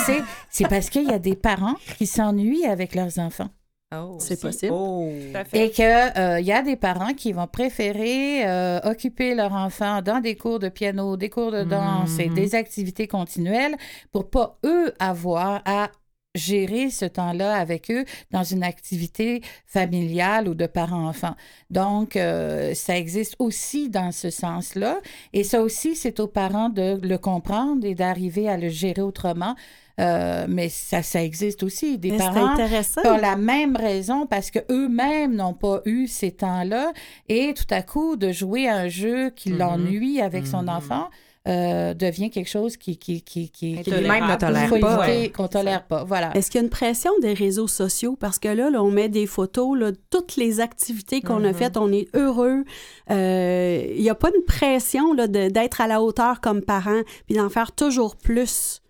c'est 0.50 0.68
parce 0.68 0.88
qu'il 0.88 1.04
y 1.08 1.12
a 1.12 1.18
des 1.18 1.34
parents 1.34 1.74
qui 1.98 2.06
s'ennuient 2.06 2.64
avec 2.66 2.94
leurs 2.94 3.18
enfants. 3.18 3.48
Oh, 3.94 4.16
C'est 4.18 4.36
si. 4.36 4.42
possible. 4.42 4.72
Oh. 4.74 5.10
Et 5.52 5.70
qu'il 5.70 5.84
y 5.84 6.52
a 6.52 6.62
des 6.62 6.76
parents 6.76 7.14
qui 7.14 7.32
vont 7.32 7.46
préférer 7.46 8.46
euh, 8.46 8.80
occuper 8.84 9.34
leur 9.34 9.52
enfant 9.52 10.02
dans 10.02 10.20
des 10.20 10.36
cours 10.36 10.58
de 10.58 10.68
piano, 10.68 11.16
des 11.16 11.28
cours 11.30 11.52
de 11.52 11.62
danse 11.64 12.18
et 12.18 12.28
Mhm. 12.28 12.34
des 12.34 12.54
activités 12.54 13.06
continuelles 13.08 13.76
pour 14.10 14.30
pas, 14.30 14.58
eux, 14.64 14.92
avoir 14.98 15.62
à 15.64 15.90
gérer 16.34 16.88
ce 16.88 17.04
temps-là 17.04 17.54
avec 17.56 17.90
eux 17.90 18.06
dans 18.30 18.42
une 18.42 18.62
activité 18.64 19.42
familiale 19.66 20.48
ou 20.48 20.54
de 20.54 20.64
parents-enfants. 20.66 21.34
Donc, 21.68 22.16
euh, 22.16 22.72
ça 22.72 22.96
existe 22.96 23.36
aussi 23.38 23.90
dans 23.90 24.12
ce 24.12 24.30
sens-là. 24.30 24.98
Et 25.34 25.44
ça 25.44 25.60
aussi, 25.60 25.94
c'est 25.94 26.20
aux 26.20 26.28
parents 26.28 26.70
de 26.70 26.98
le 27.02 27.18
comprendre 27.18 27.84
et 27.84 27.94
d'arriver 27.94 28.48
à 28.48 28.56
le 28.56 28.70
gérer 28.70 29.02
autrement. 29.02 29.54
Euh, 30.00 30.46
mais 30.48 30.68
ça, 30.68 31.02
ça 31.02 31.22
existe 31.22 31.62
aussi. 31.62 31.98
Des 31.98 32.12
Mais 32.12 32.18
parents 32.18 32.56
pour 33.02 33.12
la 33.18 33.36
même 33.36 33.76
raison, 33.76 34.26
parce 34.26 34.50
que 34.50 34.58
eux-mêmes 34.70 35.34
n'ont 35.34 35.54
pas 35.54 35.82
eu 35.84 36.06
ces 36.06 36.30
temps-là, 36.32 36.92
et 37.28 37.52
tout 37.54 37.66
à 37.70 37.82
coup, 37.82 38.16
de 38.16 38.32
jouer 38.32 38.68
à 38.68 38.76
un 38.76 38.88
jeu 38.88 39.30
qui 39.30 39.50
Mhm. 39.50 39.58
l'ennuie 39.58 40.20
avec 40.20 40.46
son 40.46 40.62
Mhm. 40.62 40.68
enfant 40.70 41.08
euh, 41.48 41.92
devient 41.92 42.30
quelque 42.30 42.48
chose 42.48 42.76
qui, 42.76 42.96
qui, 42.96 43.20
qui, 43.20 43.50
qui, 43.50 43.76
Qui 43.82 43.90
lui-même 43.90 44.28
ne 44.28 44.36
tolère 44.36 44.70
pas. 44.78 45.00
ouais. 45.00 45.28
qu'on 45.34 45.48
tolère 45.48 45.82
pas. 45.84 46.04
Voilà. 46.04 46.30
Est-ce 46.36 46.48
qu'il 46.52 46.60
y 46.60 46.62
a 46.62 46.64
une 46.64 46.70
pression 46.70 47.10
des 47.20 47.34
réseaux 47.34 47.66
sociaux? 47.66 48.14
Parce 48.14 48.38
que 48.38 48.46
là, 48.46 48.70
là 48.70 48.80
on 48.80 48.92
met 48.92 49.08
des 49.08 49.26
photos, 49.26 49.76
là, 49.76 49.90
toutes 50.10 50.36
les 50.36 50.60
activités 50.60 51.20
qu'on 51.20 51.42
a 51.42 51.48
Mhm. 51.48 51.54
faites, 51.54 51.76
on 51.76 51.90
est 51.92 52.06
heureux. 52.14 52.62
Euh, 53.10 53.84
Il 53.96 54.00
n'y 54.02 54.08
a 54.10 54.14
pas 54.14 54.28
une 54.34 54.44
pression 54.44 55.14
là, 55.14 55.26
de- 55.26 55.48
d'être 55.48 55.80
à 55.80 55.88
la 55.88 56.00
hauteur 56.00 56.40
comme 56.40 56.62
parent, 56.62 57.00
puis 57.26 57.34
d'en 57.36 57.48
faire 57.48 57.72
toujours 57.72 58.14
plus. 58.14 58.80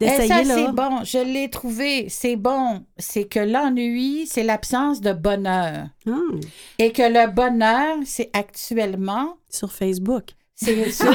Eh, 0.00 0.04
D'essayer, 0.06 0.44
ça, 0.44 0.54
c'est 0.54 0.72
bon. 0.72 1.04
Je 1.04 1.18
l'ai 1.18 1.48
trouvé. 1.48 2.06
C'est 2.10 2.36
bon. 2.36 2.84
C'est 2.98 3.24
que 3.24 3.38
l'ennui, 3.40 4.26
c'est 4.26 4.42
l'absence 4.42 5.00
de 5.00 5.12
bonheur. 5.12 5.86
Ah, 6.06 6.12
Et 6.78 6.92
que 6.92 7.02
le 7.02 7.30
bonheur, 7.30 7.96
c'est 8.04 8.30
actuellement 8.34 9.36
sur 9.48 9.72
Facebook. 9.72 10.24
C'est 10.54 10.90
sûr. 10.90 11.14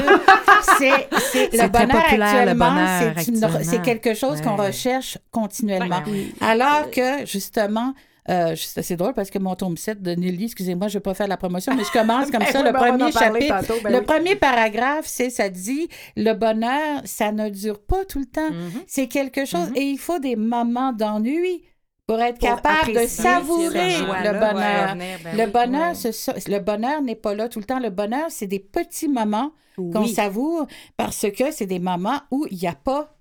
c'est, 0.78 1.52
le 1.52 1.68
bonheur 1.68 1.96
actuellement, 1.96 2.86
c'est, 3.16 3.28
une- 3.30 3.42
actuellement. 3.44 3.58
c'est 3.64 3.82
quelque 3.82 4.14
chose 4.14 4.40
qu'on 4.40 4.56
recherche 4.56 5.18
continuellement. 5.32 6.02
Alors 6.40 6.90
que, 6.90 7.26
justement, 7.26 7.94
euh, 8.30 8.54
c'est 8.56 8.96
drôle 8.96 9.14
parce 9.14 9.30
que 9.30 9.38
mon 9.38 9.54
tome 9.56 9.76
7 9.76 10.00
de 10.00 10.12
Nelly, 10.12 10.44
excusez-moi, 10.44 10.88
je 10.88 10.94
ne 10.94 10.98
vais 10.98 11.02
pas 11.02 11.14
faire 11.14 11.26
la 11.28 11.36
promotion, 11.36 11.74
mais 11.74 11.82
je 11.84 11.90
commence 11.90 12.30
comme 12.30 12.44
ça. 12.44 12.60
oui, 12.60 12.66
le 12.66 12.72
ben, 12.72 12.78
premier 12.78 13.10
chapitre, 13.12 13.60
tantôt, 13.60 13.80
ben 13.82 13.92
le 13.92 13.98
oui. 13.98 14.04
premier 14.04 14.36
paragraphe, 14.36 15.06
c'est 15.06 15.30
ça 15.30 15.48
dit 15.48 15.88
le 16.16 16.32
bonheur, 16.34 17.02
ça 17.04 17.32
ne 17.32 17.48
dure 17.48 17.80
pas 17.80 18.04
tout 18.04 18.20
le 18.20 18.26
temps. 18.26 18.50
Mhm. 18.50 18.82
C'est 18.86 19.08
quelque 19.08 19.44
chose, 19.44 19.70
Mhm. 19.70 19.76
et 19.76 19.82
il 19.82 19.98
faut 19.98 20.18
des 20.20 20.36
moments 20.36 20.92
d'ennui 20.92 21.64
pour 22.06 22.20
être 22.20 22.38
Pour 22.38 22.48
capable 22.48 22.92
de 22.94 23.06
savourer 23.06 23.96
le 23.98 24.32
bonheur. 24.32 24.54
ouais, 24.54 24.92
venir, 24.92 25.18
ben 25.24 25.36
Le 25.36 25.44
oui, 25.44 25.50
bonheur, 25.50 25.92
ouais. 25.94 26.40
le 26.48 26.58
bonheur 26.58 27.02
n'est 27.02 27.14
pas 27.16 27.34
là 27.34 27.48
tout 27.48 27.58
le 27.58 27.64
temps. 27.64 27.78
Le 27.78 27.90
bonheur, 27.90 28.26
c'est 28.28 28.46
des 28.48 28.58
petits 28.60 29.08
moments 29.08 29.50
qu'on 29.76 30.06
savoure 30.06 30.66
parce 30.96 31.26
que 31.30 31.50
c'est 31.50 31.66
des 31.66 31.78
moments 31.78 32.20
où 32.30 32.46
il 32.50 32.58
n'y 32.58 32.66
a 32.68 32.74
pas 32.74 33.16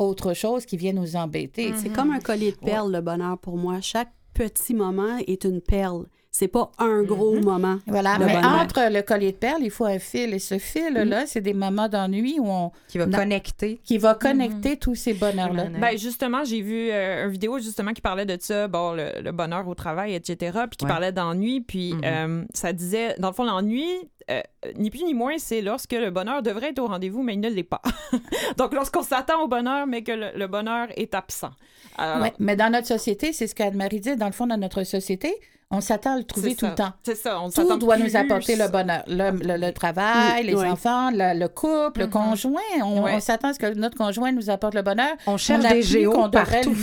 autre 0.00 0.34
chose 0.34 0.66
qui 0.66 0.76
vient 0.76 0.92
nous 0.92 1.16
embêter. 1.16 1.72
C'est 1.76 1.90
comme 1.90 2.10
un 2.10 2.18
collier 2.18 2.50
de 2.52 2.56
perles, 2.56 2.90
le 2.92 3.00
bonheur, 3.00 3.38
pour 3.38 3.56
moi. 3.56 3.80
Chaque 3.80 4.10
petit 4.34 4.74
moment 4.74 5.18
est 5.26 5.44
une 5.44 5.60
perle. 5.60 6.06
C'est 6.36 6.48
pas 6.48 6.72
un 6.78 7.04
gros 7.04 7.38
moment. 7.40 7.78
Voilà, 7.86 8.18
mais 8.18 8.26
bonheur. 8.34 8.60
entre 8.60 8.90
le 8.90 9.02
collier 9.02 9.30
de 9.30 9.36
perles, 9.36 9.62
il 9.62 9.70
faut 9.70 9.84
un 9.84 10.00
fil. 10.00 10.34
Et 10.34 10.40
ce 10.40 10.58
fil-là, 10.58 11.26
c'est 11.26 11.40
des 11.40 11.54
moments 11.54 11.88
d'ennui 11.88 12.40
où 12.40 12.48
on, 12.50 12.72
Qui 12.88 12.98
va 12.98 13.06
Non. 13.06 13.16
connecter. 13.18 13.80
qui 13.84 13.98
va 13.98 14.16
connecter 14.16 14.76
tous 14.76 14.96
ces 14.96 15.14
bonheurs-là. 15.14 15.66
Ben 15.80 15.96
justement, 15.96 16.42
j'ai 16.42 16.60
vu 16.60 16.88
euh, 16.90 17.26
une 17.26 17.30
vidéo 17.30 17.60
justement 17.60 17.92
qui 17.92 18.00
parlait 18.00 18.26
de 18.26 18.36
ça, 18.40 18.66
bon, 18.66 18.94
le, 18.94 19.22
le 19.22 19.30
bonheur 19.30 19.68
au 19.68 19.76
travail, 19.76 20.12
etc., 20.16 20.58
puis 20.68 20.76
qui 20.78 20.84
Ouais. 20.86 20.90
parlait 20.90 21.12
d'ennui, 21.12 21.60
puis 21.60 21.94
Mhm. 21.94 22.00
euh, 22.04 22.44
ça 22.52 22.72
disait, 22.72 23.14
dans 23.20 23.28
le 23.28 23.34
fond, 23.34 23.44
l'ennui, 23.44 23.86
euh, 24.28 24.40
ni 24.76 24.90
plus 24.90 25.04
ni 25.04 25.14
moins, 25.14 25.34
c'est 25.38 25.60
lorsque 25.62 25.92
le 25.92 26.10
bonheur 26.10 26.42
devrait 26.42 26.70
être 26.70 26.80
au 26.80 26.88
rendez-vous, 26.88 27.22
mais 27.22 27.34
il 27.34 27.40
ne 27.40 27.48
l'est 27.48 27.62
pas. 27.62 27.80
Donc, 28.58 28.74
lorsqu'on 28.74 29.02
s'attend 29.04 29.40
au 29.40 29.46
bonheur, 29.46 29.86
mais 29.86 30.02
que 30.02 30.10
le, 30.10 30.30
le 30.36 30.46
bonheur 30.48 30.88
est 30.96 31.14
absent. 31.14 31.50
Alors, 31.96 32.22
Ouais, 32.22 32.32
mais 32.40 32.56
dans 32.56 32.72
notre 32.72 32.88
société, 32.88 33.32
c'est 33.32 33.46
ce 33.46 33.54
qu'Anne-Marie 33.54 34.00
dit, 34.00 34.16
dans 34.16 34.26
le 34.26 34.32
fond, 34.32 34.48
dans 34.48 34.56
notre 34.56 34.82
société, 34.82 35.32
On 35.70 35.80
s'attend 35.80 36.14
à 36.14 36.18
le 36.18 36.24
trouver 36.24 36.54
tout 36.54 36.66
ça. 36.66 36.68
le 36.70 36.74
temps. 36.76 36.92
C'est 37.02 37.16
ça, 37.16 37.40
on 37.40 37.46
Tout 37.46 37.52
s'attend 37.62 37.76
doit 37.78 37.96
plus. 37.96 38.04
nous 38.04 38.16
apporter 38.16 38.54
le 38.54 38.68
bonheur. 38.68 39.02
Le, 39.08 39.30
le- 39.32 39.56
le 39.66 39.72
travail, 39.72 40.44
les 40.44 40.54
enfants, 40.56 41.10
le, 41.10 41.38
le 41.38 41.48
couple, 41.48 42.00
le 42.00 42.06
Mhm. 42.06 42.12
conjoint. 42.12 42.60
On, 42.84 43.18
s'attend 43.20 43.48
à 43.48 43.54
ce 43.54 43.58
que 43.58 43.74
notre 43.74 43.96
conjoint 43.96 44.30
nous 44.30 44.50
apporte 44.50 44.74
le 44.74 44.82
bonheur. 44.82 45.14
On 45.26 45.36
cherche 45.36 45.64
On 45.64 45.68
des 45.70 45.82
géos 45.82 46.28
partout. 46.28 46.74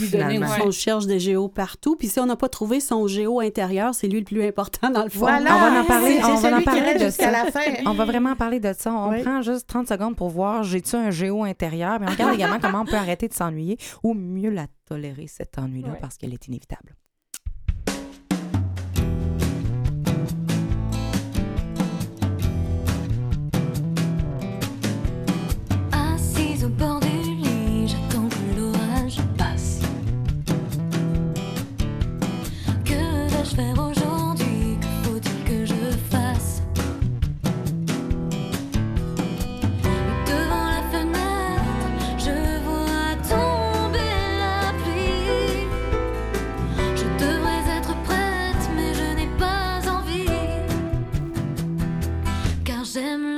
On 0.66 0.72
cherche 0.72 1.06
des 1.06 1.20
géos 1.20 1.48
partout. 1.48 1.96
Puis 1.96 2.08
si 2.10 2.20
on 2.20 2.26
n'a 2.26 2.36
pas 2.36 2.50
trouvé 2.50 2.80
son 2.80 3.08
géo 3.08 3.40
intérieur, 3.40 3.94
c'est 3.96 4.08
lui 4.08 4.20
le 4.20 4.26
plus 4.26 4.46
important 4.46 4.90
dans 4.90 5.04
le 5.04 5.10
fond. 5.10 5.20
Voilà. 5.20 5.56
On 5.56 5.60
va 5.72 5.82
en 5.82 5.86
parler, 5.86 6.18
C'est- 6.20 6.26
on 6.26 6.36
va 6.36 6.58
en 6.58 6.62
parler 6.62 6.94
de 6.96 7.00
jusqu'à 7.06 7.32
ça. 7.32 7.32
la 7.32 7.52
fin. 7.52 7.60
On 7.86 7.94
va 7.94 8.06
vraiment 8.06 8.36
parler 8.36 8.60
de 8.60 8.74
ça. 8.78 8.92
On 8.94 9.10
Oui. 9.12 9.22
prend 9.24 9.42
juste 9.42 9.68
30 9.68 9.88
secondes 9.88 10.16
pour 10.16 10.30
voir 10.30 10.64
j'ai-tu 10.64 10.96
un 10.96 11.12
géo 11.12 11.44
intérieur? 11.44 12.00
Mais 12.00 12.08
on 12.08 12.12
regarde 12.12 12.34
également 12.34 12.60
comment 12.62 12.82
on 12.82 12.86
peut 12.86 12.96
arrêter 12.96 13.28
de 13.28 13.34
s'ennuyer 13.34 13.78
ou 14.04 14.14
mieux 14.14 14.50
la 14.50 14.66
tolérer, 14.86 15.28
cet 15.28 15.58
ennui-là, 15.58 15.96
parce 16.02 16.18
qu'elle 16.18 16.34
est 16.34 16.48
inévitable. 16.48 16.96
Au 26.64 26.68
bord 26.70 27.00
du 27.00 27.08
lit, 27.08 27.88
j'attends 27.88 28.28
que 28.30 28.60
l'orage 28.60 29.18
passe. 29.38 29.80
Que 32.86 33.30
vais-je 33.30 33.56
faire 33.56 33.80
aujourd'hui? 33.80 34.78
Que 34.80 35.10
faut-il 35.10 35.44
que 35.44 35.66
je 35.66 35.98
fasse? 36.12 36.62
Devant 40.28 40.68
la 40.76 40.84
fenêtre, 40.92 41.64
je 42.20 42.38
vois 42.64 43.16
tomber 43.28 44.14
la 44.38 44.72
pluie. 44.84 45.66
Je 46.96 47.06
devrais 47.24 47.64
être 47.78 47.96
prête, 48.04 48.70
mais 48.76 48.94
je 48.94 49.16
n'ai 49.16 49.30
pas 49.40 49.82
envie. 49.90 50.30
Car 52.64 52.84
j'aime 52.84 53.36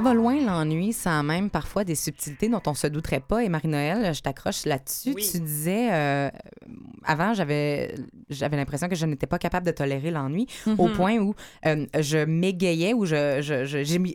Ça 0.00 0.04
va 0.04 0.14
loin 0.14 0.40
l'ennui, 0.40 0.94
sans 0.94 1.22
même 1.22 1.50
parfois 1.50 1.84
des 1.84 1.94
subtilités 1.94 2.48
dont 2.48 2.62
on 2.64 2.72
se 2.72 2.86
douterait 2.86 3.20
pas. 3.20 3.44
Et 3.44 3.50
Marie-Noël, 3.50 4.14
je 4.14 4.22
t'accroche 4.22 4.64
là-dessus. 4.64 5.12
Oui. 5.14 5.28
Tu 5.30 5.40
disais, 5.40 5.92
euh, 5.92 6.30
avant, 7.04 7.34
j'avais 7.34 7.94
j'avais 8.30 8.56
l'impression 8.56 8.88
que 8.88 8.94
je 8.94 9.06
n'étais 9.06 9.26
pas 9.26 9.38
capable 9.38 9.66
de 9.66 9.72
tolérer 9.72 10.10
l'ennui 10.10 10.46
au 10.78 10.86
Mhm. 10.88 10.92
point 10.94 11.16
où 11.18 11.34
euh, 11.66 11.86
je 11.98 12.18
m'égayais 12.24 12.94
ou 12.94 13.04
je, 13.04 13.40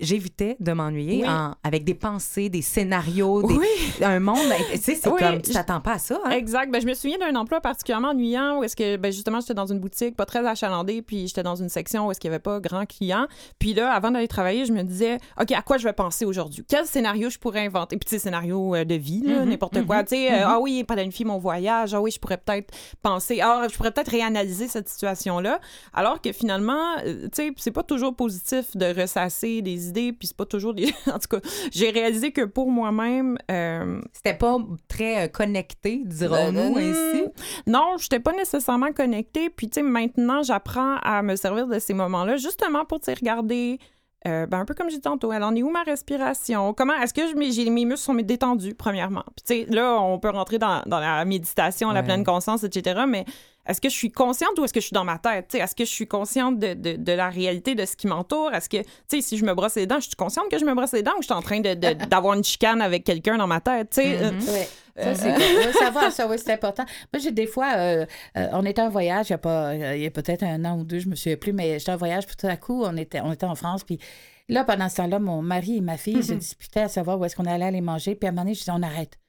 j'évitais 0.01 0.57
de 0.59 0.71
m'ennuyer 0.73 1.21
Oui. 1.23 1.29
en- 1.29 1.53
avec 1.63 1.83
des 1.83 1.93
pensées, 1.93 2.49
des 2.49 2.61
scénarios, 2.61 3.43
des- 3.47 3.53
Oui. 3.55 3.67
un 4.01 4.19
monde. 4.19 4.37
Tu 4.71 4.77
sais, 4.77 4.95
c'est 4.95 5.09
Oui, 5.09 5.19
comme, 5.19 5.41
tu 5.41 5.51
t'attends 5.51 5.81
pas 5.81 5.93
à 5.93 5.99
ça. 5.99 6.19
hein? 6.25 6.31
Exact. 6.31 6.71
Ben, 6.71 6.81
je 6.81 6.87
me 6.87 6.93
souviens 6.93 7.17
d'un 7.17 7.35
emploi 7.35 7.61
particulièrement 7.61 8.09
ennuyant 8.09 8.59
où 8.59 8.63
est-ce 8.63 8.75
que 8.75 8.97
ben, 8.97 9.11
justement 9.11 9.39
j'étais 9.39 9.53
dans 9.53 9.65
une 9.65 9.79
boutique 9.79 10.15
pas 10.15 10.25
très 10.25 10.45
achalandée 10.45 11.01
puis 11.01 11.27
j'étais 11.27 11.43
dans 11.43 11.55
une 11.55 11.69
section 11.69 12.07
où 12.07 12.11
est-ce 12.11 12.19
qu'il 12.19 12.29
n'y 12.29 12.35
avait 12.35 12.41
pas 12.41 12.59
grand 12.59 12.85
client. 12.85 13.27
Puis 13.59 13.73
là, 13.73 13.91
avant 13.93 14.11
d'aller 14.11 14.27
travailler, 14.27 14.65
je 14.65 14.73
me 14.73 14.83
disais 14.83 15.17
OK, 15.39 15.51
à 15.51 15.61
quoi 15.61 15.77
je 15.77 15.83
vais 15.85 15.93
penser 15.93 16.25
aujourd'hui? 16.25 16.63
Quel 16.67 16.85
scénario 16.85 17.29
je 17.29 17.37
pourrais 17.39 17.65
inventer 17.65 17.97
Puis 17.97 18.05
tu 18.05 18.15
sais, 18.15 18.19
scénario 18.19 18.75
euh, 18.75 18.85
de 18.85 18.95
vie, 18.95 19.23
Mhm, 19.25 19.49
n'importe 19.49 19.85
quoi. 19.85 20.03
Tu 20.03 20.09
sais, 20.15 20.31
euh, 20.31 20.45
ah 20.47 20.59
oui, 20.59 20.83
planifier 20.83 21.25
mon 21.25 21.37
voyage. 21.37 21.93
Ah 21.93 22.01
oui, 22.01 22.11
je 22.11 22.19
pourrais 22.19 22.37
peut-être 22.37 22.73
penser. 23.01 23.39
Ah, 23.41 23.67
je 23.69 23.75
pourrais 23.75 23.91
peut-être 23.91 24.04
réanalyser 24.09 24.67
cette 24.67 24.89
situation-là. 24.89 25.59
Alors 25.93 26.21
que 26.21 26.31
finalement, 26.31 26.97
euh, 27.05 27.23
tu 27.23 27.29
sais, 27.47 27.51
c'est 27.57 27.71
pas 27.71 27.83
toujours 27.83 28.15
positif 28.15 28.75
de 28.75 28.85
ressasser 28.99 29.61
des 29.61 29.87
idées. 29.89 30.13
Puis 30.13 30.27
c'est 30.27 30.37
pas 30.37 30.45
toujours 30.45 30.73
des. 30.73 30.93
en 31.07 31.19
tout 31.19 31.39
cas, 31.39 31.39
j'ai 31.71 31.89
réalisé 31.89 32.31
que 32.31 32.41
pour 32.45 32.71
moi-même. 32.71 33.37
euh, 33.51 34.01
C'était 34.13 34.37
pas 34.37 34.57
très 34.87 35.25
euh, 35.25 35.27
connecté, 35.27 36.01
dirons-nous 36.05 36.77
euh, 36.77 36.91
ainsi. 37.13 37.23
non, 37.67 37.95
je 37.97 38.05
n'étais 38.05 38.19
pas 38.19 38.33
nécessairement 38.33 38.91
connectée. 38.93 39.49
Puis, 39.49 39.69
tu 39.69 39.75
sais, 39.75 39.83
maintenant, 39.83 40.43
j'apprends 40.43 40.95
à 41.03 41.21
me 41.21 41.35
servir 41.35 41.67
de 41.67 41.79
ces 41.79 41.93
moments-là, 41.93 42.37
justement 42.37 42.85
pour, 42.85 42.99
tu 42.99 43.11
regarder. 43.11 43.79
euh, 44.27 44.45
ben, 44.47 44.59
un 44.59 44.65
peu 44.65 44.73
comme 44.73 44.89
j'ai 44.89 44.95
dit 44.97 45.01
tantôt, 45.01 45.31
elle 45.31 45.43
en 45.43 45.55
est 45.55 45.61
où 45.63 45.69
ma 45.69 45.83
respiration? 45.83 46.73
Comment 46.73 46.93
est-ce 46.95 47.13
que 47.13 47.27
je, 47.27 47.35
mes, 47.35 47.69
mes 47.69 47.85
muscles 47.85 48.03
sont 48.05 48.15
détendus, 48.15 48.73
premièrement? 48.73 49.23
Puis, 49.35 49.65
tu 49.65 49.65
sais, 49.65 49.73
là, 49.73 49.99
on 50.01 50.17
peut 50.19 50.29
rentrer 50.31 50.57
dans, 50.57 50.81
dans 50.87 50.99
la 50.99 51.23
méditation, 51.25 51.91
la 51.91 52.01
pleine 52.03 52.23
conscience, 52.23 52.63
etc. 52.63 53.01
Mais 53.07 53.25
est-ce 53.67 53.81
que 53.81 53.89
je 53.89 53.95
suis 53.95 54.11
consciente 54.11 54.57
ou 54.59 54.63
est-ce 54.63 54.73
que 54.73 54.79
je 54.79 54.85
suis 54.87 54.93
dans 54.93 55.03
ma 55.03 55.17
tête? 55.17 55.53
Est-ce 55.55 55.75
que 55.75 55.85
je 55.85 55.89
suis 55.89 56.07
consciente 56.07 56.59
de, 56.59 56.73
de- 56.73 56.95
de 56.97 57.11
la 57.11 57.29
réalité 57.29 57.75
de 57.75 57.85
ce 57.85 57.95
qui 57.95 58.07
m'entoure? 58.07 58.53
Est-ce 58.53 58.69
que, 58.69 58.77
tu 58.77 58.85
sais, 59.07 59.21
si 59.21 59.37
je 59.37 59.45
me 59.45 59.53
brosse 59.53 59.75
les 59.75 59.87
dents, 59.87 59.99
je 59.99 60.05
suis 60.07 60.15
consciente 60.15 60.49
que 60.49 60.57
je 60.59 60.65
me 60.65 60.73
brosse 60.75 60.93
les 60.93 61.03
dents 61.03 61.13
ou 61.17 61.21
je 61.21 61.25
suis 61.25 61.33
en 61.33 61.41
train 61.41 61.59
de- 61.59 61.73
d'avoir 62.09 62.33
une 62.35 62.43
chicane 62.43 62.81
avec 62.81 63.03
quelqu'un 63.03 63.37
dans 63.37 63.47
ma 63.47 63.61
tête? 63.61 63.89
tu 63.91 64.01
sais? 64.01 64.23
Euh, 64.23 64.31
Ouais. 64.47 64.67
Ça, 64.97 65.13
c'est 65.13 65.35
oui, 65.35 65.73
savoir 65.77 66.09
ça, 66.09 66.25
oui, 66.25 66.37
c'est 66.37 66.53
important. 66.53 66.85
Moi, 67.13 67.21
j'ai 67.21 67.31
des 67.31 67.47
fois, 67.47 67.73
euh, 67.75 68.05
euh, 68.37 68.47
on 68.53 68.63
était 68.65 68.81
en 68.81 68.87
voyage, 68.89 69.27
il 69.27 69.31
y 69.31 69.33
a, 69.33 69.37
pas, 69.37 69.71
euh, 69.73 69.95
il 69.97 70.01
y 70.03 70.05
a 70.05 70.09
peut-être 70.11 70.43
un 70.43 70.63
an 70.63 70.79
ou 70.79 70.85
deux, 70.85 70.99
je 70.99 71.09
me 71.09 71.15
souviens 71.15 71.35
plus, 71.35 71.51
mais 71.51 71.79
j'étais 71.79 71.91
en 71.91 71.97
voyage, 71.97 72.25
puis 72.25 72.37
tout 72.37 72.47
à 72.47 72.55
coup, 72.55 72.81
on 72.85 72.95
était, 72.95 73.19
on 73.19 73.33
était 73.33 73.45
en 73.45 73.55
France, 73.55 73.83
puis 73.83 73.99
là, 74.47 74.63
pendant 74.63 74.87
ce 74.87 74.95
temps-là, 74.95 75.19
mon 75.19 75.41
mari 75.41 75.77
et 75.77 75.81
ma 75.81 75.97
fille 75.97 76.23
se 76.23 76.31
disputaient 76.35 76.79
à 76.83 76.87
savoir 76.87 77.19
où 77.19 77.25
est-ce 77.25 77.35
qu'on 77.35 77.45
allait 77.45 77.65
aller 77.65 77.81
manger, 77.81 78.15
puis 78.15 78.25
à 78.25 78.29
un 78.29 78.31
moment 78.31 78.43
donné, 78.43 78.53
je 78.53 78.59
disais, 78.59 78.71
on 78.73 78.83
arrête. 78.83 79.19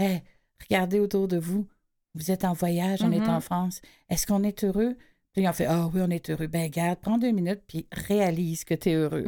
Hé, 0.00 0.22
regardez 0.68 0.98
autour 0.98 1.28
de 1.28 1.38
vous. 1.38 1.68
Vous 2.16 2.30
êtes 2.30 2.44
en 2.44 2.52
voyage, 2.52 3.02
on 3.02 3.12
est 3.12 3.28
en 3.28 3.40
France. 3.40 3.80
Est-ce 4.08 4.26
qu'on 4.26 4.42
est 4.42 4.64
heureux? 4.64 4.96
Puis 5.32 5.44
ils 5.44 5.48
ont 5.48 5.52
fait, 5.52 5.66
ah 5.66 5.90
oui, 5.92 6.00
on 6.02 6.08
est 6.08 6.30
heureux. 6.30 6.46
Ben, 6.46 6.70
garde, 6.70 6.98
prends 6.98 7.18
deux 7.18 7.30
minutes, 7.30 7.60
puis 7.68 7.86
réalise 7.92 8.64
que 8.64 8.72
tu 8.72 8.88
es 8.88 8.94
heureux. 8.94 9.26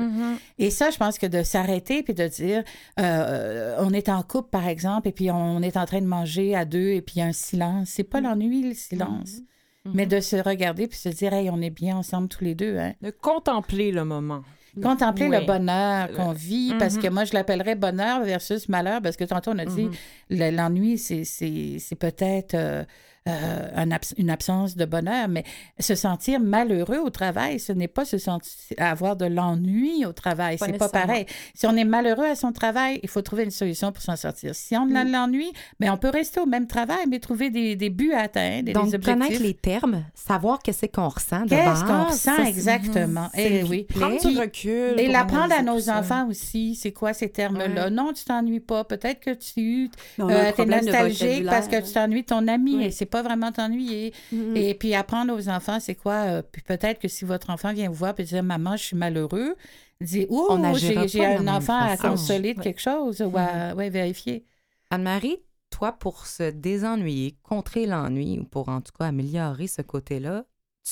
Et 0.56 0.70
ça, 0.70 0.88
je 0.88 0.96
pense 0.96 1.18
que 1.18 1.26
de 1.26 1.42
s'arrêter 1.42 2.02
puis 2.02 2.14
de 2.14 2.26
dire, 2.26 2.64
euh, 2.98 3.76
on 3.80 3.92
est 3.92 4.08
en 4.08 4.22
couple, 4.22 4.48
par 4.48 4.66
exemple, 4.66 5.08
et 5.08 5.12
puis 5.12 5.30
on 5.30 5.60
est 5.60 5.76
en 5.76 5.84
train 5.84 6.00
de 6.00 6.06
manger 6.06 6.56
à 6.56 6.64
deux, 6.64 6.92
et 6.92 7.02
puis 7.02 7.16
il 7.16 7.18
y 7.18 7.22
a 7.22 7.26
un 7.26 7.32
silence. 7.32 7.90
C'est 7.90 8.04
pas 8.04 8.22
l'ennui, 8.22 8.62
le 8.62 8.74
silence. 8.74 9.40
Mais 9.84 10.06
de 10.06 10.20
se 10.20 10.36
regarder 10.36 10.86
puis 10.86 10.98
se 10.98 11.08
dire, 11.10 11.32
hey, 11.32 11.50
on 11.50 11.60
est 11.60 11.70
bien 11.70 11.96
ensemble 11.96 12.28
tous 12.28 12.44
les 12.44 12.54
deux. 12.54 12.78
Hein? 12.78 12.94
de 13.02 13.10
contempler 13.10 13.92
le 13.92 14.04
moment. 14.04 14.42
Contempler 14.82 15.28
Oui. 15.28 15.36
le 15.40 15.46
bonheur 15.46 16.10
qu'on 16.12 16.32
vit, 16.32 16.74
parce 16.78 16.96
que 16.98 17.08
moi, 17.08 17.24
je 17.24 17.32
l'appellerais 17.34 17.74
bonheur 17.74 18.22
versus 18.24 18.68
malheur, 18.68 19.00
parce 19.02 19.16
que 19.16 19.24
tantôt, 19.24 19.50
on 19.52 19.58
a 19.58 19.64
dit, 19.64 19.88
le- 20.30 20.50
l'ennui, 20.56 20.98
c'est- 20.98 21.24
c'est 21.24 21.76
c'est 21.78 21.96
peut-être 21.96 22.54
euh, 22.54 22.84
euh, 23.28 23.68
un 23.76 23.90
abs- 23.90 24.14
une 24.16 24.30
absence 24.30 24.76
de 24.76 24.84
bonheur, 24.84 25.28
mais 25.28 25.44
se 25.78 25.94
sentir 25.94 26.40
malheureux 26.40 26.98
au 26.98 27.10
travail, 27.10 27.60
ce 27.60 27.72
n'est 27.72 27.88
pas 27.88 28.04
se 28.04 28.18
sentir 28.18 28.48
avoir 28.78 29.16
de 29.16 29.26
l'ennui 29.26 30.06
au 30.06 30.12
travail. 30.12 30.56
C'est 30.58 30.78
pas 30.78 30.88
pareil. 30.88 31.26
Si 31.54 31.66
on 31.66 31.76
est 31.76 31.84
malheureux 31.84 32.24
à 32.26 32.34
son 32.34 32.52
travail, 32.52 33.00
il 33.02 33.08
faut 33.08 33.22
trouver 33.22 33.44
une 33.44 33.50
solution 33.50 33.92
pour 33.92 34.02
s'en 34.02 34.16
sortir. 34.16 34.54
Si 34.54 34.76
on 34.76 34.94
a 34.94 35.04
de 35.04 35.12
l'ennui, 35.12 35.52
ben, 35.80 35.90
on 35.92 35.96
peut 35.96 36.10
rester 36.10 36.40
au 36.40 36.46
même 36.46 36.66
travail, 36.66 37.04
mais 37.08 37.18
trouver 37.18 37.50
des, 37.50 37.76
des 37.76 37.90
buts 37.90 38.12
à 38.12 38.20
atteindre, 38.22 38.68
et 38.70 38.72
Donc, 38.72 38.86
des 38.86 38.94
objectifs. 38.94 39.24
connaître 39.26 39.42
les 39.42 39.54
termes, 39.54 40.04
savoir 40.14 40.58
qu'est-ce 40.60 40.86
qu'on 40.86 41.08
ressent 41.08 41.44
Qu'est-ce 41.48 41.84
qu'on 41.84 42.04
ressent 42.04 42.44
exactement? 42.44 43.28
c'est 43.34 43.60
Eh 43.60 43.62
oui. 43.64 43.84
Prendre 43.84 44.20
du 44.20 44.38
recul. 44.38 44.94
Et 44.98 45.08
l'apprendre 45.08 45.52
à 45.54 45.62
nos 45.62 45.80
ça. 45.80 45.98
enfants 45.98 46.28
aussi, 46.28 46.74
c'est 46.74 46.92
quoi 46.92 47.12
ces 47.12 47.28
termes-là? 47.28 47.90
Non, 47.90 48.12
tu 48.12 48.24
t'ennuies 48.24 48.60
pas. 48.60 48.84
Peut-être 48.84 49.20
que 49.20 49.30
tu 49.34 49.90
Mais 50.18 50.24
euh, 50.24 50.52
es 50.56 50.64
nostalgique 50.66 51.46
parce 51.46 51.68
que 51.68 51.84
tu 51.84 51.92
t'ennuies 51.92 52.24
ton 52.24 52.46
ami 52.48 52.76
Oui. 52.76 52.84
et 52.86 52.90
c'est 52.90 53.06
pas 53.06 53.17
vraiment 53.22 53.52
t'ennuyer. 53.52 54.12
Mhm. 54.32 54.56
Et 54.56 54.74
puis 54.74 54.94
apprendre 54.94 55.34
aux 55.34 55.48
enfants, 55.48 55.80
c'est 55.80 55.94
quoi? 55.94 56.14
euh, 56.26 56.42
puis 56.42 56.62
peut-être 56.62 57.00
que 57.00 57.08
si 57.08 57.24
votre 57.24 57.50
enfant 57.50 57.72
vient 57.72 57.88
vous 57.88 57.94
voir 57.94 58.14
et 58.18 58.24
dire 58.24 58.42
Maman, 58.42 58.76
je 58.76 58.84
suis 58.84 58.96
malheureux, 58.96 59.56
dis 60.00 60.26
Oh, 60.28 60.56
n'agira 60.58 61.06
j'ai 61.06 61.24
un 61.24 61.48
enfant 61.48 61.78
à 61.78 61.96
consoler 61.96 62.54
de 62.54 62.60
quelque 62.60 62.80
chose 62.80 63.20
ou 63.20 63.36
à 63.36 63.74
ouais, 63.74 63.90
vérifier. 63.90 64.44
Anne-Marie, 64.90 65.36
toi, 65.70 65.92
pour 65.92 66.26
se 66.26 66.50
désennuyer, 66.50 67.36
contrer 67.42 67.86
l'ennui 67.86 68.38
ou 68.38 68.44
pour 68.44 68.68
en 68.68 68.80
tout 68.80 68.92
cas 68.98 69.06
améliorer 69.06 69.66
ce 69.66 69.82
côté-là, 69.82 70.44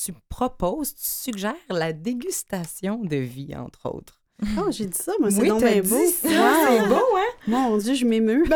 tu 0.04 0.12
proposes, 0.28 0.94
tu 0.94 1.06
suggères 1.06 1.54
la 1.70 1.92
dégustation 1.92 3.02
de 3.02 3.16
vie, 3.16 3.54
entre 3.56 3.90
autres. 3.94 4.20
Oh, 4.58 4.70
j'ai 4.70 4.84
dit 4.86 4.98
ça, 4.98 5.12
moi, 5.18 5.30
c'est 5.30 5.40
Oui, 5.40 5.48
donc 5.48 5.62
bien 5.62 5.80
beau. 5.82 5.96
ça, 5.96 6.28
Wow. 6.28 6.66
c'est 6.66 6.88
beau, 6.88 6.94
hein? 7.16 7.32
Mon 7.46 7.76
Dieu, 7.78 7.94
je 7.94 8.04
m'émeus. 8.04 8.44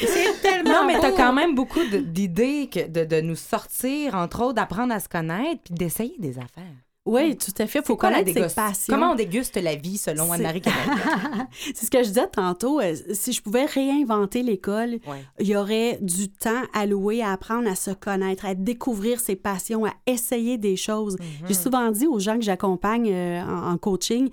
C'est 0.00 0.40
tellement 0.42 0.70
Non, 0.82 0.86
mais 0.86 0.98
t'as 1.00 1.12
quand 1.12 1.32
même 1.32 1.54
beaucoup 1.54 1.80
d'idées 1.84 2.68
que 2.72 2.86
de, 2.86 3.04
de 3.04 3.20
nous 3.20 3.36
sortir, 3.36 4.14
entre 4.14 4.42
autres, 4.42 4.54
d'apprendre 4.54 4.92
à 4.92 5.00
se 5.00 5.08
connaître 5.08 5.62
puis 5.64 5.74
d'essayer 5.74 6.14
des 6.18 6.38
affaires. 6.38 6.64
Oui, 7.06 7.36
tout 7.36 7.52
à 7.58 7.66
fait. 7.66 7.78
Il 7.78 7.84
faut 7.84 7.96
connaître 7.96 8.32
ses 8.32 8.54
passions. 8.54 8.92
Comment 8.92 9.12
on 9.12 9.14
déguste 9.14 9.56
la 9.56 9.76
vie 9.76 9.96
selon 9.96 10.32
Anne-Marie? 10.32 10.60
C'est 11.74 11.86
ce 11.86 11.90
que 11.90 11.98
je 12.02 12.08
disais 12.08 12.26
tantôt. 12.26 12.80
euh, 12.80 12.94
Si 13.12 13.32
je 13.32 13.40
pouvais 13.40 13.64
réinventer 13.64 14.42
l'école, 14.42 14.98
Ouais. 15.06 15.24
il 15.38 15.46
y 15.46 15.56
aurait 15.56 15.98
du 16.02 16.28
temps 16.28 16.62
alloué 16.74 17.22
à 17.22 17.32
apprendre 17.32 17.68
à 17.70 17.74
se 17.76 17.92
connaître, 17.92 18.44
à 18.44 18.54
découvrir 18.54 19.20
ses 19.20 19.36
passions, 19.36 19.84
à 19.86 19.92
essayer 20.06 20.58
des 20.58 20.76
choses. 20.76 21.16
J'ai 21.46 21.54
souvent 21.54 21.90
dit 21.90 22.06
aux 22.06 22.18
gens 22.18 22.36
que 22.36 22.44
j'accompagne 22.44 23.10
euh, 23.12 23.42
en, 23.42 23.72
en 23.72 23.78
coaching, 23.78 24.28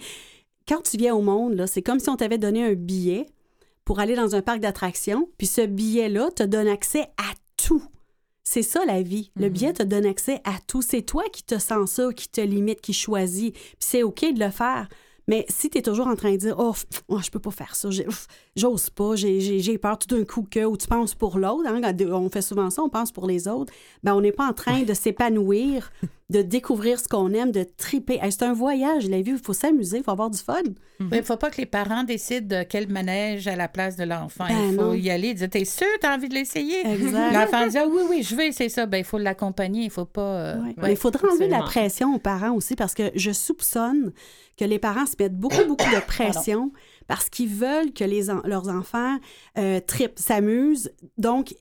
quand 0.67 0.81
tu 0.81 0.97
viens 0.97 1.13
au 1.13 1.21
monde, 1.21 1.65
c'est 1.67 1.81
comme 1.81 1.99
si 1.99 2.09
on 2.09 2.15
t'avait 2.15 2.37
donné 2.37 2.63
un 2.65 2.73
billet 2.73 3.25
pour 3.85 3.99
aller 3.99 4.15
dans 4.15 4.33
un 4.35 4.41
parc 4.41 4.61
d'attractions, 4.61 5.27
puis 5.37 5.45
ce 5.45 5.61
billet-là 5.61 6.31
te 6.31 6.43
donne 6.43 6.67
accès 6.69 7.01
à 7.17 7.33
tout. 7.57 7.83
C'est 8.43 8.61
ça 8.61 8.83
la 8.85 9.01
vie. 9.01 9.31
Le 9.35 9.49
billet 9.49 9.73
te 9.73 9.83
donne 9.83 10.05
accès 10.05 10.41
à 10.43 10.55
tout. 10.67 10.81
C'est 10.81 11.01
toi 11.01 11.23
qui 11.31 11.43
te 11.43 11.57
sens 11.57 11.91
ça, 11.91 12.11
qui 12.13 12.27
te 12.27 12.41
limite, 12.41 12.81
qui 12.81 12.93
choisit. 12.93 13.53
Puis 13.53 13.75
c'est 13.79 14.03
OK 14.03 14.21
de 14.33 14.39
le 14.43 14.51
faire. 14.51 14.87
Mais 15.27 15.45
si 15.49 15.69
tu 15.69 15.77
es 15.77 15.81
toujours 15.81 16.07
en 16.07 16.15
train 16.15 16.31
de 16.33 16.37
dire 16.37 16.55
Oh, 16.57 16.73
oh, 17.07 17.19
je 17.23 17.29
peux 17.29 17.39
pas 17.39 17.51
faire 17.51 17.75
ça, 17.75 17.89
j'ose 18.55 18.89
pas, 18.89 19.15
j'ai- 19.15 19.77
peur 19.77 19.97
tout 19.97 20.13
d'un 20.15 20.23
coup 20.25 20.45
que, 20.49 20.63
ou 20.65 20.75
tu 20.77 20.87
penses 20.87 21.15
pour 21.15 21.37
l'autre, 21.37 21.67
hein, 21.67 21.81
on 22.11 22.29
fait 22.29 22.41
souvent 22.41 22.69
ça, 22.69 22.81
on 22.83 22.89
pense 22.89 23.11
pour 23.11 23.25
les 23.27 23.47
autres, 23.47 23.73
ben 24.03 24.13
on 24.15 24.21
n'est 24.21 24.31
pas 24.31 24.47
en 24.47 24.53
train 24.53 24.83
de 24.83 24.93
s'épanouir, 24.93 25.91
de 26.29 26.41
découvrir 26.41 26.99
ce 26.99 27.07
qu'on 27.07 27.31
aime, 27.33 27.51
de 27.51 27.63
triper. 27.77 28.19
Hey, 28.21 28.31
c'est 28.31 28.43
un 28.43 28.53
voyage, 28.53 29.07
la 29.09 29.21
vie, 29.21 29.31
il 29.31 29.37
faut 29.37 29.53
s'amuser, 29.53 29.97
il 29.97 30.03
faut 30.03 30.11
avoir 30.11 30.29
du 30.29 30.37
fun. 30.39 30.61
Il 30.99 31.07
ne 31.17 31.21
faut 31.21 31.37
pas 31.37 31.49
que 31.49 31.57
les 31.57 31.65
parents 31.65 32.03
décident 32.03 32.59
de 32.59 32.63
quel 32.63 32.87
manège 32.87 33.47
à 33.47 33.55
la 33.55 33.67
place 33.67 33.95
de 33.97 34.03
l'enfant. 34.05 34.45
Ben 34.47 34.69
il 34.71 34.75
faut 34.75 34.81
non. 34.83 34.93
y 34.93 35.09
aller 35.09 35.29
et 35.29 35.33
dire 35.33 35.49
T'es 35.49 35.65
sûr, 35.65 35.87
t'as 35.99 36.15
envie 36.15 36.29
de 36.29 36.33
l'essayer? 36.35 36.83
L'enfant 37.33 37.67
dit 37.67 37.77
Ah 37.77 37.87
oui, 37.89 38.01
oui, 38.09 38.23
je 38.23 38.35
vais 38.35 38.47
essayer 38.47 38.69
ça. 38.69 38.85
Ben, 38.85 38.99
il 38.99 39.03
faut 39.03 39.17
l'accompagner. 39.17 39.83
Il 39.85 39.89
faut 39.89 40.05
pas. 40.05 40.21
euh, 40.21 40.55
Ouais. 40.59 40.67
ouais. 40.67 40.75
Mais 40.83 40.91
il 40.91 40.97
faudrait 40.97 41.27
enlever 41.29 41.47
la 41.49 41.61
pression 41.63 42.15
aux 42.15 42.19
parents 42.19 42.51
aussi 42.53 42.75
parce 42.75 42.93
que 42.93 43.11
je 43.15 43.31
soupçonne 43.31 44.13
que 44.57 44.65
les 44.65 44.79
parents 44.79 45.05
se 45.05 45.15
mettent 45.19 45.37
beaucoup, 45.37 45.65
beaucoup 45.67 45.89
de 45.89 45.99
pression 46.07 46.71
parce 47.07 47.29
qu'ils 47.29 47.49
veulent 47.49 47.91
que 47.93 48.03
les 48.03 48.29
en- 48.29 48.41
leurs 48.45 48.69
enfants 48.69 49.17
euh, 49.57 49.79
s'amusent. 50.15 50.91
Donc, 51.17 51.53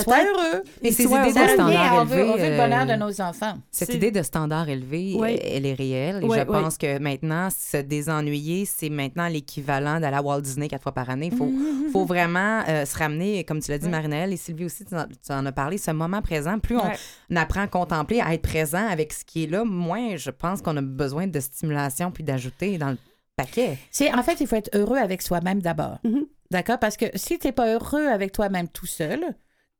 Sois 0.00 0.24
heureux. 0.24 0.62
Et 0.82 0.90
ces 0.90 1.04
idées 1.04 1.32
de 1.34 1.48
standard 1.48 1.94
on 2.00 2.04
veut, 2.04 2.24
on 2.24 2.36
veut 2.36 2.50
le 2.50 2.56
bonheur 2.56 2.86
de 2.86 2.92
euh, 2.92 2.96
nos 2.96 3.20
enfants. 3.20 3.54
Cette 3.70 3.90
C'est- 3.90 3.96
idée 3.96 4.10
de 4.10 4.22
standard 4.22 4.68
élevé, 4.70 5.14
Oui. 5.18 5.34
euh, 5.34 5.38
elle 5.42 5.66
est 5.66 5.74
réelle. 5.74 6.20
Et 6.22 6.26
Oui, 6.26 6.36
je 6.38 6.40
oui. 6.40 6.46
pense 6.46 6.78
que 6.78 6.98
maintenant, 6.98 7.48
se 7.50 7.76
désennuyer, 7.76 8.64
c'est 8.64 8.88
maintenant 8.88 9.28
l'équivalent 9.28 10.00
d'aller 10.00 10.16
à 10.16 10.22
Walt 10.22 10.40
Disney 10.40 10.68
quatre 10.68 10.82
fois 10.82 10.92
par 10.92 11.10
année. 11.10 11.28
Il 11.30 11.36
faut, 11.36 11.50
faut 11.92 12.04
vraiment 12.06 12.62
euh, 12.68 12.86
se 12.86 12.96
ramener, 12.96 13.44
comme 13.44 13.60
tu 13.60 13.70
l'as 13.70 13.78
dit, 13.78 13.88
Marinelle, 13.90 14.32
et 14.32 14.36
Sylvie 14.38 14.64
aussi, 14.64 14.84
tu 14.86 14.94
en, 14.96 15.04
tu 15.04 15.30
en 15.32 15.44
as 15.44 15.52
parlé, 15.52 15.76
ce 15.76 15.90
moment 15.90 16.22
présent. 16.22 16.58
Plus 16.58 16.78
on 16.78 17.36
apprend 17.36 17.60
à 17.62 17.66
contempler, 17.66 18.20
à 18.20 18.32
être 18.32 18.42
présent 18.42 18.86
avec 18.88 19.12
ce 19.12 19.24
qui 19.26 19.44
est 19.44 19.46
là, 19.46 19.64
moins 19.64 20.16
je 20.16 20.30
pense 20.30 20.62
qu'on 20.62 20.76
a 20.78 20.82
besoin 20.82 21.26
de 21.26 21.38
stimulation 21.40 22.10
puis 22.10 22.24
d'ajouter 22.24 22.78
dans 22.78 22.90
le 22.90 22.98
paquet. 23.36 23.76
C'est, 23.90 24.12
en 24.14 24.22
fait, 24.22 24.40
il 24.40 24.46
faut 24.46 24.56
être 24.56 24.70
heureux 24.74 24.96
avec 24.98 25.20
soi-même 25.20 25.60
d'abord. 25.60 25.98
Mhm. 26.04 26.24
D'accord? 26.50 26.78
Parce 26.78 26.96
que 26.96 27.06
si 27.14 27.38
tu 27.38 27.46
n'es 27.46 27.52
pas 27.52 27.74
heureux 27.74 28.06
avec 28.06 28.32
toi-même 28.32 28.68
tout 28.68 28.86
seul, 28.86 29.20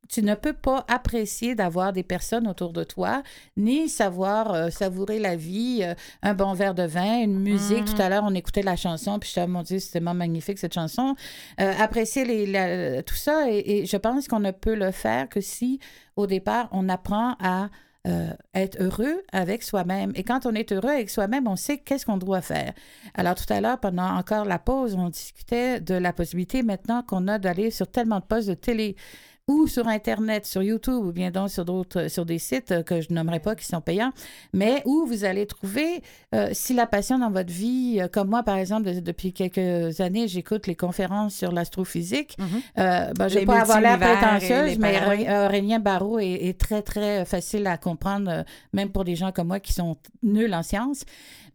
tu 0.09 0.21
ne 0.21 0.35
peux 0.35 0.53
pas 0.53 0.85
apprécier 0.87 1.55
d'avoir 1.55 1.93
des 1.93 2.03
personnes 2.03 2.47
autour 2.47 2.73
de 2.73 2.83
toi, 2.83 3.23
ni 3.57 3.89
savoir 3.89 4.53
euh, 4.53 4.69
savourer 4.69 5.17
la 5.19 5.35
vie, 5.35 5.81
euh, 5.83 5.95
un 6.21 6.33
bon 6.33 6.53
verre 6.53 6.75
de 6.75 6.83
vin, 6.83 7.21
une 7.21 7.39
musique. 7.39 7.85
Tout 7.85 8.01
à 8.01 8.09
l'heure, 8.09 8.23
on 8.25 8.35
écoutait 8.35 8.63
la 8.63 8.75
chanson, 8.75 9.17
puis 9.19 9.29
je 9.29 9.35
disais, 9.35 9.47
mon 9.47 9.63
Dieu, 9.63 9.79
c'est 9.79 9.91
tellement 9.91 10.13
magnifique 10.13 10.59
cette 10.59 10.73
chanson. 10.73 11.15
Euh, 11.59 11.73
apprécier 11.79 12.25
les, 12.25 12.45
la- 12.45 13.01
tout 13.03 13.15
ça, 13.15 13.49
et, 13.49 13.63
et 13.79 13.85
je 13.85 13.97
pense 13.97 14.27
qu'on 14.27 14.39
ne 14.39 14.51
peut 14.51 14.75
le 14.75 14.91
faire 14.91 15.29
que 15.29 15.41
si, 15.41 15.79
au 16.15 16.27
départ, 16.27 16.69
on 16.71 16.89
apprend 16.89 17.35
à 17.39 17.69
euh, 18.05 18.31
être 18.53 18.81
heureux 18.81 19.23
avec 19.31 19.63
soi-même. 19.63 20.11
Et 20.15 20.23
quand 20.23 20.45
on 20.45 20.53
est 20.53 20.73
heureux 20.73 20.89
avec 20.89 21.09
soi-même, 21.09 21.47
on 21.47 21.55
sait 21.55 21.77
qu'est-ce 21.77 22.05
qu'on 22.05 22.17
doit 22.17 22.41
faire. 22.41 22.73
Alors 23.13 23.35
tout 23.35 23.51
à 23.51 23.61
l'heure, 23.61 23.79
pendant 23.79 24.17
encore 24.17 24.43
la 24.43 24.59
pause, 24.59 24.95
on 24.95 25.07
discutait 25.07 25.79
de 25.79 25.95
la 25.95 26.11
possibilité 26.11 26.63
maintenant 26.63 27.01
qu'on 27.01 27.29
a 27.29 27.39
d'aller 27.39 27.71
sur 27.71 27.89
tellement 27.89 28.19
de 28.19 28.25
postes 28.25 28.49
de 28.49 28.55
télé 28.55 28.97
ou 29.49 29.67
sur 29.67 29.89
Internet, 29.89 30.45
sur 30.45 30.63
YouTube, 30.63 31.03
ou 31.03 31.11
bien 31.11 31.29
donc 31.29 31.49
sur 31.49 31.65
d'autres, 31.65 32.07
sur 32.07 32.25
des 32.25 32.39
sites 32.39 32.81
que 32.85 33.01
je 33.01 33.11
nommerai 33.13 33.41
pas 33.41 33.55
qui 33.55 33.65
sont 33.65 33.81
payants, 33.81 34.11
mais 34.53 34.81
où 34.85 35.05
vous 35.05 35.25
allez 35.25 35.45
trouver, 35.45 36.01
euh, 36.33 36.47
si 36.53 36.73
la 36.73 36.87
passion 36.87 37.19
dans 37.19 37.29
votre 37.29 37.51
vie, 37.51 37.97
euh, 37.99 38.07
comme 38.07 38.29
moi 38.29 38.43
par 38.43 38.55
exemple, 38.55 38.83
de- 38.83 39.01
depuis 39.01 39.33
quelques 39.33 39.99
années, 39.99 40.29
j'écoute 40.29 40.65
les 40.65 40.75
conférences 40.75 41.35
sur 41.35 41.51
l'astrophysique. 41.51 42.37
Euh, 42.77 43.11
ben, 43.17 43.27
je 43.27 43.33
ne 43.33 43.33
vais 43.33 43.39
Les 43.41 43.45
pas 43.45 43.59
avoir 43.63 43.81
l'air 43.81 43.99
prétentieuse, 43.99 44.69
les 44.71 44.77
mais 44.77 44.97
Aurélien 45.45 45.79
Barrault 45.79 46.19
est, 46.19 46.45
est 46.45 46.57
très, 46.57 46.81
très 46.81 47.25
facile 47.25 47.67
à 47.67 47.75
comprendre, 47.75 48.45
même 48.71 48.91
pour 48.91 49.03
des 49.03 49.17
gens 49.17 49.33
comme 49.33 49.47
moi 49.47 49.59
qui 49.59 49.73
sont 49.73 49.97
nuls 50.21 50.53
en 50.53 50.63
sciences. 50.63 51.03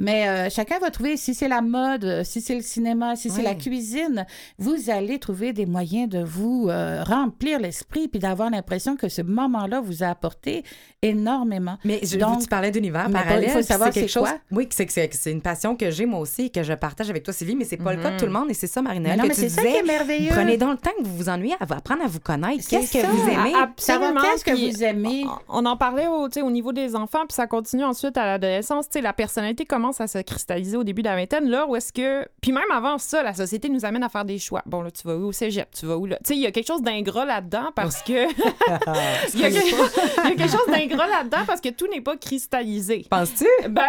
Mais 0.00 0.28
euh, 0.28 0.48
chacun 0.50 0.78
va 0.78 0.90
trouver, 0.90 1.16
si 1.16 1.34
c'est 1.34 1.48
la 1.48 1.60
mode, 1.62 2.22
si 2.22 2.40
c'est 2.42 2.54
le 2.54 2.60
cinéma, 2.62 3.16
si 3.16 3.30
c'est 3.30 3.42
la 3.42 3.54
cuisine, 3.56 4.26
vous 4.58 4.90
allez 4.90 5.18
trouver 5.18 5.52
des 5.54 5.66
moyens 5.66 6.08
de 6.08 6.22
vous 6.22 6.68
remplir 7.04 7.58
l'esprit 7.58 7.77
l'esprit, 7.78 8.08
puis 8.08 8.18
d'avoir 8.18 8.50
l'impression 8.50 8.96
que 8.96 9.08
ce 9.08 9.22
moment-là 9.22 9.80
vous 9.80 10.02
a 10.02 10.08
apporté 10.08 10.64
énormément. 11.02 11.78
Mais 11.84 12.00
je, 12.02 12.18
Donc, 12.18 12.42
tu 12.42 12.48
parlais 12.48 12.70
d'univers 12.70 13.04
pas- 13.04 13.08
il 13.08 13.12
parallèle. 13.12 13.50
faut 13.50 13.62
savoir 13.62 13.92
c'est 13.92 14.00
quelque 14.00 14.10
c'est 14.10 14.18
chose. 14.20 14.28
quoi. 14.28 14.38
Oui, 14.50 14.68
c'est, 14.70 14.86
que 14.86 14.92
c'est, 14.92 15.12
c'est 15.14 15.30
une 15.30 15.42
passion 15.42 15.76
que 15.76 15.90
j'ai 15.90 16.06
moi 16.06 16.20
aussi 16.20 16.46
et 16.46 16.50
que 16.50 16.62
je 16.62 16.72
partage 16.72 17.08
avec 17.10 17.22
toi, 17.22 17.32
Sylvie, 17.32 17.54
mais 17.54 17.64
c'est 17.64 17.76
pas 17.76 17.94
le 17.94 18.02
cas 18.02 18.10
de 18.12 18.18
tout 18.18 18.26
le 18.26 18.32
monde. 18.32 18.50
Et 18.50 18.54
c'est 18.54 18.66
ça, 18.66 18.82
Mais 18.82 18.88
Marie-Noël, 18.88 19.16
non, 19.16 19.22
que 19.24 19.28
mais 19.28 19.34
tu 19.34 19.40
c'est 19.42 19.48
ça 19.48 19.62
qui 19.62 19.68
est 19.68 19.82
merveilleux. 19.82 20.30
Prenez 20.30 20.56
donc 20.56 20.70
le 20.72 20.76
temps 20.78 20.90
que 20.98 21.04
vous 21.04 21.16
vous 21.16 21.28
ennuyez 21.28 21.54
à 21.60 21.64
vous 21.64 21.74
apprendre 21.74 22.02
à 22.04 22.08
vous 22.08 22.20
connaître. 22.20 22.62
C'est 22.62 22.78
Qu'est-ce 22.78 22.92
que 22.92 23.06
vous 23.06 23.28
aimez? 23.28 23.54
Absolument, 23.54 24.20
qu'est-ce 24.22 24.44
que 24.44 24.50
vous 24.72 24.82
aimez. 24.82 25.24
On 25.48 25.64
en 25.66 25.76
parlait 25.76 26.06
au, 26.06 26.50
niveau 26.50 26.72
des 26.72 26.96
enfants, 26.96 27.26
puis 27.26 27.34
ça 27.34 27.46
continue 27.46 27.84
ensuite 27.84 28.16
à 28.16 28.26
l'adolescence. 28.26 28.86
La 29.00 29.12
personnalité 29.12 29.64
commence 29.64 30.00
à 30.00 30.06
se 30.06 30.18
cristalliser 30.18 30.76
au 30.76 30.84
début 30.84 31.02
de 31.02 31.08
la 31.08 31.16
vingtaine, 31.16 31.48
là 31.48 31.66
où 31.66 31.76
est-ce 31.76 31.92
que. 31.92 32.26
Puis 32.40 32.52
même 32.52 32.70
avant 32.72 32.98
ça, 32.98 33.22
la 33.22 33.34
société 33.34 33.68
nous 33.68 33.84
amène 33.84 34.02
à 34.02 34.08
faire 34.08 34.24
des 34.24 34.38
choix. 34.38 34.62
Bon, 34.66 34.82
là, 34.82 34.90
tu 34.90 35.06
vas 35.06 35.16
où 35.16 35.26
au 35.26 35.32
cégep? 35.32 35.68
Tu 35.74 35.86
vas 35.86 35.96
où 35.96 36.06
là? 36.06 36.16
Tu 36.24 36.28
sais, 36.28 36.36
il 36.36 36.40
y 36.42 36.46
a 36.46 36.50
quelque 36.50 36.66
chose 36.66 36.82
d'ingrat 36.82 37.24
là-dedans 37.24 37.67
parce 37.74 38.02
que. 38.02 38.28
Il 39.34 39.40
y, 39.40 39.44
a 39.44 39.50
quelque... 39.50 39.66
il 40.24 40.30
y 40.30 40.32
a 40.32 40.36
quelque 40.36 40.50
chose 40.50 40.66
d'ingrat 40.68 41.06
là-dedans 41.06 41.44
parce 41.46 41.60
que 41.60 41.68
tout 41.70 41.86
n'est 41.88 42.00
pas 42.00 42.16
cristallisé. 42.16 43.06
Penses-tu? 43.10 43.46
Ben, 43.68 43.82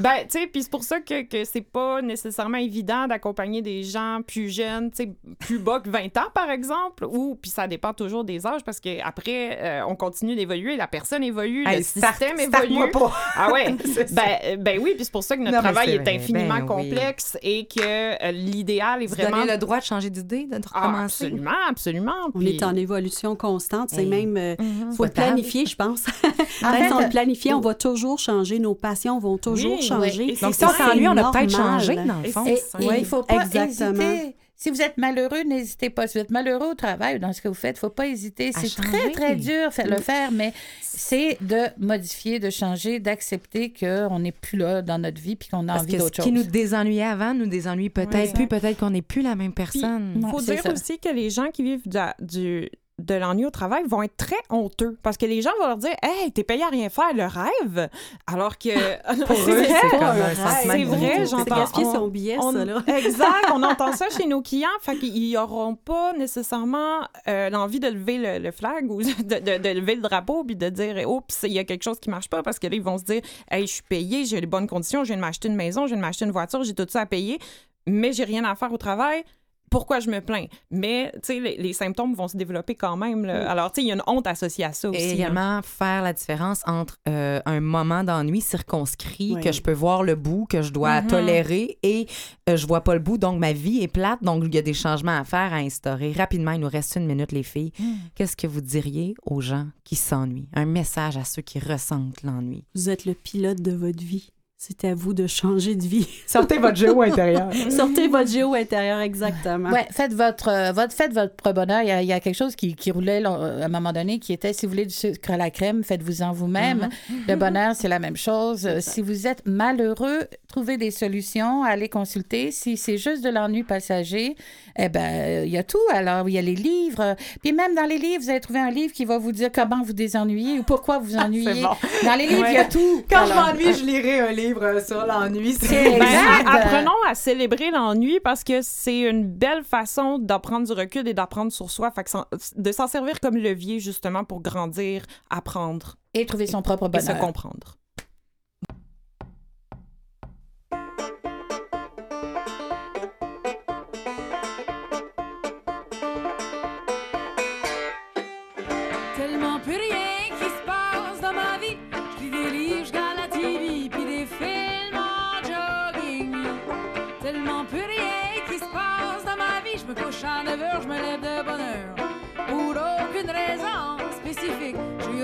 ben 0.00 0.16
tu 0.30 0.38
sais, 0.40 0.46
puis 0.46 0.62
c'est 0.62 0.70
pour 0.70 0.82
ça 0.84 1.00
que, 1.00 1.22
que 1.22 1.44
c'est 1.44 1.60
pas 1.62 2.02
nécessairement 2.02 2.58
évident 2.58 3.06
d'accompagner 3.06 3.62
des 3.62 3.82
gens 3.82 4.20
plus 4.26 4.50
jeunes, 4.50 4.90
tu 4.90 5.04
sais, 5.04 5.12
plus 5.38 5.58
bas 5.58 5.80
que 5.80 5.88
20 5.88 6.16
ans, 6.18 6.30
par 6.34 6.50
exemple, 6.50 7.04
ou, 7.04 7.38
puis 7.40 7.50
ça 7.50 7.66
dépend 7.66 7.92
toujours 7.92 8.24
des 8.24 8.46
âges, 8.46 8.62
parce 8.64 8.80
qu'après, 8.80 9.58
euh, 9.60 9.82
on 9.88 9.96
continue 9.96 10.34
d'évoluer, 10.36 10.76
la 10.76 10.86
personne 10.86 11.22
évolue, 11.22 11.64
le 11.64 11.70
Hey, 11.70 11.84
start- 11.84 12.16
système 12.18 12.38
évolue. 12.40 12.90
pas. 12.90 13.12
Ah 13.36 13.52
ouais, 13.52 13.74
C'est 13.84 14.08
ça. 14.08 14.22
ben, 14.22 14.62
ben 14.62 14.78
oui, 14.82 14.92
puis 14.96 15.04
c'est 15.04 15.12
pour 15.12 15.24
ça 15.24 15.36
que 15.36 15.42
notre 15.42 15.56
Non, 15.56 15.62
travail 15.62 15.90
est 15.90 16.08
infiniment 16.08 16.54
Ben 16.58 16.60
oui. 16.62 16.66
complexe 16.66 17.36
et 17.42 17.66
que 17.66 17.80
euh, 18.24 18.30
l'idéal 18.32 19.02
est 19.02 19.06
Vous 19.06 19.14
vraiment... 19.14 19.38
donnez 19.38 19.52
le 19.52 19.58
droit 19.58 19.78
de 19.78 19.84
changer 19.84 20.10
d'idée, 20.10 20.44
de 20.46 20.56
Ah, 20.72 20.80
recommencer? 20.86 21.24
absolument, 21.26 21.50
absolument. 21.68 22.14
On 22.34 22.38
puis- 22.38 22.55
est 22.56 22.64
en 22.64 22.74
évolution 22.76 23.36
constante. 23.36 23.90
C'est 23.90 24.02
Hey. 24.02 24.06
même. 24.26 24.36
euh, 24.36 24.54
Mhm. 24.58 24.92
faut 24.92 25.04
le 25.04 25.10
planifier, 25.10 25.66
je 25.66 25.76
pense. 25.76 26.04
En 26.64 26.72
Même 26.72 26.86
si 26.88 26.92
on 26.92 26.98
fait, 26.98 27.04
le 27.04 27.10
planifie, 27.10 27.52
on 27.52 27.60
va 27.60 27.74
toujours 27.74 28.18
changer. 28.18 28.58
Nos 28.58 28.74
passions 28.74 29.18
vont 29.18 29.36
toujours 29.38 29.78
Oui, 29.78 29.82
changer. 29.82 30.12
oui. 30.18 30.38
Donc, 30.40 30.54
c'est 30.54 30.64
si 30.66 30.72
on 30.82 30.84
s'ennuie, 30.88 31.08
on 31.08 31.16
a 31.16 31.30
peut-être 31.30 31.50
changé, 31.54 31.94
dans 31.96 32.20
le 32.22 32.28
fond. 32.30 32.44
Et, 32.46 32.56
c'est- 32.56 32.82
et 32.82 32.88
Oui, 32.88 32.94
il 32.98 33.04
faut 33.04 33.22
pas 33.22 33.44
exactement. 33.44 33.90
hésiter. 34.00 34.36
Si 34.58 34.70
vous 34.70 34.80
êtes 34.80 34.96
malheureux, 34.96 35.42
n'hésitez 35.42 35.90
pas. 35.90 36.06
Si 36.06 36.16
vous 36.16 36.24
êtes 36.24 36.30
malheureux 36.30 36.70
au 36.70 36.74
travail 36.74 37.16
ou 37.16 37.18
dans 37.18 37.32
ce 37.34 37.42
que 37.42 37.48
vous 37.48 37.54
faites, 37.54 37.76
il 37.76 37.80
faut 37.80 37.90
pas 37.90 38.06
hésiter. 38.06 38.52
C'est 38.52 38.74
très, 38.74 39.10
très 39.10 39.36
dur 39.36 39.68
de 39.70 39.90
le 39.90 39.98
faire, 39.98 40.32
mais 40.32 40.52
c'est 40.80 41.36
de 41.42 41.64
modifier, 41.78 42.38
de 42.38 42.48
changer, 42.48 42.98
d'accepter 42.98 43.72
qu'on 43.72 44.18
n'est 44.18 44.32
plus 44.32 44.56
là 44.56 44.80
dans 44.80 44.98
notre 44.98 45.20
vie 45.20 45.36
puis 45.36 45.50
qu'on 45.50 45.68
a 45.68 45.74
Parce 45.74 45.82
envie 45.82 45.92
que 45.92 45.98
ce 45.98 46.04
d'autre 46.04 46.22
qui 46.22 46.30
chose. 46.30 46.32
nous 46.32 46.50
désennuyait 46.50 47.02
avant 47.02 47.34
nous 47.34 47.46
désennuie 47.46 47.90
peut-être 47.90 48.32
plus, 48.32 48.46
peut-être 48.48 48.78
qu'on 48.78 48.90
n'est 48.90 49.02
plus 49.02 49.20
la 49.22 49.34
même 49.34 49.52
personne. 49.52 50.14
Non, 50.20 50.30
faut 50.30 50.40
dire 50.40 50.62
ça. 50.62 50.72
aussi 50.72 50.98
que 50.98 51.10
les 51.10 51.28
gens 51.28 51.50
qui 51.52 51.62
vivent 51.62 51.86
de, 51.86 52.24
du, 52.24 52.70
de 52.98 53.14
l'ennui 53.14 53.44
au 53.44 53.50
travail 53.50 53.84
vont 53.86 54.02
être 54.02 54.16
très 54.16 54.36
honteux 54.48 54.96
parce 55.02 55.18
que 55.18 55.26
les 55.26 55.42
gens 55.42 55.50
vont 55.60 55.66
leur 55.66 55.76
dire 55.76 55.94
Hey, 56.02 56.32
t'es 56.32 56.44
payé 56.44 56.62
à 56.62 56.68
rien 56.68 56.88
faire, 56.88 57.12
le 57.14 57.24
rêve. 57.26 57.90
Alors 58.26 58.56
que. 58.56 58.70
C'est 59.26 59.52
vrai. 59.52 60.34
c'est 60.62 60.84
vrai, 60.84 61.26
j'entends- 61.26 61.56
gaspiller 61.56 61.86
on- 61.86 61.92
son 61.94 62.08
billet, 62.08 62.38
On- 62.40 62.52
ça, 62.52 62.64
là. 62.64 62.82
exact, 62.98 63.50
on 63.52 63.62
entend 63.62 63.92
ça 63.92 64.06
chez 64.08 64.26
nos 64.26 64.40
clients. 64.40 64.68
Fait 64.80 64.96
qu'ils 64.96 65.32
n'auront 65.34 65.74
pas 65.74 66.14
nécessairement 66.14 67.00
euh, 67.28 67.50
l'envie 67.50 67.80
de 67.80 67.88
lever 67.88 68.16
le, 68.18 68.38
le 68.42 68.50
flag 68.50 68.90
ou 68.90 69.02
de, 69.02 69.08
de- 69.40 69.58
de 69.62 69.68
lever 69.78 69.94
le 69.96 70.00
drapeau 70.02 70.42
puis 70.44 70.56
de 70.56 70.68
dire 70.70 71.08
Oups, 71.08 71.42
il 71.42 71.52
y 71.52 71.58
a 71.58 71.64
quelque 71.64 71.82
chose 71.82 72.00
qui 72.00 72.08
marche 72.08 72.30
pas 72.30 72.42
parce 72.42 72.58
que 72.58 72.66
là, 72.66 72.76
ils 72.76 72.82
vont 72.82 72.96
se 72.96 73.04
dire 73.04 73.20
Hey, 73.50 73.66
je 73.66 73.72
suis 73.74 73.82
payé, 73.82 74.24
j'ai 74.24 74.40
les 74.40 74.46
bonnes 74.46 74.66
conditions, 74.66 75.04
je 75.04 75.08
viens 75.08 75.16
de 75.16 75.20
m'acheter 75.20 75.48
une 75.48 75.56
maison, 75.56 75.82
je 75.82 75.88
viens 75.88 75.96
de 75.98 76.02
m'acheter 76.02 76.24
une 76.24 76.30
voiture, 76.32 76.62
j'ai 76.64 76.74
tout 76.74 76.86
ça 76.88 77.02
à 77.02 77.06
payer, 77.06 77.38
mais 77.86 78.12
j'ai 78.14 78.24
rien 78.24 78.44
à 78.44 78.54
faire 78.54 78.72
au 78.72 78.78
travail. 78.78 79.22
Pourquoi 79.70 80.00
je 80.00 80.08
me 80.10 80.20
plains? 80.20 80.46
Mais, 80.70 81.10
tu 81.14 81.20
sais, 81.24 81.40
les, 81.40 81.56
les 81.56 81.72
symptômes 81.72 82.14
vont 82.14 82.28
se 82.28 82.36
développer 82.36 82.74
quand 82.74 82.96
même. 82.96 83.24
là. 83.24 83.50
Alors, 83.50 83.72
tu 83.72 83.80
sais, 83.80 83.84
il 83.86 83.88
y 83.88 83.90
a 83.90 83.94
une 83.94 84.02
honte 84.06 84.26
associée 84.26 84.64
à 84.64 84.72
ça 84.72 84.88
aussi. 84.90 84.98
Et 85.00 85.10
hein. 85.10 85.14
également 85.14 85.60
faire 85.62 86.02
la 86.02 86.12
différence 86.12 86.62
entre 86.66 86.98
euh, 87.08 87.40
un 87.46 87.60
moment 87.60 88.04
d'ennui 88.04 88.40
circonscrit 88.40 89.34
Oui. 89.34 89.42
que 89.42 89.52
je 89.52 89.60
peux 89.62 89.72
voir 89.72 90.02
le 90.02 90.14
bout, 90.14 90.46
que 90.48 90.62
je 90.62 90.72
dois 90.72 91.00
Mhm. 91.02 91.08
tolérer 91.08 91.78
et 91.82 92.06
euh, 92.48 92.56
je 92.56 92.66
vois 92.66 92.82
pas 92.82 92.94
le 92.94 93.00
bout, 93.00 93.18
donc 93.18 93.38
ma 93.38 93.52
vie 93.52 93.82
est 93.82 93.88
plate, 93.88 94.22
donc 94.22 94.44
il 94.46 94.54
y 94.54 94.58
a 94.58 94.62
des 94.62 94.72
changements 94.74 95.18
à 95.18 95.24
faire, 95.24 95.52
à 95.52 95.56
instaurer. 95.56 96.12
Rapidement, 96.12 96.52
il 96.52 96.60
nous 96.60 96.68
reste 96.68 96.96
une 96.96 97.06
minute, 97.06 97.32
les 97.32 97.42
filles. 97.42 97.72
Qu'est-ce 98.14 98.36
que 98.36 98.46
vous 98.46 98.60
diriez 98.60 99.14
aux 99.24 99.40
gens 99.40 99.66
qui 99.84 99.96
s'ennuient? 99.96 100.48
Un 100.54 100.66
message 100.66 101.16
à 101.16 101.24
ceux 101.24 101.42
qui 101.42 101.58
ressentent 101.58 102.22
l'ennui. 102.22 102.64
Vous 102.74 102.88
êtes 102.88 103.04
le 103.04 103.14
pilote 103.14 103.60
de 103.60 103.72
votre 103.72 104.02
vie. 104.02 104.30
C'est 104.58 104.86
à 104.86 104.94
vous 104.94 105.12
de 105.12 105.26
changer 105.26 105.74
de 105.74 105.84
vie. 105.86 106.08
Sortez 106.26 106.56
votre 106.56 106.76
jeu 106.76 106.98
intérieur. 106.98 107.50
Sortez 107.70 108.08
votre 108.08 108.30
géo 108.30 108.54
intérieur, 108.54 109.00
exactement. 109.00 109.68
Ouais, 109.70 109.86
faites 109.90 110.14
votre, 110.14 110.48
euh, 110.48 110.72
votre, 110.72 110.94
faites 110.94 111.12
votre 111.12 111.52
bonheur. 111.52 111.82
Il 111.82 111.88
y, 111.88 111.90
a, 111.90 112.00
il 112.00 112.08
y 112.08 112.12
a 112.14 112.20
quelque 112.20 112.34
chose 112.34 112.56
qui, 112.56 112.74
qui 112.74 112.90
roulait 112.90 113.22
euh, 113.26 113.60
à 113.60 113.66
un 113.66 113.68
moment 113.68 113.92
donné 113.92 114.18
qui 114.18 114.32
était 114.32 114.54
si 114.54 114.64
vous 114.64 114.72
voulez 114.72 114.86
du 114.86 114.94
sucre 114.94 115.30
à 115.30 115.36
la 115.36 115.50
crème, 115.50 115.84
faites-vous-en 115.84 116.32
vous-même. 116.32 116.88
Le 117.28 117.36
bonheur, 117.36 117.74
c'est 117.76 117.88
la 117.88 117.98
même 117.98 118.16
chose. 118.16 118.66
Euh, 118.66 118.80
Si 118.80 119.02
vous 119.02 119.26
êtes 119.26 119.42
malheureux, 119.44 120.20
trouvez 120.48 120.78
des 120.78 120.90
solutions, 120.90 121.62
allez 121.62 121.90
consulter. 121.90 122.50
Si 122.50 122.78
c'est 122.78 122.96
juste 122.96 123.22
de 123.22 123.28
l'ennui 123.28 123.62
passager, 123.62 124.36
eh 124.78 124.88
ben 124.88 125.44
il 125.44 125.50
y 125.50 125.58
a 125.58 125.64
tout. 125.64 125.76
Alors, 125.92 126.30
il 126.30 126.32
y 126.32 126.38
a 126.38 126.42
les 126.42 126.54
livres. 126.54 127.14
Puis 127.42 127.52
même 127.52 127.74
dans 127.74 127.84
les 127.84 127.98
livres, 127.98 128.22
vous 128.24 128.30
allez 128.30 128.40
trouver 128.40 128.60
un 128.60 128.70
livre 128.70 128.94
qui 128.94 129.04
va 129.04 129.18
vous 129.18 129.32
dire 129.32 129.50
comment 129.54 129.82
vous 129.82 129.92
désennuyer 129.92 130.58
ou 130.58 130.62
pourquoi 130.62 130.98
vous 130.98 131.14
ennuyez. 131.18 131.60
bon. 131.62 131.76
Dans 132.04 132.14
les 132.14 132.26
livres, 132.26 132.46
il 132.48 132.54
y 132.54 132.56
a 132.56 132.64
tout. 132.64 133.04
Quand 133.10 133.18
Alors, 133.30 133.50
je 133.50 133.52
m'ennuie, 133.52 133.74
je 133.78 133.84
lirai 133.84 134.20
un 134.20 134.32
livre 134.32 134.45
sur 134.54 135.06
l'ennui. 135.06 135.52
C'est 135.54 135.98
Ben, 135.98 136.46
apprenons 136.46 136.90
à 137.08 137.14
célébrer 137.14 137.70
l'ennui 137.70 138.20
parce 138.20 138.44
que 138.44 138.60
c'est 138.62 139.00
une 139.00 139.24
belle 139.26 139.64
façon 139.64 140.18
d'apprendre 140.18 140.66
du 140.66 140.72
recul 140.72 141.06
et 141.08 141.14
d'apprendre 141.14 141.52
sur 141.52 141.70
soi. 141.70 141.90
Fait 141.90 142.04
que 142.04 142.10
s'en- 142.10 142.26
de 142.56 142.72
s'en 142.72 142.86
servir 142.86 143.20
comme 143.20 143.36
levier, 143.36 143.80
justement, 143.80 144.24
pour 144.24 144.40
grandir, 144.40 145.04
apprendre 145.30 145.96
Et 146.14 146.26
trouver 146.26 146.46
son 146.46 146.62
propre 146.62 146.88
et 146.94 147.00
se 147.00 147.06
bonheur. 147.06 147.20
comprendre. 147.20 147.76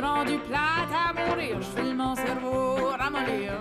Rendu 0.03 0.39
plate 0.39 0.93
à 0.93 1.13
mourir. 1.13 1.57
Je 1.61 1.81
file 1.81 1.95
mon 1.95 2.15
cerveau 2.15 2.91
ramollir. 2.99 3.53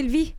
Sylvie, 0.00 0.34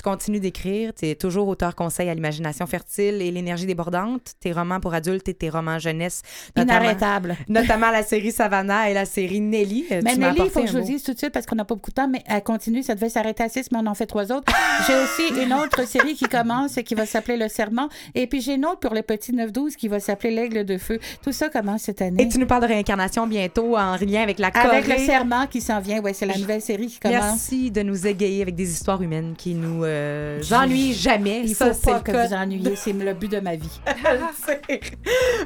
tu 0.00 0.08
continues 0.08 0.40
d'écrire. 0.40 0.92
Tu 0.94 1.06
es 1.08 1.14
toujours 1.14 1.46
auteur-conseil 1.48 2.08
à 2.08 2.14
l'imagination 2.14 2.66
fertile 2.66 3.20
et 3.20 3.30
l'énergie 3.30 3.66
débordante. 3.66 4.32
Tes 4.40 4.50
romans 4.52 4.80
pour 4.80 4.94
adultes 4.94 5.28
et 5.28 5.34
tes 5.34 5.50
romans 5.50 5.78
jeunesse. 5.78 6.22
notamment- 6.56 6.80
Inarrêtable. 6.80 7.36
Notamment 7.50 7.90
la 7.90 8.02
série 8.02 8.32
Savannah 8.32 8.88
et 8.90 8.94
la 8.94 9.04
série 9.04 9.40
Nelly. 9.40 9.84
Euh, 9.92 10.00
Mais 10.02 10.14
tu 10.14 10.20
Nelly, 10.20 10.40
il 10.46 10.50
faut 10.50 10.62
que 10.62 10.66
je 10.68 10.78
vous 10.78 10.84
dise 10.84 11.02
tout 11.02 11.12
de 11.12 11.18
suite 11.18 11.32
parce 11.32 11.44
qu'on 11.44 11.56
n'a 11.56 11.66
pas 11.66 11.74
beaucoup 11.74 11.90
de 11.90 11.96
temps, 11.96 12.08
mais 12.08 12.22
elle 12.26 12.42
continue. 12.42 12.82
Ça 12.82 12.94
devait 12.94 13.10
s'arrêter 13.10 13.42
à 13.42 13.50
six, 13.50 13.70
mais 13.72 13.78
on 13.82 13.86
en 13.86 13.94
fait 13.94 14.06
trois 14.06 14.32
autres. 14.32 14.50
J'ai 14.86 14.94
aussi 14.94 15.42
une 15.44 15.52
autre 15.52 15.86
série 15.86 16.14
qui 16.14 16.24
commence 16.24 16.78
et 16.78 16.82
qui 16.82 16.94
va 16.94 17.04
s'appeler 17.04 17.36
Le 17.36 17.48
Serment. 17.48 17.90
Et 18.14 18.26
puis 18.26 18.40
j'ai 18.40 18.54
une 18.54 18.64
autre 18.64 18.80
pour 18.80 18.94
les 18.94 19.02
petits 19.02 19.32
9-12 19.32 19.76
qui 19.76 19.88
va 19.88 20.00
s'appeler 20.00 20.34
L'Aigle 20.34 20.64
de 20.64 20.78
Feu. 20.78 20.98
Tout 21.22 21.32
ça 21.32 21.50
commence 21.50 21.82
cette 21.82 22.00
année. 22.00 22.22
Et 22.22 22.28
tu 22.28 22.38
nous 22.38 22.46
parles 22.46 22.62
de 22.62 22.68
réincarnation 22.68 23.26
bientôt 23.26 23.76
en 23.76 23.96
lien 23.96 24.22
avec 24.22 24.38
la 24.38 24.46
Avec 24.48 24.84
Corée. 24.86 24.98
Le 25.00 25.04
Serment 25.04 25.46
qui 25.46 25.60
s'en 25.60 25.80
vient. 25.80 26.00
Ouais, 26.00 26.14
c'est 26.14 26.24
la 26.26 26.38
nouvelle 26.38 26.62
série 26.62 26.86
qui 26.86 26.98
commence. 27.00 27.20
Merci 27.22 27.70
de 27.70 27.82
nous 27.82 28.06
égayer 28.06 28.40
avec 28.40 28.54
des 28.54 28.70
histoires 28.72 29.02
humaines 29.02 29.34
qui 29.36 29.54
nous 29.54 29.84
euh, 29.90 30.40
ennuient 30.52 30.94
jamais. 30.94 31.42
Il 31.44 31.54
faut 31.54 31.64
c'est 31.72 31.90
pas 31.90 31.98
le 31.98 32.02
que 32.02 32.12
cas. 32.12 32.26
vous 32.26 32.34
ennuyiez. 32.34 32.76
C'est 32.76 32.92
le 32.92 33.14
but 33.14 33.30
de 33.30 33.40
ma 33.40 33.56
vie. 33.56 33.80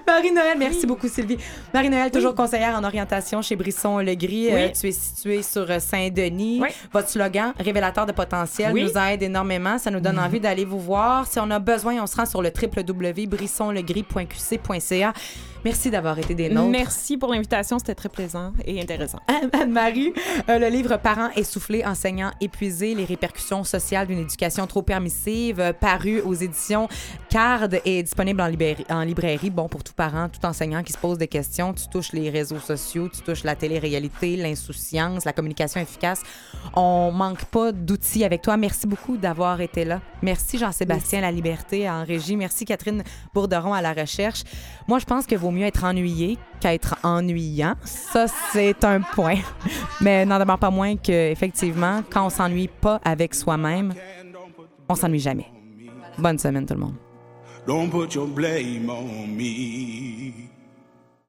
Marie-Noël, 0.07 0.57
merci 0.59 0.87
beaucoup, 0.87 1.09
Sylvie. 1.09 1.39
Marie-Noël, 1.73 2.11
toujours 2.11 2.35
conseillère 2.35 2.77
en 2.77 2.85
orientation 2.85 3.41
chez 3.43 3.57
Brisson-Legris. 3.57 4.49
Euh, 4.53 4.69
tu 4.79 4.89
es 4.89 4.93
située 4.93 5.43
sur 5.43 5.71
euh, 5.71 5.79
Saint-Denis. 5.79 6.61
Oui. 6.63 6.69
Votre 6.93 7.09
slogan, 7.09 7.53
révélateur 7.59 8.05
de 8.07 8.13
potentiel, 8.13 8.73
Oui. 8.73 8.85
nous 8.85 8.99
aide 8.99 9.23
énormément. 9.23 9.79
Ça 9.79 9.91
nous 9.91 10.01
donne 10.01 10.19
envie 10.19 10.41
d'aller 10.41 10.65
vous 10.65 10.81
voir. 10.81 11.27
Si 11.27 11.39
on 11.39 11.51
a 11.51 11.59
besoin, 11.59 12.03
on 12.03 12.07
se 12.07 12.17
rend 12.17 12.27
sur 12.27 12.43
le 12.43 12.51
www.brissonlegris.qc.ca. 12.51 15.13
Merci 15.65 15.91
d'avoir 15.91 16.19
été 16.19 16.35
des 16.35 16.51
nôtres. 16.51 16.69
Merci 16.69 17.17
pour 17.17 17.33
l'invitation, 17.33 17.79
c'était 17.79 17.95
très 17.95 18.11
plaisant 18.11 18.53
et 18.67 18.81
intéressant. 18.83 19.19
Anne-Marie, 19.53 20.13
euh, 20.51 20.59
le 20.59 20.69
livre 20.69 20.99
Parents 20.99 21.31
essoufflés, 21.37 21.85
enseignants 21.85 22.33
épuisés, 22.41 22.95
les 22.95 23.05
répercussions 23.07 23.65
sociales 23.65 24.07
d'une 24.07 24.19
éducation 24.19 24.67
trop 24.67 24.83
permissive, 24.83 25.61
euh, 25.61 25.73
paru 25.73 26.21
aux 26.21 26.35
éditions 26.35 26.89
Card 27.31 27.69
est 27.85 28.03
disponible 28.03 28.43
en, 28.43 29.03
librairie. 29.03 29.51
Bon, 29.51 29.69
pour 29.69 29.83
tout 29.83 29.95
parent, 29.95 30.29
tout 30.29 30.45
enseignant 30.47 30.83
qui 30.83 30.93
se 30.93 30.99
pose 30.99 31.19
des 31.19 31.29
questions, 31.29 31.73
tu 31.73 31.89
touches 31.89 32.13
les 32.13 32.31
réseaux 32.31 32.61
sociaux, 32.61 33.09
tu 33.09 33.23
touches 33.23 33.43
la 33.43 33.57
télé-réalité, 33.57 34.37
l'insouciance, 34.37 35.25
la 35.25 35.33
communication 35.33 35.81
efficace. 35.81 36.23
On 36.75 37.11
manque 37.11 37.45
pas 37.47 37.73
d'outils 37.73 38.25
avec 38.25 38.43
toi. 38.43 38.57
Merci 38.57 38.87
beaucoup 38.87 39.17
d'avoir 39.17 39.61
été 39.61 39.85
là. 39.85 40.01
Merci 40.23 40.59
Jean-Sébastien 40.59 41.23
La 41.23 41.33
Liberté 41.33 41.89
en 41.89 42.05
régie. 42.05 42.37
Merci 42.37 42.65
Catherine 42.65 43.03
Bourderon 43.33 43.73
à 43.73 43.83
la 43.83 43.93
recherche. 43.93 44.45
Moi, 44.87 44.99
je 44.99 45.05
pense 45.05 45.27
que 45.27 45.35
vaut 45.35 45.51
mieux 45.55 45.67
être 45.67 45.85
ennuyé 45.85 46.39
qu'être 46.61 46.97
ennuyant. 47.03 47.75
Ça, 47.85 48.27
c'est 48.53 48.85
un 48.85 49.01
point. 49.01 49.39
Mais 50.01 50.25
n'en 50.27 50.39
demeure 50.39 50.59
pas 50.59 50.71
moins 50.71 50.97
que, 50.97 51.31
effectivement, 51.31 52.03
quand 52.11 52.27
on 52.27 52.31
s'ennuie 52.31 52.69
pas 52.69 53.01
avec 53.05 53.35
soi-même, 53.35 53.95
on 54.89 54.95
s'ennuie 54.95 55.21
jamais. 55.21 55.47
Bonne 56.19 56.39
semaine, 56.39 56.67
tout 56.67 56.75
le 56.75 56.81
monde. 56.81 56.95
Don't 57.67 57.91
put 57.91 58.15
your 58.15 58.27
blame 58.27 58.91
on 58.91 59.27
me. 59.27 60.54